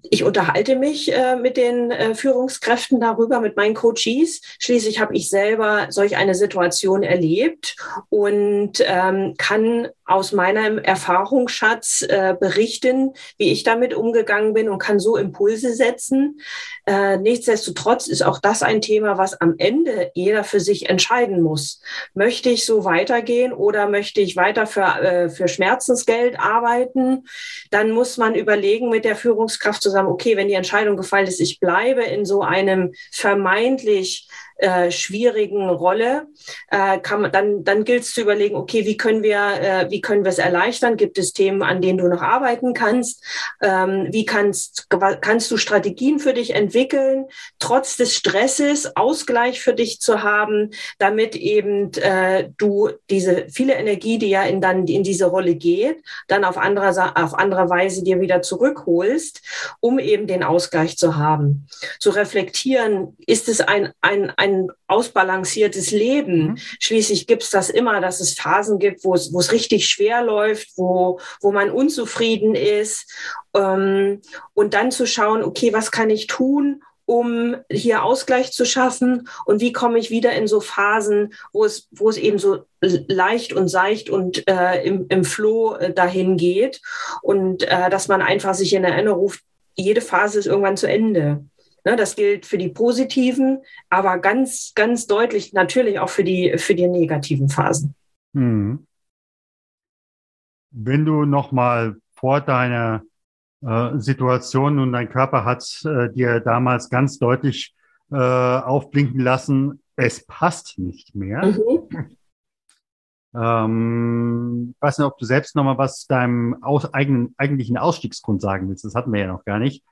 Ich 0.09 0.23
unterhalte 0.23 0.75
mich 0.75 1.11
äh, 1.13 1.35
mit 1.35 1.57
den 1.57 1.91
äh, 1.91 2.13
Führungskräften 2.13 2.99
darüber, 2.99 3.39
mit 3.39 3.55
meinen 3.55 3.75
Coaches. 3.75 4.41
Schließlich 4.59 4.99
habe 4.99 5.15
ich 5.15 5.29
selber 5.29 5.87
solch 5.89 6.17
eine 6.17 6.35
Situation 6.35 7.03
erlebt 7.03 7.75
und 8.09 8.83
ähm, 8.85 9.35
kann 9.37 9.87
aus 10.09 10.31
meinem 10.31 10.79
Erfahrungsschatz 10.79 12.01
äh, 12.01 12.35
berichten, 12.39 13.13
wie 13.37 13.51
ich 13.51 13.63
damit 13.63 13.93
umgegangen 13.93 14.53
bin 14.53 14.69
und 14.69 14.79
kann 14.79 14.99
so 14.99 15.17
Impulse 15.17 15.73
setzen. 15.73 16.41
Äh, 16.85 17.17
nichtsdestotrotz 17.17 18.07
ist 18.07 18.23
auch 18.23 18.39
das 18.39 18.63
ein 18.63 18.81
Thema, 18.81 19.17
was 19.17 19.39
am 19.39 19.55
Ende 19.57 20.11
jeder 20.15 20.43
für 20.43 20.59
sich 20.59 20.89
entscheiden 20.89 21.41
muss. 21.41 21.81
Möchte 22.13 22.49
ich 22.49 22.65
so 22.65 22.85
weitergehen 22.85 23.53
oder 23.53 23.87
möchte 23.87 24.21
ich 24.21 24.35
weiter 24.35 24.65
für, 24.65 24.81
äh, 24.81 25.29
für 25.29 25.47
Schmerzensgeld 25.47 26.39
arbeiten? 26.39 27.27
Dann 27.69 27.91
muss 27.91 28.17
man 28.17 28.33
überlegen 28.33 28.89
mit 28.89 29.05
der 29.05 29.15
Führungskraft 29.15 29.81
zusammen, 29.81 30.09
okay, 30.09 30.35
wenn 30.35 30.47
die 30.47 30.55
Entscheidung 30.55 30.97
gefallen 30.97 31.27
ist, 31.27 31.39
ich 31.39 31.59
bleibe 31.59 32.03
in 32.03 32.25
so 32.25 32.41
einem 32.41 32.93
vermeintlich 33.11 34.27
äh, 34.59 34.91
schwierigen 34.91 35.69
Rolle, 35.69 36.27
äh, 36.69 36.99
kann 36.99 37.21
man, 37.21 37.31
dann, 37.31 37.63
dann 37.63 37.85
gilt 37.85 38.03
es 38.03 38.13
zu 38.13 38.21
überlegen, 38.21 38.55
okay, 38.55 38.85
wie 38.85 38.97
können 38.97 39.23
wir, 39.23 39.39
äh, 39.39 39.89
wie 39.89 40.01
können 40.01 40.25
wir 40.25 40.29
es 40.29 40.37
erleichtern? 40.37 40.97
Gibt 40.97 41.17
es 41.17 41.31
Themen, 41.31 41.63
an 41.63 41.81
denen 41.81 41.97
du 41.97 42.07
noch 42.07 42.21
arbeiten 42.21 42.73
kannst? 42.73 43.23
Ähm, 43.61 44.07
wie 44.11 44.25
kannst, 44.25 44.87
kannst 45.21 45.49
du 45.49 45.57
Strategien 45.57 46.19
für 46.19 46.33
dich 46.33 46.53
entwickeln, 46.55 47.25
trotz 47.59 47.95
des 47.95 48.13
Stresses 48.13 48.97
Ausgleich 48.97 49.61
für 49.61 49.73
dich 49.73 50.01
zu 50.01 50.23
haben, 50.23 50.71
damit 50.97 51.35
eben 51.35 51.93
äh, 51.93 52.49
du 52.57 52.89
diese 53.09 53.47
viele 53.49 53.75
Energie, 53.75 54.17
die 54.17 54.29
ja 54.29 54.43
in, 54.43 54.59
dann 54.59 54.87
in 54.87 55.03
diese 55.03 55.27
Rolle 55.27 55.55
geht, 55.55 56.03
dann 56.27 56.43
auf 56.43 56.57
andere, 56.57 56.89
auf 57.15 57.33
andere 57.33 57.69
Weise 57.69 58.03
dir 58.03 58.19
wieder 58.19 58.41
zurückholst, 58.41 59.41
um 59.79 59.99
eben 59.99 60.27
den 60.27 60.43
Ausgleich 60.43 60.97
zu 60.97 61.15
haben. 61.15 61.67
Zu 61.99 62.09
reflektieren, 62.09 63.15
ist 63.25 63.47
es 63.47 63.61
ein, 63.61 63.93
ein, 64.01 64.31
ein 64.35 64.48
ein 64.49 64.71
ausbalanciertes 64.87 65.91
Leben. 65.91 66.47
Mhm. 66.47 66.57
Schließlich 66.79 67.27
gibt 67.27 67.43
es 67.43 67.49
das 67.49 67.69
immer, 67.69 68.01
dass 68.01 68.19
es 68.19 68.33
Phasen 68.33 68.79
gibt, 68.79 69.03
wo 69.03 69.13
es, 69.13 69.51
richtig 69.51 69.87
schwer 69.87 70.23
läuft, 70.23 70.69
wo, 70.75 71.19
wo 71.41 71.51
man 71.51 71.71
unzufrieden 71.71 72.55
ist. 72.55 73.11
Ähm, 73.55 74.21
und 74.53 74.73
dann 74.73 74.91
zu 74.91 75.05
schauen, 75.05 75.43
okay, 75.43 75.73
was 75.73 75.91
kann 75.91 76.09
ich 76.09 76.27
tun, 76.27 76.81
um 77.09 77.55
hier 77.71 78.03
Ausgleich 78.03 78.51
zu 78.51 78.65
schaffen 78.65 79.27
und 79.45 79.61
wie 79.61 79.73
komme 79.73 79.97
ich 79.97 80.11
wieder 80.11 80.33
in 80.33 80.45
so 80.45 80.61
Phasen, 80.61 81.33
wo 81.51 81.65
es, 81.65 81.87
wo 81.89 82.07
es 82.07 82.17
eben 82.17 82.37
so 82.37 82.65
leicht 82.81 83.51
und 83.51 83.67
seicht 83.67 84.11
und 84.11 84.47
äh, 84.47 84.83
im, 84.83 85.07
im 85.09 85.23
Flow 85.23 85.73
äh, 85.73 85.91
dahin 85.91 86.37
geht 86.37 86.81
und 87.23 87.63
äh, 87.63 87.89
dass 87.89 88.09
man 88.09 88.21
einfach 88.21 88.53
sich 88.53 88.73
in 88.73 88.83
Erinnerung 88.83 89.21
ruft, 89.21 89.41
jede 89.75 90.01
Phase 90.01 90.37
ist 90.37 90.45
irgendwann 90.45 90.77
zu 90.77 90.87
Ende. 90.87 91.43
Ne, 91.85 91.95
das 91.95 92.15
gilt 92.15 92.45
für 92.45 92.57
die 92.57 92.69
positiven, 92.69 93.61
aber 93.89 94.19
ganz, 94.19 94.73
ganz 94.75 95.07
deutlich 95.07 95.53
natürlich 95.53 95.99
auch 95.99 96.09
für 96.09 96.23
die, 96.23 96.57
für 96.57 96.75
die 96.75 96.87
negativen 96.87 97.49
Phasen. 97.49 97.95
Hm. 98.33 98.85
Wenn 100.71 101.05
du 101.05 101.25
nochmal 101.25 101.95
vor 102.13 102.41
deiner 102.41 103.03
äh, 103.61 103.97
Situation 103.97 104.79
und 104.79 104.91
dein 104.91 105.09
Körper 105.09 105.45
hat 105.45 105.63
äh, 105.85 106.11
dir 106.11 106.39
damals 106.41 106.89
ganz 106.89 107.17
deutlich 107.17 107.75
äh, 108.11 108.15
aufblinken 108.15 109.19
lassen, 109.19 109.81
es 109.95 110.25
passt 110.25 110.77
nicht 110.77 111.15
mehr. 111.15 111.45
Mhm. 111.45 112.15
Ähm, 113.31 114.73
ich 114.75 114.81
weiß 114.81 114.97
nicht, 114.97 115.05
ob 115.05 115.19
du 115.19 115.25
selbst 115.25 115.55
nochmal 115.55 115.77
was 115.77 116.07
deinem 116.07 116.63
aus, 116.63 116.91
eigenen, 116.95 117.35
eigentlichen 117.37 117.77
Ausstiegsgrund 117.77 118.41
sagen 118.41 118.67
willst. 118.67 118.83
Das 118.83 118.95
hatten 118.95 119.13
wir 119.13 119.21
ja 119.21 119.27
noch 119.27 119.45
gar 119.45 119.59
nicht. 119.59 119.83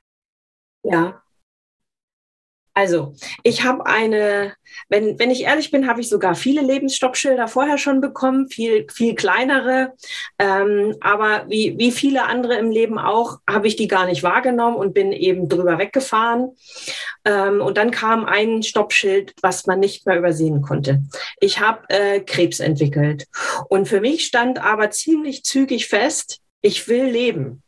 Ja, 0.82 1.22
also, 2.78 3.16
ich 3.42 3.64
habe 3.64 3.88
eine, 3.88 4.54
wenn, 4.88 5.18
wenn 5.18 5.32
ich 5.32 5.46
ehrlich 5.46 5.72
bin, 5.72 5.88
habe 5.88 6.00
ich 6.00 6.10
sogar 6.10 6.36
viele 6.36 6.62
Lebensstoppschilder 6.62 7.48
vorher 7.48 7.80
schon 7.80 8.02
bekommen, 8.02 8.50
viel, 8.50 8.86
viel 8.94 9.16
kleinere. 9.16 9.94
Ähm, 10.38 10.96
aber 11.02 11.46
wie, 11.50 11.74
wie 11.80 11.92
viele 11.92 12.26
andere 12.26 12.54
im 12.60 12.70
Leben 12.70 13.00
auch, 13.00 13.40
habe 13.50 13.68
ich 13.68 13.78
die 13.78 13.88
gar 13.88 14.06
nicht 14.06 14.22
wahrgenommen 14.22 14.76
und 14.78 14.94
bin 14.94 15.12
eben 15.12 15.50
drüber 15.50 15.80
weggefahren. 15.80 16.56
Ähm, 17.26 17.62
und 17.62 17.78
dann 17.78 17.90
kam 17.90 18.26
ein 18.26 18.62
Stoppschild, 18.62 19.34
was 19.42 19.66
man 19.66 19.80
nicht 19.80 20.06
mehr 20.06 20.20
übersehen 20.20 20.62
konnte. 20.62 21.02
Ich 21.40 21.60
habe 21.60 21.82
äh, 21.90 22.20
Krebs 22.20 22.60
entwickelt. 22.60 23.26
Und 23.70 23.88
für 23.88 24.02
mich 24.02 24.24
stand 24.24 24.64
aber 24.64 24.92
ziemlich 24.92 25.44
zügig 25.44 25.88
fest, 25.88 26.42
ich 26.62 26.88
will 26.88 27.06
leben. 27.06 27.64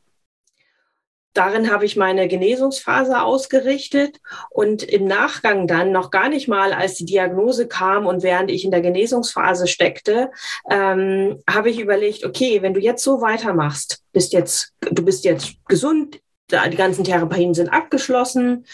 Darin 1.33 1.71
habe 1.71 1.85
ich 1.85 1.95
meine 1.95 2.27
Genesungsphase 2.27 3.21
ausgerichtet 3.21 4.19
und 4.49 4.83
im 4.83 5.05
Nachgang 5.05 5.67
dann 5.67 5.91
noch 5.91 6.11
gar 6.11 6.29
nicht 6.29 6.47
mal, 6.47 6.73
als 6.73 6.95
die 6.95 7.05
Diagnose 7.05 7.67
kam 7.67 8.05
und 8.05 8.23
während 8.23 8.49
ich 8.51 8.65
in 8.65 8.71
der 8.71 8.81
Genesungsphase 8.81 9.67
steckte, 9.67 10.31
ähm, 10.69 11.41
habe 11.49 11.69
ich 11.69 11.79
überlegt, 11.79 12.25
okay, 12.25 12.61
wenn 12.61 12.73
du 12.73 12.79
jetzt 12.79 13.03
so 13.03 13.21
weitermachst, 13.21 14.03
bist 14.11 14.33
jetzt, 14.33 14.73
du 14.81 15.03
bist 15.03 15.23
jetzt 15.23 15.55
gesund, 15.67 16.19
die 16.51 16.75
ganzen 16.75 17.03
Therapien 17.03 17.53
sind 17.53 17.69
abgeschlossen. 17.69 18.65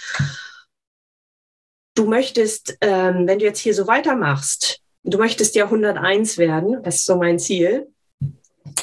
Du 1.93 2.05
möchtest, 2.05 2.77
ähm, 2.81 3.27
wenn 3.27 3.39
du 3.39 3.45
jetzt 3.45 3.59
hier 3.59 3.73
so 3.73 3.87
weitermachst, 3.87 4.81
du 5.03 5.17
möchtest 5.17 5.55
ja 5.55 5.65
101 5.65 6.37
werden, 6.37 6.81
das 6.83 6.95
ist 6.95 7.05
so 7.05 7.17
mein 7.17 7.37
Ziel. 7.37 7.87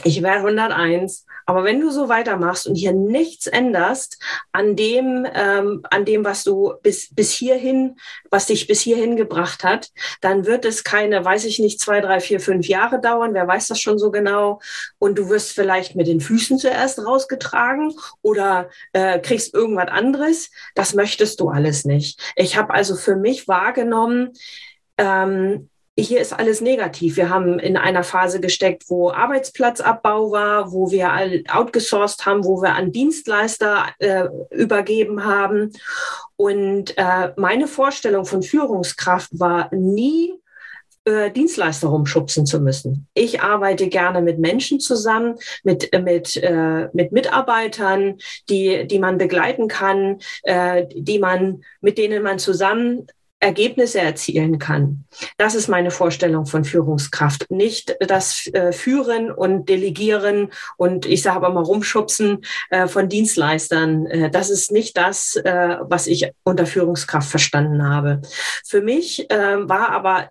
Ich 0.04 0.22
werde 0.22 0.40
101 0.40 1.26
aber 1.46 1.64
wenn 1.64 1.80
du 1.80 1.90
so 1.90 2.08
weitermachst 2.08 2.66
und 2.66 2.74
hier 2.74 2.92
nichts 2.92 3.46
änderst 3.46 4.18
an 4.52 4.76
dem, 4.76 5.26
ähm, 5.34 5.82
an 5.90 6.04
dem, 6.04 6.24
was 6.24 6.44
du 6.44 6.74
bis, 6.82 7.14
bis 7.14 7.32
hierhin, 7.32 7.96
was 8.30 8.46
dich 8.46 8.66
bis 8.66 8.80
hierhin 8.80 9.16
gebracht 9.16 9.64
hat, 9.64 9.90
dann 10.20 10.46
wird 10.46 10.64
es 10.64 10.84
keine, 10.84 11.24
weiß 11.24 11.44
ich 11.44 11.58
nicht, 11.58 11.80
zwei, 11.80 12.00
drei, 12.00 12.20
vier, 12.20 12.40
fünf 12.40 12.66
Jahre 12.68 13.00
dauern. 13.00 13.34
Wer 13.34 13.46
weiß 13.46 13.68
das 13.68 13.80
schon 13.80 13.98
so 13.98 14.10
genau? 14.10 14.60
Und 14.98 15.18
du 15.18 15.28
wirst 15.28 15.52
vielleicht 15.52 15.96
mit 15.96 16.06
den 16.06 16.20
Füßen 16.20 16.58
zuerst 16.58 17.04
rausgetragen 17.04 17.94
oder 18.22 18.70
äh, 18.92 19.18
kriegst 19.18 19.54
irgendwas 19.54 19.88
anderes. 19.88 20.50
Das 20.74 20.94
möchtest 20.94 21.40
du 21.40 21.48
alles 21.48 21.84
nicht. 21.84 22.20
Ich 22.36 22.56
habe 22.56 22.72
also 22.74 22.96
für 22.96 23.16
mich 23.16 23.48
wahrgenommen, 23.48 24.32
ähm, 24.98 25.68
hier 25.98 26.20
ist 26.20 26.32
alles 26.32 26.60
negativ. 26.62 27.16
Wir 27.16 27.28
haben 27.28 27.58
in 27.58 27.76
einer 27.76 28.02
Phase 28.02 28.40
gesteckt, 28.40 28.84
wo 28.88 29.10
Arbeitsplatzabbau 29.10 30.30
war, 30.32 30.72
wo 30.72 30.90
wir 30.90 31.10
outgesourced 31.52 32.24
haben, 32.24 32.44
wo 32.44 32.62
wir 32.62 32.74
an 32.74 32.92
Dienstleister 32.92 33.88
äh, 33.98 34.24
übergeben 34.50 35.24
haben. 35.24 35.72
Und 36.36 36.96
äh, 36.96 37.32
meine 37.36 37.66
Vorstellung 37.66 38.24
von 38.24 38.42
Führungskraft 38.42 39.38
war 39.38 39.72
nie, 39.74 40.32
äh, 41.04 41.30
Dienstleister 41.30 41.88
rumschubsen 41.88 42.46
zu 42.46 42.60
müssen. 42.60 43.08
Ich 43.12 43.42
arbeite 43.42 43.88
gerne 43.88 44.22
mit 44.22 44.38
Menschen 44.38 44.80
zusammen, 44.80 45.36
mit, 45.64 45.90
mit, 46.00 46.36
äh, 46.36 46.88
mit 46.92 47.12
Mitarbeitern, 47.12 48.18
die, 48.48 48.86
die 48.86 48.98
man 48.98 49.18
begleiten 49.18 49.68
kann, 49.68 50.20
äh, 50.44 50.86
die 50.94 51.18
man, 51.18 51.64
mit 51.80 51.98
denen 51.98 52.22
man 52.22 52.38
zusammen 52.38 53.08
Ergebnisse 53.42 54.00
erzielen 54.00 54.58
kann. 54.58 55.04
Das 55.36 55.54
ist 55.54 55.66
meine 55.66 55.90
Vorstellung 55.90 56.46
von 56.46 56.64
Führungskraft. 56.64 57.50
Nicht 57.50 57.96
das 58.00 58.46
äh, 58.52 58.72
Führen 58.72 59.32
und 59.32 59.68
Delegieren 59.68 60.50
und 60.76 61.06
ich 61.06 61.22
sage 61.22 61.36
aber 61.36 61.50
mal 61.50 61.64
rumschubsen 61.64 62.44
äh, 62.70 62.86
von 62.86 63.08
Dienstleistern. 63.08 64.06
Äh, 64.06 64.30
das 64.30 64.48
ist 64.48 64.70
nicht 64.70 64.96
das, 64.96 65.40
was 65.42 66.06
ich 66.06 66.30
unter 66.44 66.66
Führungskraft 66.66 67.28
verstanden 67.28 67.82
habe. 67.88 68.20
Für 68.64 68.80
mich 68.80 69.26
war 69.28 69.90
aber 69.90 70.30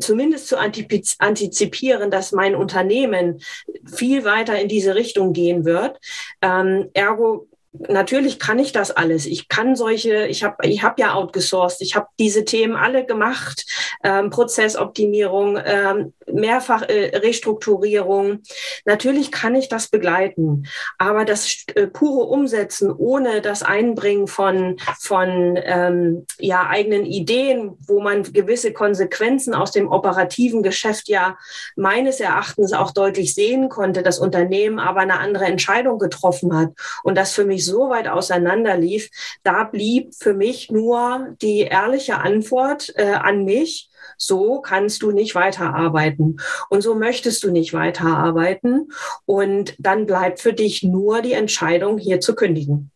zumindest 0.00 0.48
zu 0.48 0.58
antizipieren, 0.58 2.10
dass 2.10 2.32
mein 2.32 2.54
Unternehmen 2.54 3.40
viel 3.86 4.24
weiter 4.24 4.58
in 4.60 4.68
diese 4.68 4.94
Richtung 4.94 5.32
gehen 5.32 5.64
wird. 5.64 5.98
Ähm, 6.42 6.90
ergo 6.92 7.48
natürlich 7.88 8.38
kann 8.38 8.58
ich 8.58 8.72
das 8.72 8.90
alles. 8.90 9.26
Ich 9.26 9.48
kann 9.48 9.76
solche, 9.76 10.26
ich 10.26 10.44
habe 10.44 10.66
ich 10.66 10.82
hab 10.82 10.98
ja 10.98 11.14
outgesourced, 11.14 11.80
ich 11.82 11.96
habe 11.96 12.06
diese 12.18 12.44
Themen 12.44 12.76
alle 12.76 13.04
gemacht, 13.04 13.64
ähm, 14.02 14.30
Prozessoptimierung, 14.30 15.58
ähm, 15.64 16.12
mehrfach 16.32 16.82
äh, 16.82 17.16
Restrukturierung. 17.16 18.40
Natürlich 18.84 19.30
kann 19.30 19.54
ich 19.54 19.68
das 19.68 19.88
begleiten, 19.88 20.66
aber 20.98 21.24
das 21.24 21.64
äh, 21.74 21.86
pure 21.86 22.26
Umsetzen 22.26 22.92
ohne 22.92 23.40
das 23.40 23.62
Einbringen 23.62 24.26
von, 24.26 24.76
von 24.98 25.58
ähm, 25.62 26.26
ja, 26.38 26.66
eigenen 26.68 27.04
Ideen, 27.04 27.76
wo 27.86 28.00
man 28.00 28.22
gewisse 28.22 28.72
Konsequenzen 28.72 29.54
aus 29.54 29.70
dem 29.70 29.88
operativen 29.88 30.62
Geschäft 30.62 31.08
ja 31.08 31.36
meines 31.76 32.20
Erachtens 32.20 32.72
auch 32.72 32.90
deutlich 32.90 33.34
sehen 33.34 33.68
konnte, 33.68 34.02
das 34.02 34.18
Unternehmen 34.18 34.78
aber 34.78 35.00
eine 35.00 35.18
andere 35.18 35.44
Entscheidung 35.44 35.98
getroffen 35.98 36.56
hat 36.56 36.72
und 37.02 37.16
das 37.16 37.32
für 37.32 37.44
mich 37.44 37.64
so 37.64 37.90
weit 37.90 38.08
auseinander 38.08 38.76
lief, 38.76 39.10
da 39.42 39.64
blieb 39.64 40.14
für 40.14 40.34
mich 40.34 40.70
nur 40.70 41.34
die 41.42 41.60
ehrliche 41.60 42.18
Antwort 42.18 42.92
äh, 42.96 43.12
an 43.12 43.44
mich, 43.44 43.90
so 44.16 44.60
kannst 44.60 45.02
du 45.02 45.10
nicht 45.10 45.34
weiterarbeiten 45.34 46.40
und 46.68 46.82
so 46.82 46.94
möchtest 46.94 47.42
du 47.44 47.50
nicht 47.50 47.72
weiterarbeiten 47.72 48.90
und 49.24 49.74
dann 49.78 50.06
bleibt 50.06 50.40
für 50.40 50.52
dich 50.52 50.82
nur 50.82 51.22
die 51.22 51.32
Entscheidung, 51.32 51.98
hier 51.98 52.20
zu 52.20 52.34
kündigen. 52.34 52.90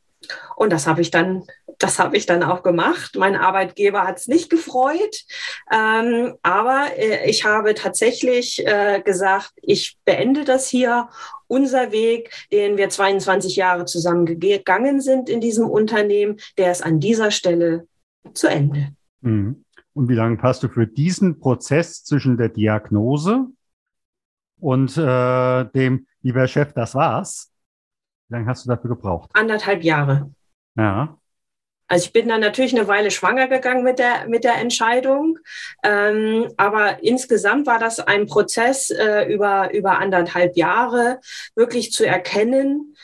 Und 0.57 0.73
das 0.73 0.87
habe 0.87 1.01
ich 1.01 1.11
dann, 1.11 1.45
das 1.79 1.99
habe 1.99 2.17
ich 2.17 2.27
dann 2.27 2.43
auch 2.43 2.63
gemacht. 2.63 3.17
Mein 3.17 3.37
Arbeitgeber 3.37 4.07
hat 4.07 4.19
es 4.19 4.27
nicht 4.27 4.51
gefreut, 4.51 5.25
ähm, 5.73 6.35
aber 6.43 6.89
äh, 6.97 7.29
ich 7.29 7.45
habe 7.45 7.75
tatsächlich 7.75 8.65
äh, 8.67 9.01
gesagt, 9.01 9.53
ich 9.63 9.97
beende 10.05 10.45
das 10.45 10.69
hier. 10.69 11.09
Unser 11.47 11.91
Weg, 11.91 12.31
den 12.53 12.77
wir 12.77 12.91
22 12.91 13.57
Jahre 13.57 13.85
zusammen 13.85 14.39
gegangen 14.39 15.01
sind 15.01 15.29
in 15.29 15.41
diesem 15.41 15.69
Unternehmen, 15.69 16.39
der 16.59 16.71
ist 16.71 16.85
an 16.85 17.01
dieser 17.01 17.31
Stelle 17.31 17.89
zu 18.35 18.47
Ende. 18.47 18.91
Mhm. 19.23 19.65
Und 19.93 20.09
wie 20.09 20.15
lange 20.15 20.41
hast 20.43 20.63
du 20.63 20.69
für 20.69 20.87
diesen 20.87 21.41
Prozess 21.41 22.05
zwischen 22.05 22.37
der 22.37 22.49
Diagnose 22.49 23.47
und 24.61 24.97
äh, 24.97 25.65
dem, 25.67 26.07
lieber 26.23 26.47
Chef, 26.47 26.73
das 26.73 26.95
war's? 26.95 27.51
Wie 28.29 28.35
lange 28.35 28.47
hast 28.47 28.65
du 28.65 28.69
dafür 28.69 28.91
gebraucht? 28.91 29.31
Anderthalb 29.35 29.83
Jahre. 29.83 30.31
Ja. 30.77 31.17
Also 31.89 32.07
ich 32.07 32.13
bin 32.13 32.29
dann 32.29 32.41
natürlich 32.41 32.73
eine 32.77 32.87
Weile 32.87 33.11
schwanger 33.11 33.49
gegangen 33.49 33.83
mit 33.83 33.99
der, 33.99 34.29
mit 34.29 34.45
der 34.45 34.59
Entscheidung. 34.59 35.39
Ähm, 35.83 36.53
aber 36.57 37.03
insgesamt 37.03 37.67
war 37.67 37.81
das 37.81 37.99
ein 37.99 38.27
Prozess 38.27 38.91
äh, 38.91 39.25
über, 39.25 39.75
über 39.75 39.99
anderthalb 39.99 40.57
Jahre, 40.57 41.21
wirklich 41.57 41.91
zu 41.91 42.07
erkennen, 42.07 42.95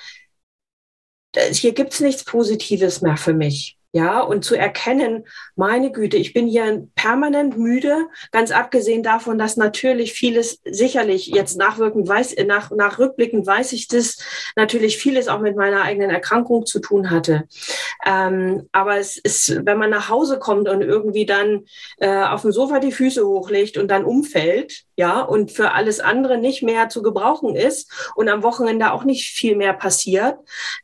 hier 1.53 1.72
gibt's 1.72 2.01
nichts 2.01 2.25
Positives 2.25 3.03
mehr 3.03 3.16
für 3.16 3.35
mich. 3.35 3.79
Ja, 3.96 4.20
und 4.20 4.44
zu 4.44 4.56
erkennen, 4.56 5.24
meine 5.54 5.90
Güte, 5.90 6.18
ich 6.18 6.35
bin 6.35 6.46
hier 6.46 6.87
permanent 6.96 7.56
müde, 7.56 8.09
ganz 8.30 8.50
abgesehen 8.50 9.02
davon, 9.02 9.38
dass 9.38 9.56
natürlich 9.56 10.12
vieles 10.12 10.61
sicherlich 10.66 11.28
jetzt 11.28 11.56
nachwirkend 11.56 12.06
weiß, 12.06 12.37
nach, 12.46 12.70
nachrückblickend 12.70 13.46
weiß 13.46 13.72
ich 13.72 13.88
das, 13.88 14.18
natürlich 14.54 14.98
vieles 14.98 15.28
auch 15.28 15.40
mit 15.40 15.56
meiner 15.56 15.80
eigenen 15.80 16.11
Erkrankung 16.11 16.66
zu 16.66 16.80
tun 16.80 17.11
hatte. 17.11 17.44
Ähm, 18.04 18.68
aber 18.70 18.98
es 18.98 19.16
ist, 19.16 19.64
wenn 19.64 19.78
man 19.78 19.88
nach 19.88 20.11
Hause 20.11 20.38
kommt 20.38 20.68
und 20.68 20.82
irgendwie 20.82 21.24
dann 21.24 21.64
äh, 21.96 22.22
auf 22.22 22.42
dem 22.42 22.52
Sofa 22.52 22.80
die 22.80 22.92
Füße 22.92 23.26
hochlegt 23.26 23.78
und 23.78 23.90
dann 23.90 24.04
umfällt, 24.04 24.85
ja, 24.96 25.20
und 25.20 25.52
für 25.52 25.72
alles 25.72 26.00
andere 26.00 26.38
nicht 26.38 26.62
mehr 26.62 26.88
zu 26.88 27.02
gebrauchen 27.02 27.54
ist 27.54 28.11
und 28.14 28.30
am 28.30 28.42
Wochenende 28.42 28.92
auch 28.92 29.04
nicht 29.04 29.28
viel 29.28 29.54
mehr 29.54 29.74
passiert, 29.74 30.38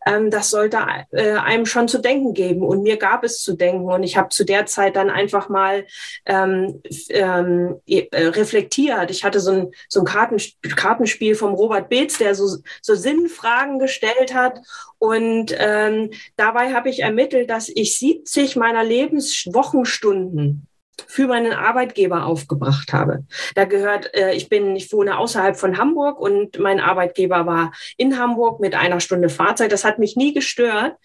ähm, 0.06 0.30
das 0.30 0.50
sollte 0.50 0.78
äh, 1.12 1.32
einem 1.32 1.64
schon 1.64 1.88
zu 1.88 1.98
denken 1.98 2.34
geben. 2.34 2.62
Und 2.62 2.82
mir 2.82 2.98
gab 2.98 3.24
es 3.24 3.38
zu 3.42 3.56
denken. 3.56 3.90
Und 3.90 4.02
ich 4.02 4.18
habe 4.18 4.28
zu 4.28 4.44
der 4.44 4.66
Zeit 4.66 4.96
dann 4.96 5.08
einfach 5.08 5.48
mal 5.48 5.86
ähm, 6.26 6.82
ähm, 7.08 7.80
äh, 7.86 8.06
reflektiert. 8.12 9.10
Ich 9.10 9.24
hatte 9.24 9.40
so 9.40 9.52
ein, 9.52 9.70
so 9.88 10.00
ein 10.00 10.06
Kartenspiel, 10.06 10.74
Kartenspiel 10.74 11.34
vom 11.34 11.54
Robert 11.54 11.88
Beetz, 11.88 12.18
der 12.18 12.34
so, 12.34 12.58
so 12.82 12.94
Sinnfragen 12.94 13.78
gestellt 13.78 14.34
hat. 14.34 14.60
Und 14.98 15.54
ähm, 15.58 16.10
dabei 16.36 16.74
habe 16.74 16.90
ich 16.90 17.00
ermittelt, 17.00 17.48
dass 17.48 17.70
ich 17.70 17.98
70 17.98 18.56
meiner 18.56 18.84
Lebenswochenstunden 18.84 20.68
für 21.06 21.26
meinen 21.26 21.52
Arbeitgeber 21.52 22.26
aufgebracht 22.26 22.92
habe. 22.92 23.24
Da 23.54 23.64
gehört, 23.64 24.14
äh, 24.14 24.34
ich 24.34 24.48
bin, 24.48 24.76
ich 24.76 24.92
wohne 24.92 25.18
außerhalb 25.18 25.56
von 25.56 25.78
Hamburg 25.78 26.20
und 26.20 26.58
mein 26.58 26.80
Arbeitgeber 26.80 27.46
war 27.46 27.72
in 27.96 28.18
Hamburg 28.18 28.60
mit 28.60 28.74
einer 28.74 29.00
Stunde 29.00 29.28
Fahrzeit. 29.28 29.72
Das 29.72 29.84
hat 29.84 29.98
mich 29.98 30.16
nie 30.16 30.32
gestört. 30.32 30.96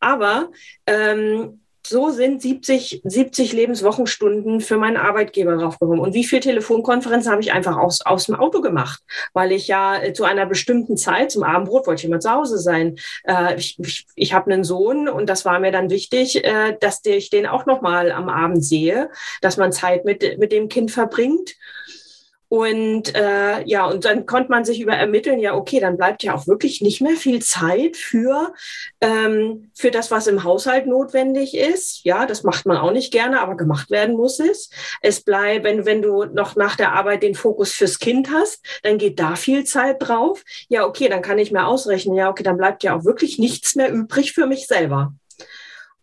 Aber 0.00 0.50
ähm, 0.86 1.63
so 1.86 2.10
sind 2.10 2.42
70, 2.42 3.02
70 3.04 3.52
Lebenswochenstunden 3.52 4.60
für 4.60 4.76
meinen 4.76 4.96
Arbeitgeber 4.96 5.56
draufgekommen. 5.56 6.00
Und 6.00 6.14
wie 6.14 6.24
viele 6.24 6.40
Telefonkonferenzen 6.40 7.30
habe 7.30 7.42
ich 7.42 7.52
einfach 7.52 7.76
aus, 7.76 8.00
aus 8.02 8.26
dem 8.26 8.34
Auto 8.34 8.60
gemacht? 8.60 9.02
Weil 9.32 9.52
ich 9.52 9.68
ja 9.68 10.02
äh, 10.02 10.12
zu 10.12 10.24
einer 10.24 10.46
bestimmten 10.46 10.96
Zeit, 10.96 11.30
zum 11.30 11.42
Abendbrot, 11.42 11.86
wollte 11.86 12.00
ich 12.00 12.06
immer 12.06 12.20
zu 12.20 12.30
Hause 12.30 12.58
sein. 12.58 12.96
Äh, 13.24 13.56
ich 13.56 13.78
ich, 13.78 14.06
ich 14.14 14.32
habe 14.32 14.52
einen 14.52 14.64
Sohn 14.64 15.08
und 15.08 15.28
das 15.28 15.44
war 15.44 15.58
mir 15.60 15.72
dann 15.72 15.90
wichtig, 15.90 16.44
äh, 16.44 16.76
dass 16.80 17.00
ich 17.04 17.30
den 17.30 17.46
auch 17.46 17.66
nochmal 17.66 18.12
am 18.12 18.28
Abend 18.28 18.64
sehe, 18.64 19.10
dass 19.40 19.56
man 19.56 19.72
Zeit 19.72 20.04
mit, 20.04 20.38
mit 20.38 20.52
dem 20.52 20.68
Kind 20.68 20.90
verbringt. 20.90 21.54
Und 22.48 23.14
äh, 23.14 23.64
ja, 23.64 23.86
und 23.86 24.04
dann 24.04 24.26
konnte 24.26 24.50
man 24.50 24.64
sich 24.64 24.80
über 24.80 24.92
ermitteln, 24.92 25.38
ja, 25.38 25.54
okay, 25.54 25.80
dann 25.80 25.96
bleibt 25.96 26.22
ja 26.22 26.34
auch 26.34 26.46
wirklich 26.46 26.80
nicht 26.80 27.00
mehr 27.00 27.16
viel 27.16 27.42
Zeit 27.42 27.96
für, 27.96 28.52
ähm, 29.00 29.70
für 29.74 29.90
das, 29.90 30.10
was 30.10 30.26
im 30.26 30.44
Haushalt 30.44 30.86
notwendig 30.86 31.56
ist. 31.56 32.04
Ja, 32.04 32.26
das 32.26 32.42
macht 32.42 32.66
man 32.66 32.76
auch 32.76 32.92
nicht 32.92 33.12
gerne, 33.12 33.40
aber 33.40 33.56
gemacht 33.56 33.90
werden 33.90 34.16
muss 34.16 34.38
es. 34.40 34.70
Es 35.00 35.22
bleibt, 35.22 35.64
wenn, 35.64 35.86
wenn 35.86 36.02
du 36.02 36.24
noch 36.24 36.54
nach 36.56 36.76
der 36.76 36.92
Arbeit 36.92 37.22
den 37.22 37.34
Fokus 37.34 37.72
fürs 37.72 37.98
Kind 37.98 38.30
hast, 38.30 38.64
dann 38.82 38.98
geht 38.98 39.18
da 39.18 39.36
viel 39.36 39.64
Zeit 39.64 39.96
drauf. 40.00 40.42
Ja, 40.68 40.86
okay, 40.86 41.08
dann 41.08 41.22
kann 41.22 41.38
ich 41.38 41.50
mir 41.50 41.66
ausrechnen, 41.66 42.14
ja, 42.14 42.30
okay, 42.30 42.42
dann 42.42 42.56
bleibt 42.56 42.82
ja 42.82 42.96
auch 42.96 43.04
wirklich 43.04 43.38
nichts 43.38 43.74
mehr 43.74 43.92
übrig 43.92 44.32
für 44.32 44.46
mich 44.46 44.66
selber. 44.66 45.14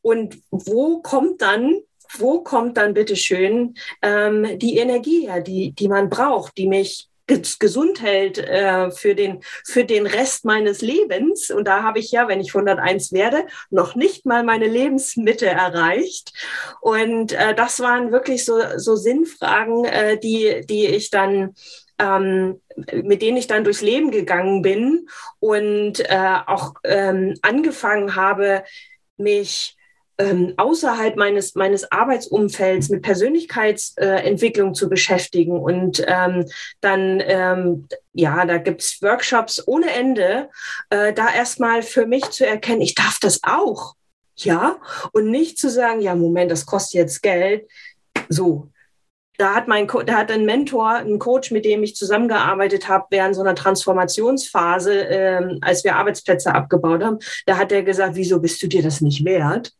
Und 0.01 0.41
wo 0.49 1.01
kommt 1.01 1.41
dann 1.41 1.81
wo 2.17 2.41
kommt 2.41 2.77
dann 2.77 2.93
bitte 2.93 3.15
schön 3.15 3.75
ähm, 4.01 4.59
die 4.59 4.77
Energie 4.77 5.27
her, 5.27 5.41
die, 5.41 5.71
die 5.71 5.87
man 5.87 6.09
braucht, 6.09 6.57
die 6.57 6.67
mich 6.67 7.07
gesund 7.59 8.01
hält 8.01 8.37
äh, 8.37 8.91
für, 8.91 9.15
den, 9.15 9.41
für 9.65 9.85
den 9.85 10.05
Rest 10.05 10.43
meines 10.45 10.81
Lebens. 10.81 11.49
Und 11.49 11.67
da 11.67 11.83
habe 11.83 11.99
ich 11.99 12.11
ja, 12.11 12.27
wenn 12.27 12.41
ich 12.41 12.53
101 12.53 13.13
werde, 13.13 13.45
noch 13.69 13.95
nicht 13.95 14.25
mal 14.25 14.43
meine 14.43 14.67
Lebensmitte 14.67 15.47
erreicht. 15.47 16.33
Und 16.81 17.31
äh, 17.33 17.55
das 17.55 17.79
waren 17.79 18.11
wirklich 18.11 18.43
so, 18.43 18.59
so 18.77 18.95
Sinnfragen, 18.95 19.85
äh, 19.85 20.19
die, 20.19 20.65
die 20.67 20.87
ich 20.87 21.09
dann 21.09 21.55
ähm, 21.99 22.59
mit 23.03 23.21
denen 23.21 23.37
ich 23.37 23.45
dann 23.45 23.63
durchs 23.63 23.81
Leben 23.81 24.09
gegangen 24.09 24.63
bin 24.63 25.07
und 25.39 25.99
äh, 25.99 26.35
auch 26.47 26.73
ähm, 26.83 27.35
angefangen 27.43 28.15
habe, 28.15 28.63
mich 29.17 29.77
ähm, 30.21 30.53
außerhalb 30.57 31.15
meines, 31.15 31.55
meines 31.55 31.91
Arbeitsumfelds 31.91 32.89
mit 32.89 33.01
Persönlichkeitsentwicklung 33.01 34.69
äh, 34.69 34.73
zu 34.73 34.89
beschäftigen. 34.89 35.59
Und 35.59 36.03
ähm, 36.07 36.45
dann, 36.79 37.21
ähm, 37.25 37.87
ja, 38.13 38.45
da 38.45 38.57
gibt's 38.57 39.01
Workshops 39.01 39.67
ohne 39.67 39.91
Ende, 39.91 40.49
äh, 40.89 41.13
da 41.13 41.33
erstmal 41.33 41.81
für 41.81 42.05
mich 42.05 42.29
zu 42.29 42.45
erkennen, 42.45 42.81
ich 42.81 42.95
darf 42.95 43.19
das 43.19 43.39
auch. 43.43 43.95
Ja, 44.37 44.77
und 45.11 45.29
nicht 45.29 45.59
zu 45.59 45.69
sagen, 45.69 46.01
ja, 46.01 46.15
Moment, 46.15 46.51
das 46.51 46.65
kostet 46.65 46.93
jetzt 46.93 47.21
Geld. 47.21 47.67
So, 48.29 48.69
da 49.37 49.53
hat 49.53 49.67
mein 49.67 49.87
da 49.87 50.13
hat 50.13 50.31
ein 50.31 50.45
Mentor, 50.45 50.89
ein 50.89 51.19
Coach, 51.19 51.51
mit 51.51 51.65
dem 51.65 51.83
ich 51.83 51.95
zusammengearbeitet 51.95 52.87
habe 52.87 53.05
während 53.09 53.35
so 53.35 53.41
einer 53.41 53.55
Transformationsphase, 53.55 54.93
ähm, 54.93 55.57
als 55.61 55.83
wir 55.83 55.95
Arbeitsplätze 55.95 56.53
abgebaut 56.55 57.03
haben, 57.03 57.19
da 57.45 57.57
hat 57.57 57.71
er 57.71 57.83
gesagt, 57.83 58.15
wieso 58.15 58.39
bist 58.39 58.61
du 58.63 58.67
dir 58.67 58.81
das 58.81 59.01
nicht 59.01 59.25
wert? 59.25 59.73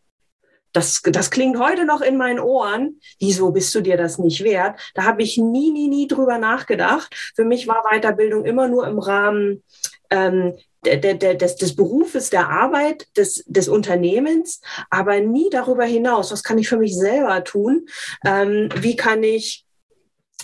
Das, 0.73 1.01
das 1.03 1.31
klingt 1.31 1.59
heute 1.59 1.85
noch 1.85 2.01
in 2.01 2.17
meinen 2.17 2.39
Ohren. 2.39 2.99
Wieso 3.19 3.51
bist 3.51 3.73
du 3.75 3.81
dir 3.81 3.97
das 3.97 4.17
nicht 4.17 4.43
wert? 4.43 4.79
Da 4.95 5.03
habe 5.03 5.23
ich 5.23 5.37
nie, 5.37 5.71
nie, 5.71 5.87
nie 5.87 6.07
drüber 6.07 6.37
nachgedacht. 6.37 7.13
Für 7.35 7.43
mich 7.43 7.67
war 7.67 7.83
Weiterbildung 7.91 8.45
immer 8.45 8.67
nur 8.67 8.87
im 8.87 8.99
Rahmen 8.99 9.63
ähm, 10.09 10.53
des, 10.83 11.55
des 11.55 11.75
Berufes, 11.75 12.29
der 12.29 12.49
Arbeit, 12.49 13.07
des, 13.15 13.43
des 13.47 13.67
Unternehmens, 13.67 14.61
aber 14.89 15.19
nie 15.19 15.49
darüber 15.49 15.85
hinaus. 15.85 16.31
Was 16.31 16.43
kann 16.43 16.57
ich 16.57 16.69
für 16.69 16.77
mich 16.77 16.95
selber 16.95 17.43
tun? 17.43 17.87
Ähm, 18.25 18.69
wie 18.77 18.95
kann 18.95 19.23
ich 19.23 19.65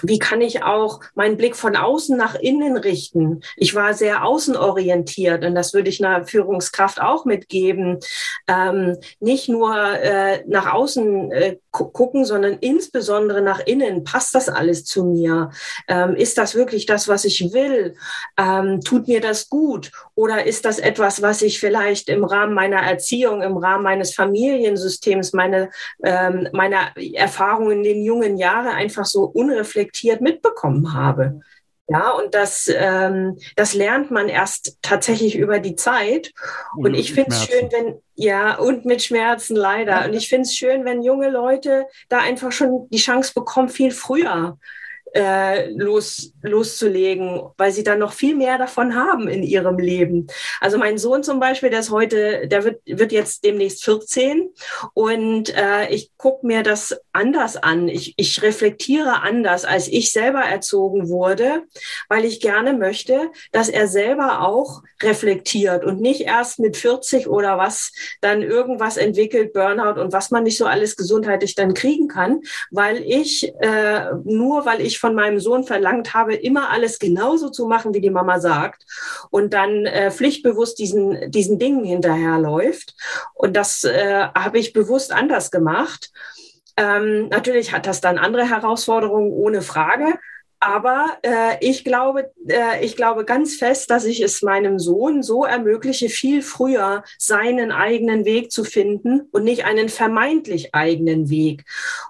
wie 0.04 0.20
kann 0.20 0.42
ich 0.42 0.64
auch 0.64 1.02
meinen 1.16 1.38
Blick 1.38 1.56
von 1.56 1.76
außen 1.76 2.18
nach 2.18 2.36
innen 2.36 2.78
richten? 2.78 3.42
Ich 3.56 3.76
war 3.76 3.94
sehr 3.94 4.26
außenorientiert 4.26 5.44
und 5.46 5.56
das 5.56 5.74
würde 5.74 5.90
ich 5.90 6.04
einer 6.04 6.26
Führungskraft 6.26 7.02
auch 7.02 7.26
mitgeben. 7.26 8.00
Ähm, 8.48 8.98
nicht 9.20 9.50
nur 9.50 9.76
äh, 9.76 10.44
nach 10.48 10.74
außen 10.74 11.32
äh, 11.32 11.58
gucken, 11.86 12.26
sondern 12.26 12.58
insbesondere 12.60 13.42
nach 13.42 13.60
innen. 13.60 14.04
Passt 14.04 14.36
das 14.36 14.50
alles 14.50 14.86
zu 14.86 15.06
mir? 15.06 15.52
Ähm, 15.88 16.16
ist 16.16 16.38
das 16.38 16.56
wirklich 16.56 16.86
das, 16.86 17.08
was 17.08 17.26
ich 17.26 17.54
will? 17.54 17.96
Ähm, 18.38 18.82
tut 18.82 19.08
mir 19.08 19.22
das 19.22 19.50
gut? 19.50 19.92
Oder 20.16 20.46
ist 20.46 20.66
das 20.66 20.80
etwas, 20.80 21.22
was 21.22 21.42
ich 21.42 21.60
vielleicht 21.60 22.10
im 22.10 22.24
Rahmen 22.24 22.54
meiner 22.54 22.82
Erziehung, 22.82 23.42
im 23.42 23.58
Rahmen 23.58 23.84
meines 23.84 24.14
Familiensystems, 24.14 25.34
meine, 25.34 25.70
ähm, 26.04 26.48
meiner 26.54 26.92
Erfahrungen 27.14 27.78
in 27.78 27.84
den 27.84 28.04
jungen 28.04 28.38
Jahren 28.38 28.68
einfach 28.68 29.06
so 29.06 29.24
unreflektiert 29.24 30.22
mitbekommen 30.22 30.94
habe? 30.94 31.42
Ja, 31.90 32.12
und 32.12 32.34
das, 32.34 32.70
ähm, 32.74 33.38
das 33.56 33.74
lernt 33.74 34.12
man 34.12 34.28
erst 34.28 34.78
tatsächlich 34.82 35.38
über 35.38 35.60
die 35.60 35.76
Zeit. 35.76 36.34
Und, 36.76 36.88
und 36.88 36.94
ich 36.96 37.14
finde 37.14 37.32
es 37.32 37.46
schön, 37.46 37.70
wenn, 37.72 38.02
ja, 38.16 38.56
und 38.58 38.86
mit 38.86 39.02
Schmerzen 39.02 39.56
leider. 39.56 40.06
Und 40.06 40.14
ich 40.14 40.28
finde 40.28 40.44
es 40.44 40.56
schön, 40.56 40.84
wenn 40.84 41.02
junge 41.02 41.30
Leute 41.30 41.86
da 42.10 42.20
einfach 42.20 42.52
schon 42.52 42.90
die 42.90 42.98
Chance 42.98 43.34
bekommen, 43.34 43.70
viel 43.70 43.92
früher 43.92 44.58
äh, 45.14 45.70
los, 45.72 46.34
loszulegen, 46.42 47.42
weil 47.58 47.72
sie 47.72 47.84
dann 47.84 48.00
noch 48.00 48.14
viel 48.14 48.36
mehr 48.36 48.58
davon 48.58 48.96
haben 48.96 49.28
in 49.28 49.44
ihrem 49.44 49.78
Leben. 49.78 50.28
Also 50.60 50.78
mein 50.78 50.98
Sohn 50.98 51.24
zum 51.24 51.40
Beispiel, 51.40 51.70
der 51.70 51.80
ist 51.80 51.92
heute, 51.92 52.48
der 52.48 52.64
wird, 52.64 52.82
wird 52.86 53.12
jetzt 53.12 53.44
demnächst 53.44 53.84
14 53.84 54.50
und 54.94 55.56
äh, 55.56 55.90
ich 55.90 56.12
gucke 56.18 56.46
mir 56.46 56.64
das 56.64 57.00
anders 57.14 57.58
an. 57.58 57.88
Ich, 57.88 58.14
ich 58.18 58.42
reflektiere 58.42 59.22
anders, 59.22 59.66
als 59.66 59.88
ich 59.88 60.12
selber 60.12 60.42
erzogen 60.42 61.10
wurde, 61.10 61.64
weil 62.10 62.26
ich 62.26 62.40
gerne 62.40 62.74
möchte, 62.74 63.32
dass 63.52 63.70
er 63.70 63.88
selber 63.88 64.42
auch 64.42 64.82
reflektiert 65.02 65.86
und 65.86 66.02
nicht 66.02 66.22
erst 66.22 66.60
mit 66.60 66.78
40 66.78 67.28
oder 67.28 67.58
was 67.58 67.92
dann 68.22 68.42
irgendwas 68.42 68.98
entwickelt, 68.98 69.54
Burnout 69.54 70.00
und 70.00 70.14
was 70.14 70.32
man 70.32 70.44
nicht 70.44 70.58
so 70.58 70.66
alles 70.66 70.96
gesundheitlich 70.96 71.56
dann 71.56 71.74
kriegen 71.74 72.08
kann, 72.08 72.42
weil 72.72 72.98
ich 72.98 73.54
äh, 73.60 74.12
nur, 74.24 74.66
weil 74.66 74.82
ich 74.82 74.97
von 75.00 75.16
meinem 75.16 75.40
Sohn 75.40 75.64
verlangt 75.64 76.14
habe, 76.14 76.36
immer 76.36 76.70
alles 76.70 77.00
genauso 77.00 77.50
zu 77.50 77.68
machen, 77.68 77.94
wie 77.94 78.02
die 78.02 78.10
Mama 78.10 78.40
sagt 78.40 78.86
und 79.30 79.54
dann 79.54 79.86
äh, 79.86 80.12
pflichtbewusst 80.12 80.80
diesen, 80.80 81.32
diesen 81.32 81.60
Dingen 81.60 81.84
hinterherläuft. 81.84 82.96
Und 83.34 83.56
das 83.56 83.84
äh, 83.84 84.28
habe 84.36 84.60
ich 84.60 84.74
bewusst 84.74 85.12
anders 85.12 85.52
gemacht. 85.52 86.12
Ähm, 86.78 87.28
natürlich 87.30 87.74
hat 87.74 87.88
das 87.88 88.02
dann 88.02 88.18
andere 88.18 88.50
Herausforderungen, 88.50 89.32
ohne 89.32 89.62
Frage. 89.62 90.20
Aber 90.60 91.18
äh, 91.22 91.58
ich 91.62 91.84
glaube, 91.84 92.32
äh, 92.48 92.84
ich 92.84 92.96
glaube 92.96 93.26
ganz 93.26 93.56
fest, 93.56 93.92
dass 93.92 94.06
ich 94.06 94.22
es 94.22 94.42
meinem 94.42 94.80
Sohn 94.80 95.22
so 95.22 95.46
ermögliche, 95.46 96.10
viel 96.10 96.42
früher 96.42 97.04
seinen 97.20 97.72
eigenen 97.72 98.26
Weg 98.26 98.52
zu 98.52 98.64
finden 98.64 99.28
und 99.32 99.44
nicht 99.44 99.66
einen 99.66 99.88
vermeintlich 99.90 100.74
eigenen 100.74 101.30
Weg. 101.30 101.64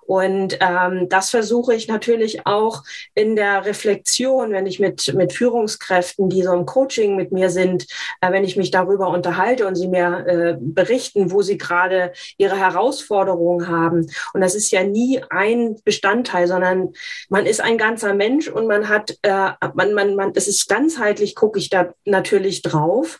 Und 0.05 0.57
ähm, 0.61 1.09
das 1.09 1.29
versuche 1.29 1.75
ich 1.75 1.89
natürlich 1.89 2.45
auch 2.45 2.83
in 3.15 3.35
der 3.35 3.65
Reflexion, 3.65 4.51
wenn 4.51 4.65
ich 4.65 4.79
mit 4.79 5.13
mit 5.13 5.33
Führungskräften, 5.33 6.29
die 6.29 6.43
so 6.43 6.53
im 6.53 6.65
Coaching 6.65 7.17
mit 7.17 7.33
mir 7.33 7.49
sind, 7.49 7.85
äh, 8.21 8.31
wenn 8.31 8.45
ich 8.45 8.55
mich 8.55 8.71
darüber 8.71 9.09
unterhalte 9.09 9.67
und 9.67 9.75
sie 9.75 9.87
mir 9.87 10.25
äh, 10.25 10.57
berichten, 10.59 11.31
wo 11.31 11.41
sie 11.41 11.57
gerade 11.57 12.13
ihre 12.37 12.57
Herausforderungen 12.57 13.67
haben. 13.67 14.09
Und 14.33 14.41
das 14.41 14.55
ist 14.55 14.71
ja 14.71 14.83
nie 14.83 15.21
ein 15.29 15.75
Bestandteil, 15.83 16.47
sondern 16.47 16.93
man 17.29 17.45
ist 17.45 17.59
ein 17.59 17.77
ganzer 17.77 18.13
Mensch 18.13 18.36
Mensch 18.37 18.47
und 18.47 18.67
man 18.67 18.87
hat, 18.87 19.17
äh, 19.23 19.51
man, 19.73 19.93
man, 19.93 20.15
man, 20.15 20.31
es 20.35 20.47
ist 20.47 20.69
ganzheitlich, 20.69 21.35
gucke 21.35 21.59
ich 21.59 21.69
da 21.69 21.93
natürlich 22.05 22.61
drauf. 22.61 23.19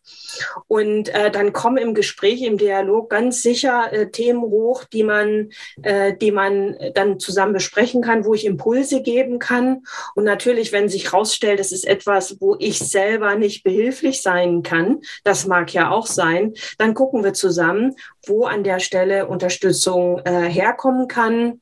Und 0.67 1.10
äh, 1.10 1.32
dann 1.32 1.53
kommen 1.53 1.77
im 1.77 1.93
Gespräch, 1.93 2.41
im 2.43 2.58
Dialog 2.58 3.10
ganz 3.10 3.41
sicher 3.41 3.91
äh, 3.91 4.12
Themen 4.12 4.41
hoch, 4.41 4.84
die 4.84 5.03
man, 5.03 5.49
äh, 5.82 6.15
die 6.15 6.32
man 6.32 6.75
dann 6.93 7.19
zusammen 7.19 7.53
besprechen 7.53 8.01
kann, 8.01 8.25
wo 8.25 8.34
ich 8.34 8.45
Impulse 8.45 9.01
geben 9.01 9.39
kann. 9.39 9.84
Und 10.15 10.23
natürlich, 10.23 10.71
wenn 10.71 10.89
sich 10.89 11.06
herausstellt, 11.06 11.60
es 11.60 11.71
ist 11.71 11.88
etwas, 11.88 12.38
wo 12.39 12.56
ich 12.60 12.80
selber 12.80 13.36
nicht 13.36 13.63
behilflich 13.63 14.21
sein 14.21 14.62
kann, 14.62 15.01
das 15.23 15.47
mag 15.47 15.73
ja 15.73 15.89
auch 15.89 16.06
sein, 16.06 16.53
dann 16.77 16.93
gucken 16.93 17.23
wir 17.23 17.34
zusammen, 17.34 17.95
wo 18.27 18.45
an 18.45 18.63
der 18.63 18.80
Stelle 18.80 19.27
Unterstützung 19.27 20.19
äh, 20.25 20.49
herkommen 20.49 21.08
kann. 21.08 21.62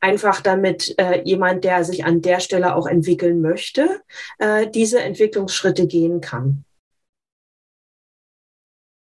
Einfach 0.00 0.40
damit 0.40 0.94
äh, 0.98 1.22
jemand, 1.24 1.64
der 1.64 1.84
sich 1.84 2.04
an 2.04 2.22
der 2.22 2.40
Stelle 2.40 2.74
auch 2.74 2.86
entwickeln 2.96 3.40
möchte, 3.40 4.00
äh, 4.38 4.68
diese 4.68 5.00
Entwicklungsschritte 5.00 5.86
gehen 5.86 6.20
kann. 6.20 6.64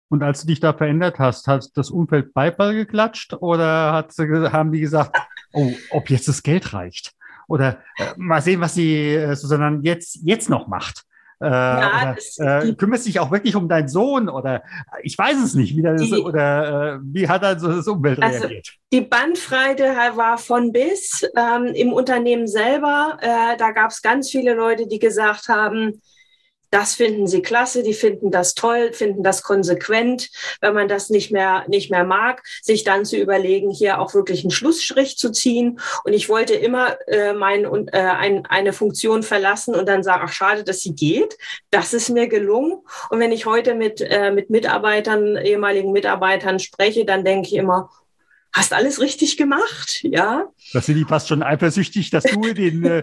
Und 0.09 0.23
als 0.25 0.41
du 0.41 0.49
dich 0.49 0.61
da 0.61 0.73
verändert 0.73 1.19
hast, 1.19 1.47
hat 1.47 1.71
das 1.77 1.91
Umfeld 1.91 2.35
Beifall 2.35 2.75
geklatscht 2.75 3.35
oder 3.35 3.93
hat, 3.93 4.13
haben 4.19 4.73
die 4.73 4.81
gesagt, 4.81 5.17
oh, 5.53 5.71
ob 5.91 6.11
jetzt 6.11 6.29
das 6.29 6.43
Geld 6.43 6.73
reicht? 6.73 7.13
Oder 7.49 7.79
äh, 7.97 8.13
mal 8.17 8.43
sehen, 8.43 8.61
was 8.61 8.75
sie 8.75 9.15
äh, 9.15 9.35
Susanne 9.35 9.81
jetzt, 9.83 10.19
jetzt 10.23 10.51
noch 10.51 10.67
macht. 10.69 11.05
Äh, 11.43 11.49
ja, 11.49 12.17
oder, 12.39 12.67
äh, 12.67 12.75
kümmerst 12.75 13.07
dich 13.07 13.19
auch 13.19 13.31
wirklich 13.31 13.57
um 13.57 13.67
deinen 13.67 13.89
Sohn 13.89 14.29
oder 14.29 14.63
ich 15.03 15.17
weiß 15.17 15.43
es 15.43 15.55
nicht, 15.55 15.75
wie 15.75 15.81
das, 15.81 16.03
die, 16.03 16.13
oder 16.13 16.97
äh, 16.97 16.99
wie 17.03 17.29
hat 17.29 17.43
also 17.43 17.73
das 17.73 17.89
Umwelt 17.89 18.23
also 18.23 18.41
reagiert? 18.41 18.75
Die 18.93 19.01
Bandbreite 19.01 19.85
war 20.17 20.37
von 20.37 20.71
bis. 20.71 21.27
Ähm, 21.35 21.67
Im 21.75 21.95
Unternehmen 21.95 22.47
selber, 22.47 23.17
äh, 23.23 23.57
da 23.57 23.71
gab 23.71 23.91
es 23.91 24.03
ganz 24.03 24.31
viele 24.31 24.53
Leute, 24.53 24.87
die 24.87 24.99
gesagt 24.99 25.49
haben, 25.49 26.03
das 26.71 26.95
finden 26.95 27.27
sie 27.27 27.43
klasse, 27.43 27.83
die 27.83 27.95
finden 27.95 28.31
das 28.31 28.55
toll, 28.55 28.93
finden 28.93 29.23
das 29.23 29.43
konsequent. 29.43 30.31
Wenn 30.61 30.75
man 30.75 30.89
das 30.89 31.11
nicht 31.11 31.31
mehr, 31.31 31.65
nicht 31.69 31.91
mehr 31.91 32.05
mag, 32.05 32.43
sich 32.63 32.85
dann 32.85 33.05
zu 33.05 33.17
überlegen, 33.17 33.71
hier 33.71 34.01
auch 34.01 34.15
wirklich 34.15 34.43
einen 34.43 34.51
Schlussstrich 34.51 35.19
zu 35.19 35.31
ziehen. 35.33 35.81
Und 36.05 36.13
ich 36.13 36.29
wollte 36.29 36.55
immer 36.55 36.97
äh, 37.09 37.33
mein, 37.33 37.65
äh, 37.89 37.99
ein, 37.99 38.47
eine 38.47 38.73
Funktion 38.73 39.23
verlassen 39.23 39.75
und 39.75 39.89
dann 39.89 40.03
sagen, 40.03 40.23
ach 40.25 40.33
schade, 40.33 40.65
dass 40.65 40.81
sie 40.81 40.95
geht. 40.95 41.37
Das 41.71 41.93
ist 41.93 42.09
mir 42.11 42.29
gelungen. 42.29 42.79
Und 43.11 43.21
wenn 43.21 43.33
ich 43.33 43.47
heute 43.47 43.75
mit, 43.75 44.01
äh, 44.01 44.31
mit 44.31 44.51
Mitarbeitern, 44.51 45.37
ehemaligen 45.37 45.93
Mitarbeitern 45.93 46.59
spreche, 46.59 47.05
dann 47.05 47.25
denke 47.25 47.49
ich 47.49 47.55
immer, 47.55 47.91
hast 48.53 48.73
alles 48.73 49.01
richtig 49.01 49.37
gemacht, 49.37 50.01
ja. 50.03 50.47
Das 50.73 50.87
sind 50.87 50.97
die 50.97 51.05
fast 51.05 51.29
schon 51.29 51.43
eifersüchtig, 51.43 52.11
dass 52.11 52.25
du 52.25 52.41
den 52.53 52.85
äh, 52.85 53.03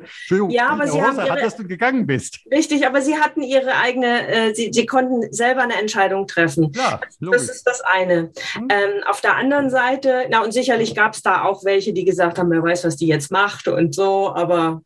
ja, 0.50 0.70
aber 0.70 0.88
sie 0.88 1.02
haben 1.02 1.18
ihre, 1.18 1.30
hattest 1.30 1.60
und 1.60 1.68
gegangen 1.68 2.06
bist. 2.06 2.40
Richtig, 2.52 2.86
aber 2.86 3.02
sie 3.02 3.18
hatten 3.18 3.42
ihre 3.42 3.76
eigene, 3.76 4.28
äh, 4.28 4.54
sie, 4.54 4.72
sie 4.74 4.86
konnten 4.86 5.32
selber 5.32 5.62
eine 5.62 5.76
Entscheidung 5.76 6.28
treffen. 6.28 6.72
Ja, 6.76 7.00
logisch. 7.20 7.42
Das 7.42 7.56
ist 7.56 7.64
das 7.64 7.82
eine. 7.82 8.32
Mhm. 8.56 8.68
Ähm, 8.70 9.04
auf 9.06 9.22
der 9.22 9.36
anderen 9.36 9.70
Seite, 9.70 10.26
na 10.30 10.44
und 10.44 10.52
sicherlich 10.52 10.96
gab 10.96 11.14
es 11.14 11.22
da 11.22 11.44
auch 11.44 11.64
welche, 11.64 11.94
die 11.94 12.06
gesagt 12.06 12.40
haben, 12.40 12.52
wer 12.52 12.64
weiß, 12.64 12.84
was 12.84 12.98
die 12.98 13.08
jetzt 13.08 13.32
macht 13.32 13.68
und 13.68 13.96
so, 13.96 14.34
aber 14.34 14.82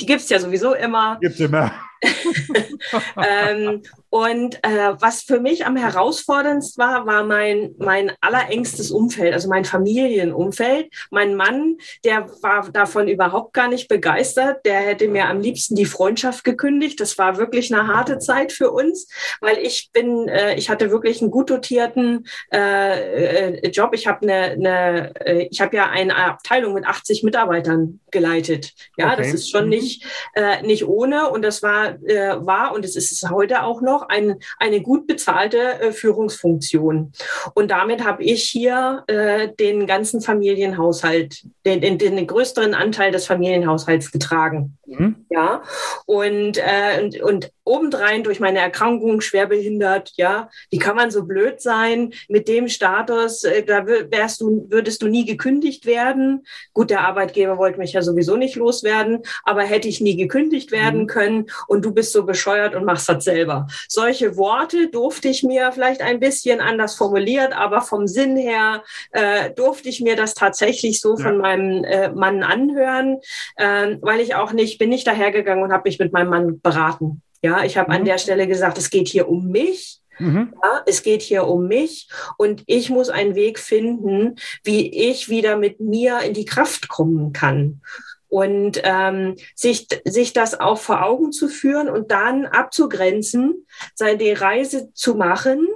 die 0.00 0.06
gibt 0.06 0.22
es 0.22 0.28
ja 0.28 0.40
sowieso 0.40 0.74
immer. 0.74 1.18
Gibt 1.20 1.34
es 1.34 1.40
immer. 1.40 1.72
ähm, 3.16 3.82
und 4.10 4.56
äh, 4.64 4.94
was 4.98 5.22
für 5.22 5.38
mich 5.38 5.66
am 5.66 5.76
herausforderndsten 5.76 6.82
war, 6.82 7.06
war 7.06 7.22
mein, 7.22 7.74
mein 7.78 8.12
allerengstes 8.20 8.90
Umfeld, 8.90 9.32
also 9.32 9.48
mein 9.48 9.64
Familienumfeld. 9.64 10.92
Mein 11.10 11.36
Mann, 11.36 11.76
der 12.04 12.26
war 12.42 12.68
davon 12.72 13.06
überhaupt 13.06 13.52
gar 13.52 13.68
nicht 13.68 13.86
begeistert. 13.86 14.66
Der 14.66 14.80
hätte 14.80 15.06
mir 15.06 15.26
am 15.26 15.40
liebsten 15.40 15.76
die 15.76 15.86
Freundschaft 15.86 16.42
gekündigt. 16.42 16.98
Das 16.98 17.18
war 17.18 17.38
wirklich 17.38 17.72
eine 17.72 17.86
harte 17.86 18.18
Zeit 18.18 18.52
für 18.52 18.72
uns, 18.72 19.08
weil 19.40 19.58
ich 19.58 19.90
bin, 19.92 20.26
äh, 20.28 20.56
ich 20.56 20.70
hatte 20.70 20.90
wirklich 20.90 21.22
einen 21.22 21.30
gut 21.30 21.48
dotierten 21.50 22.26
äh, 22.52 23.58
äh 23.58 23.70
Job. 23.70 23.94
Ich 23.94 24.08
habe 24.08 24.22
eine, 24.22 24.34
eine, 24.34 25.14
äh, 25.24 25.48
ich 25.50 25.60
habe 25.60 25.76
ja 25.76 25.88
eine 25.88 26.16
Abteilung 26.16 26.74
mit 26.74 26.84
80 26.84 27.22
Mitarbeitern 27.22 28.00
geleitet. 28.10 28.72
Ja, 28.96 29.12
okay. 29.12 29.22
das 29.22 29.34
ist 29.34 29.50
schon 29.50 29.64
mhm. 29.64 29.70
nicht, 29.70 30.04
äh, 30.34 30.62
nicht 30.62 30.84
ohne 30.84 31.30
und 31.30 31.42
das 31.42 31.62
war, 31.62 32.02
äh, 32.02 32.44
war 32.44 32.74
und 32.74 32.84
es 32.84 32.96
ist 32.96 33.12
es 33.12 33.30
heute 33.30 33.62
auch 33.62 33.80
noch 33.80 33.99
ein, 34.08 34.36
eine 34.58 34.80
gut 34.80 35.06
bezahlte 35.06 35.58
äh, 35.80 35.92
Führungsfunktion. 35.92 37.12
Und 37.54 37.70
damit 37.70 38.04
habe 38.04 38.22
ich 38.22 38.44
hier 38.44 39.04
äh, 39.06 39.48
den 39.58 39.86
ganzen 39.86 40.20
Familienhaushalt, 40.20 41.44
den, 41.64 41.80
den, 41.80 41.98
den 41.98 42.26
größeren 42.26 42.74
Anteil 42.74 43.12
des 43.12 43.26
Familienhaushalts 43.26 44.12
getragen. 44.12 44.78
Mhm. 44.86 45.26
Ja, 45.30 45.62
und, 46.06 46.58
äh, 46.58 47.02
und, 47.02 47.20
und 47.20 47.52
obendrein 47.70 48.24
durch 48.24 48.40
meine 48.40 48.58
Erkrankung 48.58 49.20
schwer 49.20 49.46
behindert, 49.46 50.12
ja, 50.16 50.50
wie 50.70 50.78
kann 50.78 50.96
man 50.96 51.10
so 51.10 51.24
blöd 51.24 51.60
sein 51.60 52.12
mit 52.28 52.48
dem 52.48 52.68
Status, 52.68 53.44
äh, 53.44 53.62
da 53.62 53.86
wärst 53.86 54.40
du, 54.40 54.66
würdest 54.68 55.02
du 55.02 55.06
nie 55.06 55.24
gekündigt 55.24 55.86
werden. 55.86 56.44
Gut, 56.74 56.90
der 56.90 57.02
Arbeitgeber 57.02 57.58
wollte 57.58 57.78
mich 57.78 57.92
ja 57.92 58.02
sowieso 58.02 58.36
nicht 58.36 58.56
loswerden, 58.56 59.22
aber 59.44 59.62
hätte 59.62 59.88
ich 59.88 60.00
nie 60.00 60.16
gekündigt 60.16 60.72
werden 60.72 61.02
mhm. 61.02 61.06
können 61.06 61.46
und 61.68 61.84
du 61.84 61.92
bist 61.92 62.12
so 62.12 62.24
bescheuert 62.24 62.74
und 62.74 62.84
machst 62.84 63.08
das 63.08 63.24
selber. 63.24 63.68
Solche 63.88 64.36
Worte 64.36 64.88
durfte 64.88 65.28
ich 65.28 65.42
mir 65.42 65.70
vielleicht 65.72 66.02
ein 66.02 66.20
bisschen 66.20 66.60
anders 66.60 66.96
formuliert, 66.96 67.52
aber 67.52 67.82
vom 67.82 68.06
Sinn 68.06 68.36
her 68.36 68.82
äh, 69.12 69.50
durfte 69.50 69.88
ich 69.88 70.00
mir 70.00 70.16
das 70.16 70.34
tatsächlich 70.34 71.00
so 71.00 71.16
ja. 71.16 71.24
von 71.24 71.38
meinem 71.38 71.84
äh, 71.84 72.10
Mann 72.10 72.42
anhören, 72.42 73.18
äh, 73.56 73.96
weil 74.00 74.20
ich 74.20 74.34
auch 74.34 74.52
nicht, 74.52 74.78
bin 74.78 74.90
nicht 74.90 75.06
dahergegangen 75.06 75.62
und 75.62 75.72
habe 75.72 75.88
mich 75.88 75.98
mit 75.98 76.12
meinem 76.12 76.30
Mann 76.30 76.60
beraten. 76.60 77.22
Ja, 77.42 77.64
ich 77.64 77.76
habe 77.76 77.90
mhm. 77.90 77.96
an 77.96 78.04
der 78.04 78.18
Stelle 78.18 78.46
gesagt, 78.46 78.78
es 78.78 78.90
geht 78.90 79.08
hier 79.08 79.28
um 79.28 79.48
mich. 79.48 80.00
Mhm. 80.18 80.52
Ja, 80.62 80.82
es 80.86 81.02
geht 81.02 81.22
hier 81.22 81.46
um 81.46 81.66
mich 81.66 82.08
und 82.36 82.62
ich 82.66 82.90
muss 82.90 83.08
einen 83.08 83.34
Weg 83.34 83.58
finden, 83.58 84.36
wie 84.64 85.10
ich 85.10 85.30
wieder 85.30 85.56
mit 85.56 85.80
mir 85.80 86.20
in 86.20 86.34
die 86.34 86.44
Kraft 86.44 86.88
kommen 86.88 87.32
kann. 87.32 87.80
Und 88.28 88.80
ähm, 88.84 89.36
sich, 89.56 89.88
sich 90.04 90.32
das 90.32 90.60
auch 90.60 90.78
vor 90.78 91.02
Augen 91.04 91.32
zu 91.32 91.48
führen 91.48 91.88
und 91.88 92.12
dann 92.12 92.46
abzugrenzen, 92.46 93.66
seine 93.94 94.40
Reise 94.40 94.92
zu 94.92 95.16
machen 95.16 95.66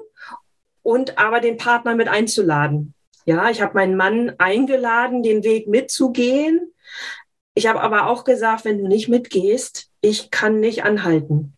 und 0.82 1.18
aber 1.18 1.40
den 1.40 1.56
Partner 1.56 1.96
mit 1.96 2.06
einzuladen. 2.06 2.94
Ja, 3.24 3.48
ich 3.48 3.62
habe 3.62 3.74
meinen 3.74 3.96
Mann 3.96 4.34
eingeladen, 4.38 5.22
den 5.22 5.42
Weg 5.42 5.66
mitzugehen. 5.66 6.72
Ich 7.54 7.66
habe 7.66 7.80
aber 7.80 8.06
auch 8.06 8.24
gesagt, 8.24 8.64
wenn 8.64 8.78
du 8.78 8.86
nicht 8.86 9.08
mitgehst, 9.08 9.88
ich 10.00 10.30
kann 10.30 10.60
nicht 10.60 10.84
anhalten. 10.84 11.53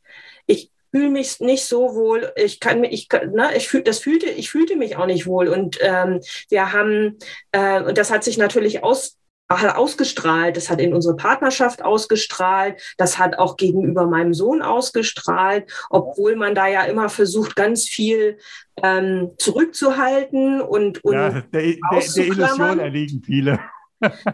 Ich 0.96 1.02
fühle 1.02 1.10
mich 1.10 1.40
nicht 1.40 1.64
so 1.64 1.94
wohl. 1.94 2.32
Ich 2.36 2.58
kann 2.58 2.82
ich 2.82 3.08
ne, 3.10 3.50
ich 3.54 3.68
fühl, 3.68 3.82
das 3.82 3.98
fühlte 3.98 4.30
ich 4.30 4.50
fühlte 4.50 4.76
mich 4.76 4.96
auch 4.96 5.04
nicht 5.04 5.26
wohl 5.26 5.48
und 5.48 5.76
ähm, 5.82 6.20
wir 6.48 6.72
haben 6.72 7.18
äh, 7.52 7.82
und 7.82 7.98
das 7.98 8.10
hat 8.10 8.24
sich 8.24 8.38
natürlich 8.38 8.82
aus 8.82 9.18
ausgestrahlt, 9.48 10.56
das 10.56 10.70
hat 10.70 10.80
in 10.80 10.92
unsere 10.94 11.14
Partnerschaft 11.14 11.84
ausgestrahlt, 11.84 12.80
das 12.96 13.18
hat 13.18 13.38
auch 13.38 13.56
gegenüber 13.56 14.06
meinem 14.06 14.34
Sohn 14.34 14.62
ausgestrahlt, 14.62 15.70
obwohl 15.90 16.34
man 16.34 16.54
da 16.54 16.66
ja 16.66 16.82
immer 16.84 17.08
versucht, 17.08 17.54
ganz 17.54 17.84
viel 17.84 18.38
ähm, 18.82 19.32
zurückzuhalten 19.38 20.60
und, 20.60 21.04
und 21.04 21.12
ja, 21.12 21.30
der, 21.52 21.62
der, 21.62 21.78
der 22.16 22.26
Illusion 22.26 22.78
erliegen 22.80 23.22
viele. 23.24 23.60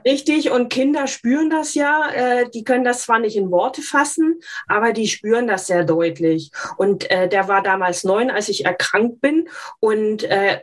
Richtig, 0.07 0.51
und 0.51 0.69
Kinder 0.69 1.07
spüren 1.07 1.51
das 1.51 1.75
ja. 1.75 2.11
Äh, 2.11 2.51
die 2.51 2.65
können 2.65 2.85
das 2.85 3.03
zwar 3.03 3.19
nicht 3.19 3.37
in 3.37 3.51
Worte 3.51 3.83
fassen, 3.83 4.41
aber 4.67 4.93
die 4.93 5.09
spüren 5.09 5.47
das 5.47 5.67
sehr 5.67 5.85
deutlich. 5.85 6.51
Und 6.77 7.11
äh, 7.11 7.29
der 7.29 7.49
war 7.49 7.63
damals 7.63 8.05
neun, 8.05 8.31
als 8.31 8.49
ich 8.49 8.65
erkrankt 8.65 9.21
bin. 9.21 9.49
Und 9.81 10.25
äh, 10.25 10.61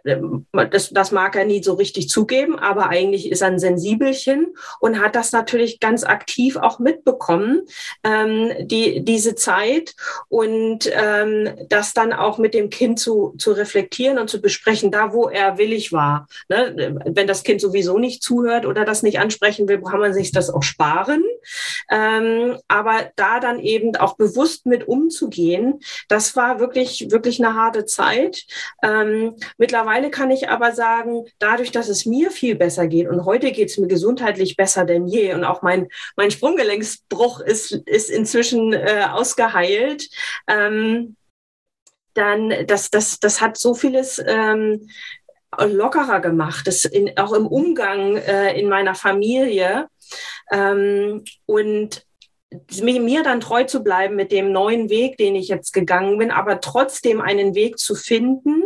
das, 0.71 0.89
das 0.89 1.11
mag 1.11 1.35
er 1.35 1.45
nie 1.45 1.63
so 1.63 1.73
richtig 1.73 2.09
zugeben, 2.09 2.59
aber 2.59 2.89
eigentlich 2.89 3.31
ist 3.31 3.41
er 3.41 3.47
ein 3.47 3.59
Sensibelchen 3.59 4.53
und 4.79 5.01
hat 5.01 5.15
das 5.15 5.31
natürlich 5.31 5.79
ganz 5.79 6.03
aktiv 6.03 6.57
auch 6.57 6.79
mitbekommen, 6.79 7.61
ähm, 8.03 8.51
die, 8.59 9.03
diese 9.03 9.35
Zeit. 9.35 9.95
Und 10.27 10.89
ähm, 10.91 11.49
das 11.69 11.93
dann 11.93 12.13
auch 12.13 12.37
mit 12.37 12.53
dem 12.53 12.69
Kind 12.69 12.99
zu, 12.99 13.33
zu 13.37 13.51
reflektieren 13.51 14.19
und 14.19 14.29
zu 14.29 14.41
besprechen, 14.41 14.91
da 14.91 15.13
wo 15.13 15.29
er 15.29 15.57
willig 15.57 15.91
war. 15.91 16.27
Ne? 16.49 16.97
Wenn 17.05 17.27
das 17.27 17.43
Kind 17.43 17.61
sowieso 17.61 17.97
nicht 17.97 18.23
zuhört 18.23 18.65
oder 18.65 18.85
das 18.89 19.03
nicht 19.03 19.19
ansprechen 19.19 19.67
will, 19.67 19.81
kann 19.81 19.99
man 19.99 20.13
sich 20.13 20.31
das 20.31 20.49
auch 20.49 20.63
sparen. 20.63 21.23
Ähm, 21.89 22.57
aber 22.67 23.11
da 23.15 23.39
dann 23.39 23.59
eben 23.59 23.95
auch 23.95 24.17
bewusst 24.17 24.65
mit 24.65 24.87
umzugehen, 24.87 25.79
das 26.07 26.35
war 26.35 26.59
wirklich, 26.59 27.11
wirklich 27.11 27.43
eine 27.43 27.55
harte 27.55 27.85
Zeit. 27.85 28.45
Ähm, 28.83 29.35
mittlerweile 29.57 30.09
kann 30.09 30.31
ich 30.31 30.49
aber 30.49 30.73
sagen, 30.73 31.25
dadurch, 31.39 31.71
dass 31.71 31.87
es 31.87 32.05
mir 32.05 32.31
viel 32.31 32.55
besser 32.55 32.87
geht 32.87 33.07
und 33.07 33.25
heute 33.25 33.51
geht 33.51 33.69
es 33.69 33.77
mir 33.77 33.87
gesundheitlich 33.87 34.55
besser 34.55 34.85
denn 34.85 35.07
je 35.07 35.33
und 35.33 35.43
auch 35.43 35.61
mein, 35.61 35.87
mein 36.15 36.31
Sprunggelenksbruch 36.31 37.39
ist, 37.39 37.71
ist 37.71 38.09
inzwischen 38.09 38.73
äh, 38.73 39.05
ausgeheilt. 39.09 40.09
Ähm, 40.47 41.15
dann 42.13 42.65
das, 42.67 42.89
das, 42.89 43.19
das 43.19 43.39
hat 43.39 43.57
so 43.57 43.73
vieles 43.73 44.21
ähm, 44.25 44.89
lockerer 45.57 46.19
gemacht, 46.19 46.67
das 46.67 46.85
in, 46.85 47.17
auch 47.17 47.33
im 47.33 47.47
Umgang 47.47 48.17
äh, 48.17 48.59
in 48.59 48.69
meiner 48.69 48.95
Familie. 48.95 49.87
Ähm, 50.51 51.23
und 51.45 52.05
mir 52.81 53.23
dann 53.23 53.41
treu 53.41 53.63
zu 53.63 53.83
bleiben 53.83 54.15
mit 54.15 54.31
dem 54.31 54.51
neuen 54.51 54.89
Weg, 54.89 55.17
den 55.17 55.35
ich 55.35 55.49
jetzt 55.49 55.71
gegangen 55.71 56.17
bin, 56.17 56.31
aber 56.31 56.61
trotzdem 56.61 57.21
einen 57.21 57.53
Weg 57.53 57.77
zu 57.77 57.93
finden, 57.93 58.63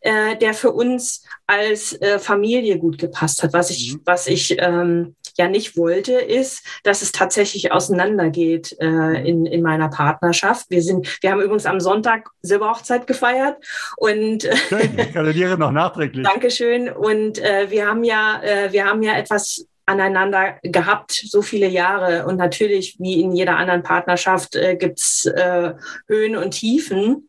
äh, 0.00 0.36
der 0.36 0.54
für 0.54 0.70
uns 0.70 1.24
als 1.46 2.00
äh, 2.00 2.20
Familie 2.20 2.78
gut 2.78 2.98
gepasst 2.98 3.42
hat. 3.42 3.52
Was 3.52 3.70
ich, 3.70 3.94
mhm. 3.94 4.02
was 4.04 4.28
ich 4.28 4.56
ähm, 4.60 5.16
ja 5.36 5.48
nicht 5.48 5.76
wollte, 5.76 6.12
ist, 6.12 6.64
dass 6.82 7.02
es 7.02 7.12
tatsächlich 7.12 7.72
auseinandergeht 7.72 8.76
äh, 8.80 9.28
in, 9.28 9.46
in 9.46 9.62
meiner 9.62 9.88
Partnerschaft. 9.88 10.66
Wir 10.70 10.82
sind, 10.82 11.22
wir 11.22 11.30
haben 11.30 11.40
übrigens 11.40 11.66
am 11.66 11.80
Sonntag 11.80 12.30
Silberhochzeit 12.42 13.06
gefeiert 13.06 13.56
und 13.96 14.44
äh, 14.44 14.56
Schön, 14.56 14.98
ich 14.98 15.12
gratuliere 15.12 15.58
noch 15.58 15.72
nachträglich. 15.72 16.26
Dankeschön. 16.32 16.88
Und 16.88 17.38
äh, 17.38 17.70
wir 17.70 17.86
haben 17.86 18.04
ja, 18.04 18.40
äh, 18.42 18.72
wir 18.72 18.86
haben 18.86 19.02
ja 19.02 19.16
etwas 19.16 19.66
aneinander 19.86 20.58
gehabt, 20.62 21.12
so 21.12 21.42
viele 21.42 21.68
Jahre. 21.68 22.26
Und 22.26 22.36
natürlich, 22.36 22.96
wie 22.98 23.20
in 23.20 23.32
jeder 23.32 23.56
anderen 23.56 23.82
Partnerschaft, 23.82 24.56
äh, 24.56 24.76
gibt's 24.76 25.26
äh, 25.26 25.74
Höhen 26.06 26.36
und 26.36 26.52
Tiefen. 26.52 27.28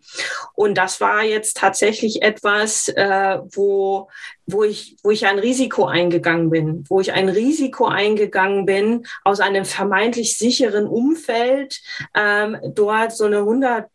Und 0.53 0.77
das 0.77 1.01
war 1.01 1.23
jetzt 1.23 1.57
tatsächlich 1.57 2.21
etwas, 2.21 2.87
äh, 2.89 3.39
wo, 3.53 4.09
wo, 4.45 4.63
ich, 4.63 4.95
wo 5.03 5.11
ich 5.11 5.25
ein 5.25 5.39
Risiko 5.39 5.85
eingegangen 5.85 6.49
bin, 6.49 6.85
wo 6.87 7.01
ich 7.01 7.11
ein 7.13 7.29
Risiko 7.29 7.85
eingegangen 7.85 8.65
bin, 8.65 9.05
aus 9.23 9.39
einem 9.39 9.65
vermeintlich 9.65 10.37
sicheren 10.37 10.87
Umfeld 10.87 11.81
ähm, 12.15 12.57
dort 12.73 13.15
so 13.15 13.25
eine 13.25 13.39
100 13.39 13.87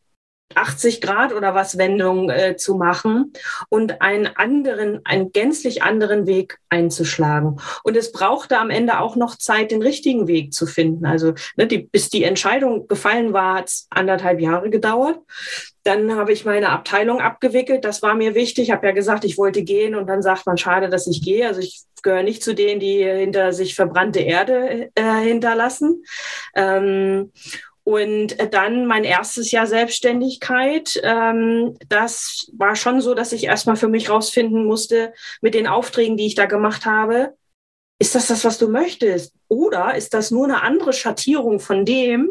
80 0.54 1.00
Grad 1.00 1.32
oder 1.32 1.54
was 1.54 1.78
Wendung 1.78 2.30
äh, 2.30 2.56
zu 2.56 2.74
machen 2.76 3.32
und 3.68 4.00
einen 4.00 4.26
anderen, 4.26 5.00
einen 5.04 5.32
gänzlich 5.32 5.82
anderen 5.82 6.26
Weg 6.26 6.58
einzuschlagen. 6.68 7.60
Und 7.84 7.96
es 7.96 8.12
brauchte 8.12 8.58
am 8.58 8.70
Ende 8.70 9.00
auch 9.00 9.16
noch 9.16 9.36
Zeit, 9.36 9.70
den 9.70 9.82
richtigen 9.82 10.26
Weg 10.26 10.52
zu 10.52 10.66
finden. 10.66 11.06
Also 11.06 11.34
ne, 11.56 11.66
die, 11.66 11.78
bis 11.78 12.08
die 12.08 12.24
Entscheidung 12.24 12.88
gefallen 12.88 13.32
war, 13.32 13.58
hat 13.58 13.68
es 13.68 13.86
anderthalb 13.90 14.40
Jahre 14.40 14.70
gedauert. 14.70 15.18
Dann 15.82 16.14
habe 16.16 16.32
ich 16.32 16.44
meine 16.44 16.70
Abteilung 16.70 17.20
abgewickelt. 17.20 17.84
Das 17.84 18.02
war 18.02 18.14
mir 18.14 18.34
wichtig. 18.34 18.64
Ich 18.64 18.70
habe 18.70 18.86
ja 18.86 18.92
gesagt, 18.92 19.24
ich 19.24 19.38
wollte 19.38 19.62
gehen 19.62 19.94
und 19.94 20.08
dann 20.08 20.22
sagt 20.22 20.46
man, 20.46 20.58
schade, 20.58 20.88
dass 20.90 21.06
ich 21.06 21.22
gehe. 21.22 21.46
Also 21.46 21.60
ich 21.60 21.82
gehöre 22.02 22.22
nicht 22.22 22.42
zu 22.42 22.54
denen, 22.54 22.80
die 22.80 23.04
hinter 23.04 23.52
sich 23.52 23.74
verbrannte 23.74 24.20
Erde 24.20 24.90
äh, 24.94 25.20
hinterlassen. 25.22 26.04
Ähm, 26.54 27.32
und 27.84 28.36
dann 28.52 28.86
mein 28.86 29.04
erstes 29.04 29.50
Jahr 29.50 29.66
Selbstständigkeit. 29.66 31.00
Ähm, 31.02 31.76
das 31.88 32.50
war 32.56 32.76
schon 32.76 33.00
so, 33.00 33.14
dass 33.14 33.32
ich 33.32 33.44
erstmal 33.44 33.76
für 33.76 33.88
mich 33.88 34.10
rausfinden 34.10 34.64
musste 34.64 35.12
mit 35.40 35.54
den 35.54 35.66
Aufträgen, 35.66 36.16
die 36.16 36.26
ich 36.26 36.34
da 36.34 36.46
gemacht 36.46 36.86
habe. 36.86 37.34
Ist 37.98 38.14
das 38.14 38.28
das, 38.28 38.44
was 38.44 38.58
du 38.58 38.68
möchtest? 38.68 39.34
Oder 39.48 39.94
ist 39.94 40.14
das 40.14 40.30
nur 40.30 40.44
eine 40.44 40.62
andere 40.62 40.92
Schattierung 40.92 41.60
von 41.60 41.84
dem, 41.84 42.30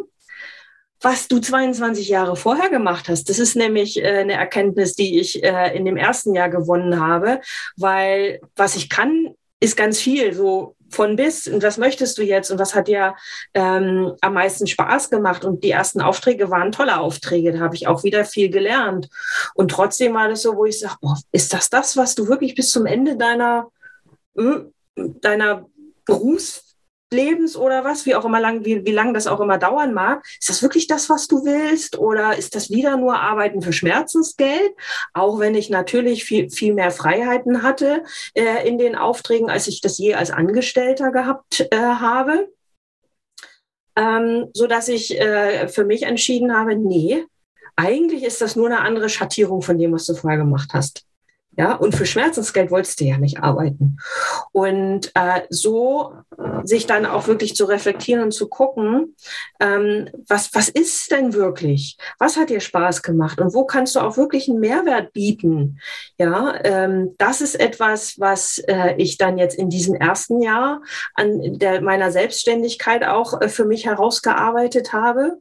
was 1.01 1.27
du 1.27 1.39
22 1.39 2.09
Jahre 2.09 2.35
vorher 2.35 2.69
gemacht 2.69 3.07
hast. 3.07 3.29
Das 3.29 3.39
ist 3.39 3.55
nämlich 3.55 4.01
äh, 4.01 4.19
eine 4.19 4.33
Erkenntnis, 4.33 4.95
die 4.95 5.19
ich 5.19 5.43
äh, 5.43 5.75
in 5.75 5.85
dem 5.85 5.97
ersten 5.97 6.35
Jahr 6.35 6.49
gewonnen 6.49 6.99
habe, 6.99 7.41
weil 7.77 8.41
was 8.55 8.75
ich 8.75 8.89
kann, 8.89 9.33
ist 9.59 9.77
ganz 9.77 9.99
viel. 9.99 10.33
So 10.33 10.75
von 10.89 11.15
bis 11.15 11.47
und 11.47 11.63
was 11.63 11.77
möchtest 11.77 12.17
du 12.17 12.23
jetzt 12.23 12.51
und 12.51 12.59
was 12.59 12.75
hat 12.75 12.87
dir 12.87 13.15
ähm, 13.53 14.13
am 14.21 14.33
meisten 14.33 14.67
Spaß 14.67 15.09
gemacht? 15.09 15.45
Und 15.45 15.63
die 15.63 15.71
ersten 15.71 16.01
Aufträge 16.01 16.49
waren 16.49 16.71
tolle 16.71 16.99
Aufträge, 16.99 17.51
da 17.51 17.59
habe 17.59 17.75
ich 17.75 17.87
auch 17.87 18.03
wieder 18.03 18.25
viel 18.25 18.49
gelernt. 18.49 19.09
Und 19.53 19.71
trotzdem 19.71 20.13
war 20.13 20.27
das 20.27 20.41
so, 20.41 20.55
wo 20.55 20.65
ich 20.65 20.79
sage, 20.79 20.95
ist 21.31 21.53
das 21.53 21.69
das, 21.69 21.97
was 21.97 22.15
du 22.15 22.27
wirklich 22.27 22.55
bis 22.55 22.71
zum 22.71 22.85
Ende 22.85 23.17
deiner 23.17 23.67
äh, 24.37 24.59
deiner 25.21 25.65
Berufs 26.05 26.68
Lebens 27.11 27.55
oder 27.55 27.83
was, 27.83 28.05
wie 28.05 28.15
auch 28.15 28.25
immer 28.25 28.39
lang, 28.39 28.65
wie, 28.65 28.85
wie 28.85 28.91
lang 28.91 29.13
das 29.13 29.27
auch 29.27 29.39
immer 29.39 29.57
dauern 29.57 29.93
mag. 29.93 30.23
Ist 30.39 30.49
das 30.49 30.61
wirklich 30.61 30.87
das, 30.87 31.09
was 31.09 31.27
du 31.27 31.43
willst? 31.43 31.97
Oder 31.97 32.37
ist 32.37 32.55
das 32.55 32.69
wieder 32.69 32.97
nur 32.97 33.19
Arbeiten 33.19 33.61
für 33.61 33.73
Schmerzensgeld? 33.73 34.71
Auch 35.13 35.39
wenn 35.39 35.55
ich 35.55 35.69
natürlich 35.69 36.25
viel, 36.25 36.49
viel 36.49 36.73
mehr 36.73 36.91
Freiheiten 36.91 37.63
hatte 37.63 38.03
äh, 38.33 38.67
in 38.67 38.77
den 38.77 38.95
Aufträgen, 38.95 39.49
als 39.49 39.67
ich 39.67 39.81
das 39.81 39.97
je 39.97 40.13
als 40.13 40.31
Angestellter 40.31 41.11
gehabt 41.11 41.67
äh, 41.71 41.77
habe. 41.77 42.49
Ähm, 43.95 44.49
so 44.53 44.67
dass 44.67 44.87
ich 44.87 45.19
äh, 45.19 45.67
für 45.67 45.83
mich 45.83 46.03
entschieden 46.03 46.55
habe, 46.55 46.75
nee, 46.75 47.25
eigentlich 47.75 48.23
ist 48.23 48.41
das 48.41 48.55
nur 48.55 48.67
eine 48.67 48.81
andere 48.81 49.09
Schattierung 49.09 49.61
von 49.61 49.77
dem, 49.77 49.93
was 49.93 50.05
du 50.05 50.13
vorher 50.13 50.37
gemacht 50.37 50.69
hast. 50.73 51.05
Ja, 51.57 51.73
und 51.75 51.93
für 51.93 52.05
Schmerzensgeld 52.05 52.71
wolltest 52.71 53.01
du 53.01 53.05
ja 53.05 53.17
nicht 53.17 53.41
arbeiten. 53.43 53.97
Und 54.53 55.11
äh, 55.15 55.41
so 55.49 56.13
sich 56.63 56.85
dann 56.85 57.05
auch 57.05 57.27
wirklich 57.27 57.55
zu 57.55 57.65
reflektieren 57.65 58.23
und 58.23 58.31
zu 58.31 58.47
gucken, 58.47 59.15
ähm, 59.59 60.09
was, 60.27 60.53
was 60.53 60.69
ist 60.69 61.11
denn 61.11 61.33
wirklich? 61.33 61.97
Was 62.17 62.37
hat 62.37 62.49
dir 62.49 62.59
Spaß 62.59 63.01
gemacht? 63.01 63.39
Und 63.41 63.53
wo 63.53 63.65
kannst 63.65 63.95
du 63.95 63.99
auch 63.99 64.17
wirklich 64.17 64.49
einen 64.49 64.59
Mehrwert 64.59 65.13
bieten? 65.13 65.79
Ja, 66.17 66.55
ähm, 66.63 67.15
das 67.17 67.41
ist 67.41 67.59
etwas, 67.59 68.19
was 68.19 68.59
äh, 68.67 68.95
ich 68.97 69.17
dann 69.17 69.37
jetzt 69.37 69.57
in 69.57 69.69
diesem 69.69 69.95
ersten 69.95 70.41
Jahr 70.41 70.81
an 71.15 71.59
der, 71.59 71.81
meiner 71.81 72.11
Selbstständigkeit 72.11 73.03
auch 73.03 73.41
äh, 73.41 73.49
für 73.49 73.65
mich 73.65 73.85
herausgearbeitet 73.85 74.93
habe 74.93 75.37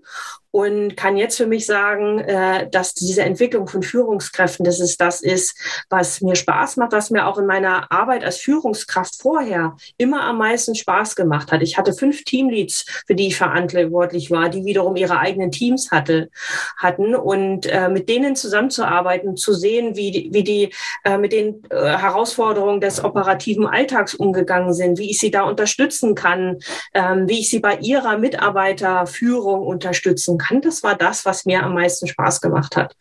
und 0.51 0.97
kann 0.97 1.17
jetzt 1.17 1.37
für 1.37 1.47
mich 1.47 1.67
sagen, 1.67 2.21
äh, 2.21 2.69
dass 2.71 2.95
diese 2.95 3.23
Entwicklung 3.23 3.69
von 3.69 3.83
Führungskräften, 3.83 4.65
dass 4.65 4.81
es 4.81 4.97
das 4.97 5.21
ist, 5.21 5.57
was 5.91 6.21
mir 6.21 6.37
Spaß 6.37 6.77
macht, 6.79 6.93
was 6.93 7.11
mir 7.11 7.27
auch 7.27 7.39
in 7.39 7.47
meiner 7.47 7.93
Arbeit 7.93 8.25
als 8.25 8.39
Führungskraft 8.39 9.21
vorher 9.21 9.77
immer 9.99 10.23
am 10.23 10.39
meisten 10.39 10.75
Spaß 10.75 10.88
gemacht 11.17 11.53
hat. 11.53 11.63
Ich 11.63 11.77
hatte 11.77 11.93
fünf 11.93 12.25
Teamleads, 12.25 12.85
für 13.07 13.15
die 13.15 13.29
ich 13.29 13.37
verantwortlich 13.37 14.31
war, 14.31 14.49
die 14.49 14.65
wiederum 14.65 14.97
ihre 14.97 15.19
eigenen 15.19 15.51
Teams 15.51 15.91
hatte, 15.91 16.31
hatten 16.77 17.15
und 17.15 17.67
äh, 17.67 17.89
mit 17.89 18.09
denen 18.09 18.37
zusammenzuarbeiten, 18.37 19.37
zu 19.37 19.53
sehen, 19.53 19.97
wie 19.97 20.11
die, 20.11 20.31
wie 20.33 20.45
die 20.45 20.75
äh, 21.05 21.19
mit 21.19 21.33
den 21.33 21.63
äh, 21.71 21.77
Herausforderungen 21.77 22.81
des 22.81 23.05
operativen 23.05 23.67
Alltags 23.67 24.15
umgegangen 24.15 24.73
sind, 24.73 24.99
wie 24.99 25.11
ich 25.11 25.19
sie 25.19 25.31
da 25.31 25.43
unterstützen 25.43 26.15
kann, 26.15 26.59
ähm, 26.95 27.29
wie 27.29 27.41
ich 27.41 27.51
sie 27.51 27.61
bei 27.61 27.77
ihrer 27.77 28.17
Mitarbeiterführung 28.17 29.67
unterstützen 29.67 30.39
kann, 30.39 30.63
das 30.63 30.83
war 30.83 30.95
das, 30.95 31.25
was 31.27 31.45
mir 31.45 31.63
am 31.63 31.75
meisten 31.75 32.07
Spaß 32.07 32.41
gemacht 32.41 32.77
hat. 32.77 32.97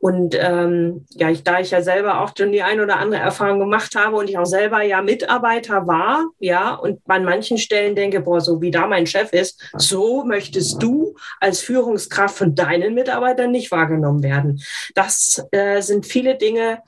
Und 0.00 0.34
ähm, 0.38 1.06
ja, 1.10 1.30
ich, 1.30 1.44
da 1.44 1.60
ich 1.60 1.70
ja 1.70 1.82
selber 1.82 2.22
auch 2.22 2.32
schon 2.36 2.52
die 2.52 2.62
ein 2.62 2.80
oder 2.80 2.96
andere 2.96 3.20
Erfahrung 3.20 3.58
gemacht 3.58 3.94
habe 3.94 4.16
und 4.16 4.30
ich 4.30 4.38
auch 4.38 4.46
selber 4.46 4.82
ja 4.82 5.02
Mitarbeiter 5.02 5.86
war, 5.86 6.24
ja, 6.38 6.74
und 6.74 7.00
an 7.06 7.25
manchen 7.26 7.58
Stellen 7.58 7.94
denke, 7.94 8.20
boah, 8.20 8.40
so 8.40 8.62
wie 8.62 8.70
da 8.70 8.86
mein 8.86 9.06
Chef 9.06 9.32
ist, 9.32 9.62
so 9.76 10.24
möchtest 10.24 10.82
du 10.82 11.14
als 11.40 11.60
Führungskraft 11.60 12.36
von 12.36 12.54
deinen 12.54 12.94
Mitarbeitern 12.94 13.50
nicht 13.50 13.70
wahrgenommen 13.70 14.22
werden. 14.22 14.62
Das 14.94 15.44
äh, 15.50 15.82
sind 15.82 16.06
viele 16.06 16.36
Dinge, 16.36 16.82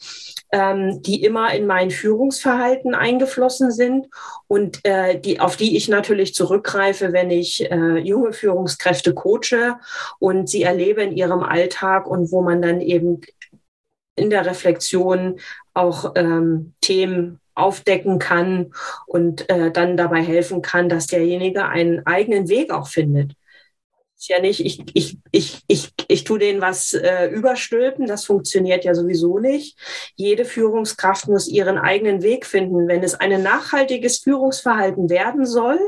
ähm, 0.53 1.03
die 1.03 1.22
immer 1.22 1.53
in 1.53 1.66
mein 1.66 1.91
Führungsverhalten 1.91 2.95
eingeflossen 2.95 3.70
sind 3.70 4.07
und 4.47 4.84
äh, 4.84 5.20
die, 5.20 5.41
auf 5.41 5.57
die 5.57 5.76
ich 5.76 5.89
natürlich 5.89 6.34
zurückgreife, 6.34 7.12
wenn 7.12 7.30
ich 7.30 7.70
äh, 7.70 7.99
junge 7.99 8.32
Führungskräfte 8.32 9.12
coache 9.12 9.78
und 10.18 10.49
sie 10.49 10.62
erlebe 10.62 11.03
in 11.03 11.16
ihrem 11.16 11.43
Alltag 11.43 12.07
und 12.07 12.32
wo 12.32 12.41
man 12.41 12.62
dann 12.62 12.80
eben 12.80 13.20
in 14.16 14.30
der 14.30 14.47
Reflexion 14.47 15.39
auch 15.74 16.12
ähm, 16.16 16.74
Themen 16.80 17.41
aufdecken 17.59 18.18
kann 18.18 18.72
und 19.06 19.48
äh, 19.50 19.70
dann 19.70 19.96
dabei 19.96 20.22
helfen 20.22 20.62
kann, 20.62 20.88
dass 20.88 21.06
derjenige 21.06 21.66
einen 21.66 22.06
eigenen 22.06 22.48
Weg 22.48 22.72
auch 22.72 22.88
findet 22.88 23.32
ist 24.18 24.28
ja 24.28 24.40
nicht, 24.40 24.64
ich, 24.64 24.82
ich, 24.94 25.18
ich, 25.30 25.62
ich, 25.68 25.92
ich 26.09 26.24
tue 26.24 26.40
denen 26.40 26.61
was 26.61 26.92
äh, 26.92 27.26
überstülpen, 27.26 28.06
das 28.06 28.24
funktioniert 28.24 28.84
ja 28.84 28.94
sowieso 28.94 29.38
nicht. 29.38 29.78
Jede 30.16 30.44
Führungskraft 30.44 31.28
muss 31.28 31.46
ihren 31.46 31.78
eigenen 31.78 32.22
Weg 32.22 32.44
finden. 32.44 32.88
Wenn 32.88 33.04
es 33.04 33.14
ein 33.14 33.40
nachhaltiges 33.42 34.18
Führungsverhalten 34.18 35.09
werden 35.09 35.46
soll, 35.46 35.78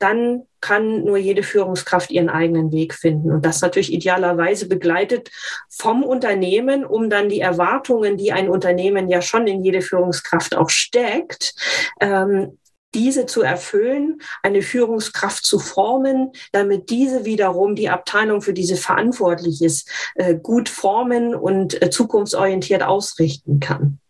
dann 0.00 0.46
kann 0.60 1.04
nur 1.04 1.18
jede 1.18 1.42
Führungskraft 1.42 2.10
ihren 2.10 2.28
eigenen 2.28 2.72
Weg 2.72 2.94
finden. 2.94 3.30
Und 3.30 3.44
das 3.44 3.60
natürlich 3.60 3.92
idealerweise 3.92 4.66
begleitet 4.66 5.30
vom 5.68 6.02
Unternehmen, 6.02 6.84
um 6.84 7.10
dann 7.10 7.28
die 7.28 7.40
Erwartungen, 7.40 8.16
die 8.16 8.32
ein 8.32 8.48
Unternehmen 8.48 9.08
ja 9.08 9.22
schon 9.22 9.46
in 9.46 9.62
jede 9.62 9.82
Führungskraft 9.82 10.56
auch 10.56 10.70
steckt, 10.70 11.54
ähm, 12.00 12.58
diese 12.94 13.26
zu 13.26 13.42
erfüllen, 13.42 14.20
eine 14.42 14.62
Führungskraft 14.62 15.44
zu 15.44 15.58
formen, 15.58 16.32
damit 16.52 16.90
diese 16.90 17.24
wiederum 17.24 17.76
die 17.76 17.88
Abteilung, 17.88 18.42
für 18.42 18.52
diese 18.52 18.76
verantwortlich 18.76 19.62
ist, 19.62 19.88
äh, 20.16 20.34
gut 20.34 20.68
formen 20.68 21.34
und 21.34 21.80
äh, 21.80 21.90
zukunftsorientiert 21.90 22.82
ausrichten 22.82 23.60
kann. 23.60 24.00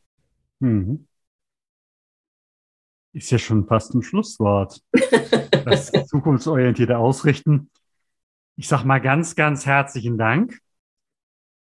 Mhm. 0.61 1.07
Ist 3.13 3.31
ja 3.31 3.39
schon 3.39 3.67
fast 3.67 3.95
ein 3.95 4.03
Schlusswort. 4.03 4.81
Das 5.63 5.93
zukunftsorientierte 6.07 6.97
Ausrichten. 6.97 7.71
Ich 8.57 8.67
sage 8.67 8.87
mal 8.87 8.99
ganz, 8.99 9.37
ganz 9.37 9.67
herzlichen 9.67 10.17
Dank. 10.17 10.59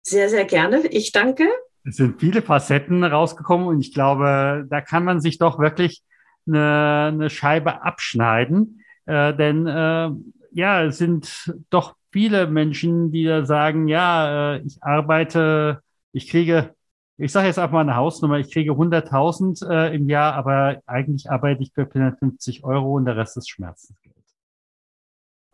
Sehr, 0.03 0.29
sehr 0.29 0.45
gerne. 0.45 0.87
Ich 0.89 1.13
danke. 1.13 1.49
Es 1.85 1.97
sind 1.97 2.21
viele 2.21 2.43
Facetten 2.43 3.03
rausgekommen 3.05 3.67
und 3.67 3.81
ich 3.81 3.95
glaube, 3.95 4.67
da 4.69 4.81
kann 4.83 5.05
man 5.05 5.23
sich 5.23 5.39
doch 5.39 5.59
wirklich 5.59 6.03
eine, 6.47 7.11
eine 7.13 7.31
Scheibe 7.31 7.83
abschneiden. 7.83 8.83
Äh, 9.07 9.35
denn 9.35 9.67
äh, 9.67 10.11
ja, 10.53 10.85
es 10.85 10.99
sind 10.99 11.55
doch 11.71 11.97
viele 12.13 12.47
Menschen, 12.47 13.13
die 13.13 13.25
da 13.25 13.45
sagen, 13.47 13.89
ja, 13.89 14.57
äh, 14.57 14.63
ich 14.63 14.83
arbeite, 14.83 15.83
ich 16.13 16.29
kriege, 16.29 16.75
ich 17.21 17.33
sage 17.33 17.47
jetzt 17.47 17.59
einfach 17.59 17.75
mal 17.75 17.81
eine 17.81 17.97
Hausnummer, 17.97 18.39
ich 18.39 18.51
kriege 18.51 18.73
100.000 18.73 19.69
äh, 19.69 19.95
im 19.95 20.09
Jahr, 20.09 20.35
aber 20.35 20.81
eigentlich 20.87 21.31
arbeite 21.31 21.63
ich 21.63 21.73
für 21.73 21.87
450 21.87 22.65
Euro 22.65 22.97
und 22.97 23.05
der 23.05 23.17
Rest 23.17 23.37
ist 23.37 23.51
Schmerzensgeld. 23.51 24.17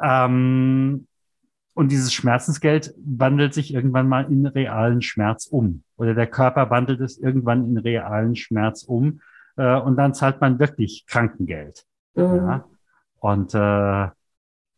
Ähm, 0.00 1.08
und 1.74 1.90
dieses 1.90 2.12
Schmerzensgeld 2.12 2.94
wandelt 3.04 3.52
sich 3.52 3.74
irgendwann 3.74 4.08
mal 4.08 4.30
in 4.30 4.46
realen 4.46 5.02
Schmerz 5.02 5.46
um. 5.46 5.82
Oder 5.96 6.14
der 6.14 6.26
Körper 6.26 6.70
wandelt 6.70 7.00
es 7.00 7.18
irgendwann 7.18 7.66
in 7.66 7.76
realen 7.76 8.36
Schmerz 8.36 8.84
um 8.84 9.20
äh, 9.56 9.78
und 9.78 9.96
dann 9.96 10.14
zahlt 10.14 10.40
man 10.40 10.58
wirklich 10.58 11.04
Krankengeld. 11.06 11.84
Mhm. 12.14 12.36
Ja. 12.36 12.64
Und 13.18 13.54
äh, 13.54 14.08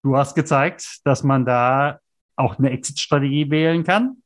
du 0.03 0.17
hast 0.17 0.35
gezeigt, 0.35 1.01
dass 1.05 1.23
man 1.23 1.45
da 1.45 2.01
auch 2.35 2.59
eine 2.59 2.71
Exit-Strategie 2.71 3.51
wählen 3.51 3.85
kann, 3.85 4.23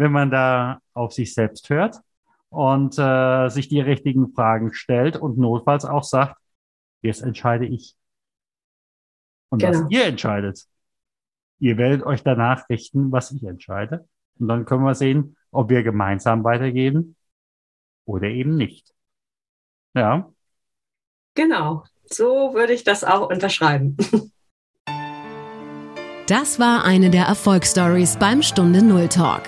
wenn 0.00 0.12
man 0.12 0.30
da 0.30 0.80
auf 0.94 1.12
sich 1.12 1.34
selbst 1.34 1.68
hört 1.68 2.00
und 2.48 2.98
äh, 2.98 3.48
sich 3.48 3.68
die 3.68 3.80
richtigen 3.80 4.32
Fragen 4.32 4.72
stellt 4.72 5.16
und 5.16 5.38
notfalls 5.38 5.84
auch 5.84 6.02
sagt, 6.02 6.36
jetzt 7.02 7.22
entscheide 7.22 7.66
ich. 7.66 7.94
Und 9.50 9.60
genau. 9.60 9.84
was 9.84 9.90
ihr 9.90 10.06
entscheidet, 10.06 10.66
ihr 11.58 11.76
werdet 11.76 12.02
euch 12.04 12.22
danach 12.22 12.68
richten, 12.70 13.12
was 13.12 13.30
ich 13.30 13.44
entscheide. 13.44 14.08
Und 14.38 14.48
dann 14.48 14.64
können 14.64 14.84
wir 14.84 14.94
sehen, 14.94 15.36
ob 15.50 15.68
wir 15.68 15.82
gemeinsam 15.82 16.44
weitergehen 16.44 17.14
oder 18.06 18.28
eben 18.28 18.56
nicht. 18.56 18.94
Ja. 19.94 20.32
Genau. 21.34 21.84
So 22.04 22.54
würde 22.54 22.72
ich 22.72 22.84
das 22.84 23.04
auch 23.04 23.28
unterschreiben. 23.28 23.96
Das 26.26 26.58
war 26.58 26.84
eine 26.84 27.10
der 27.10 27.24
Erfolgsstories 27.24 28.16
beim 28.16 28.42
Stunde 28.42 28.82
Null 28.82 29.08
Talk. 29.08 29.42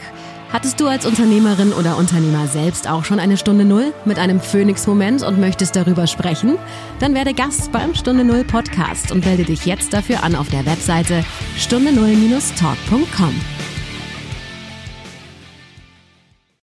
Hattest 0.53 0.79
du 0.81 0.87
als 0.87 1.07
Unternehmerin 1.07 1.73
oder 1.73 1.97
Unternehmer 1.97 2.47
selbst 2.47 2.87
auch 2.87 3.07
schon 3.07 3.19
eine 3.19 3.39
Stunde 3.39 3.65
Null 3.65 3.95
mit 4.05 4.19
einem 4.19 4.39
Phoenix-Moment 4.39 5.23
und 5.23 5.41
möchtest 5.41 5.75
darüber 5.77 6.07
sprechen? 6.07 6.59
Dann 6.99 7.15
werde 7.15 7.33
Gast 7.33 7.73
beim 7.73 7.95
Stunde 7.95 8.23
Null 8.23 8.45
Podcast 8.45 9.13
und 9.13 9.25
melde 9.25 9.45
dich 9.45 9.65
jetzt 9.65 9.95
dafür 9.95 10.23
an 10.23 10.35
auf 10.35 10.51
der 10.51 10.67
Webseite 10.67 11.25
stunde 11.57 11.93
null-talk.com. 11.93 13.41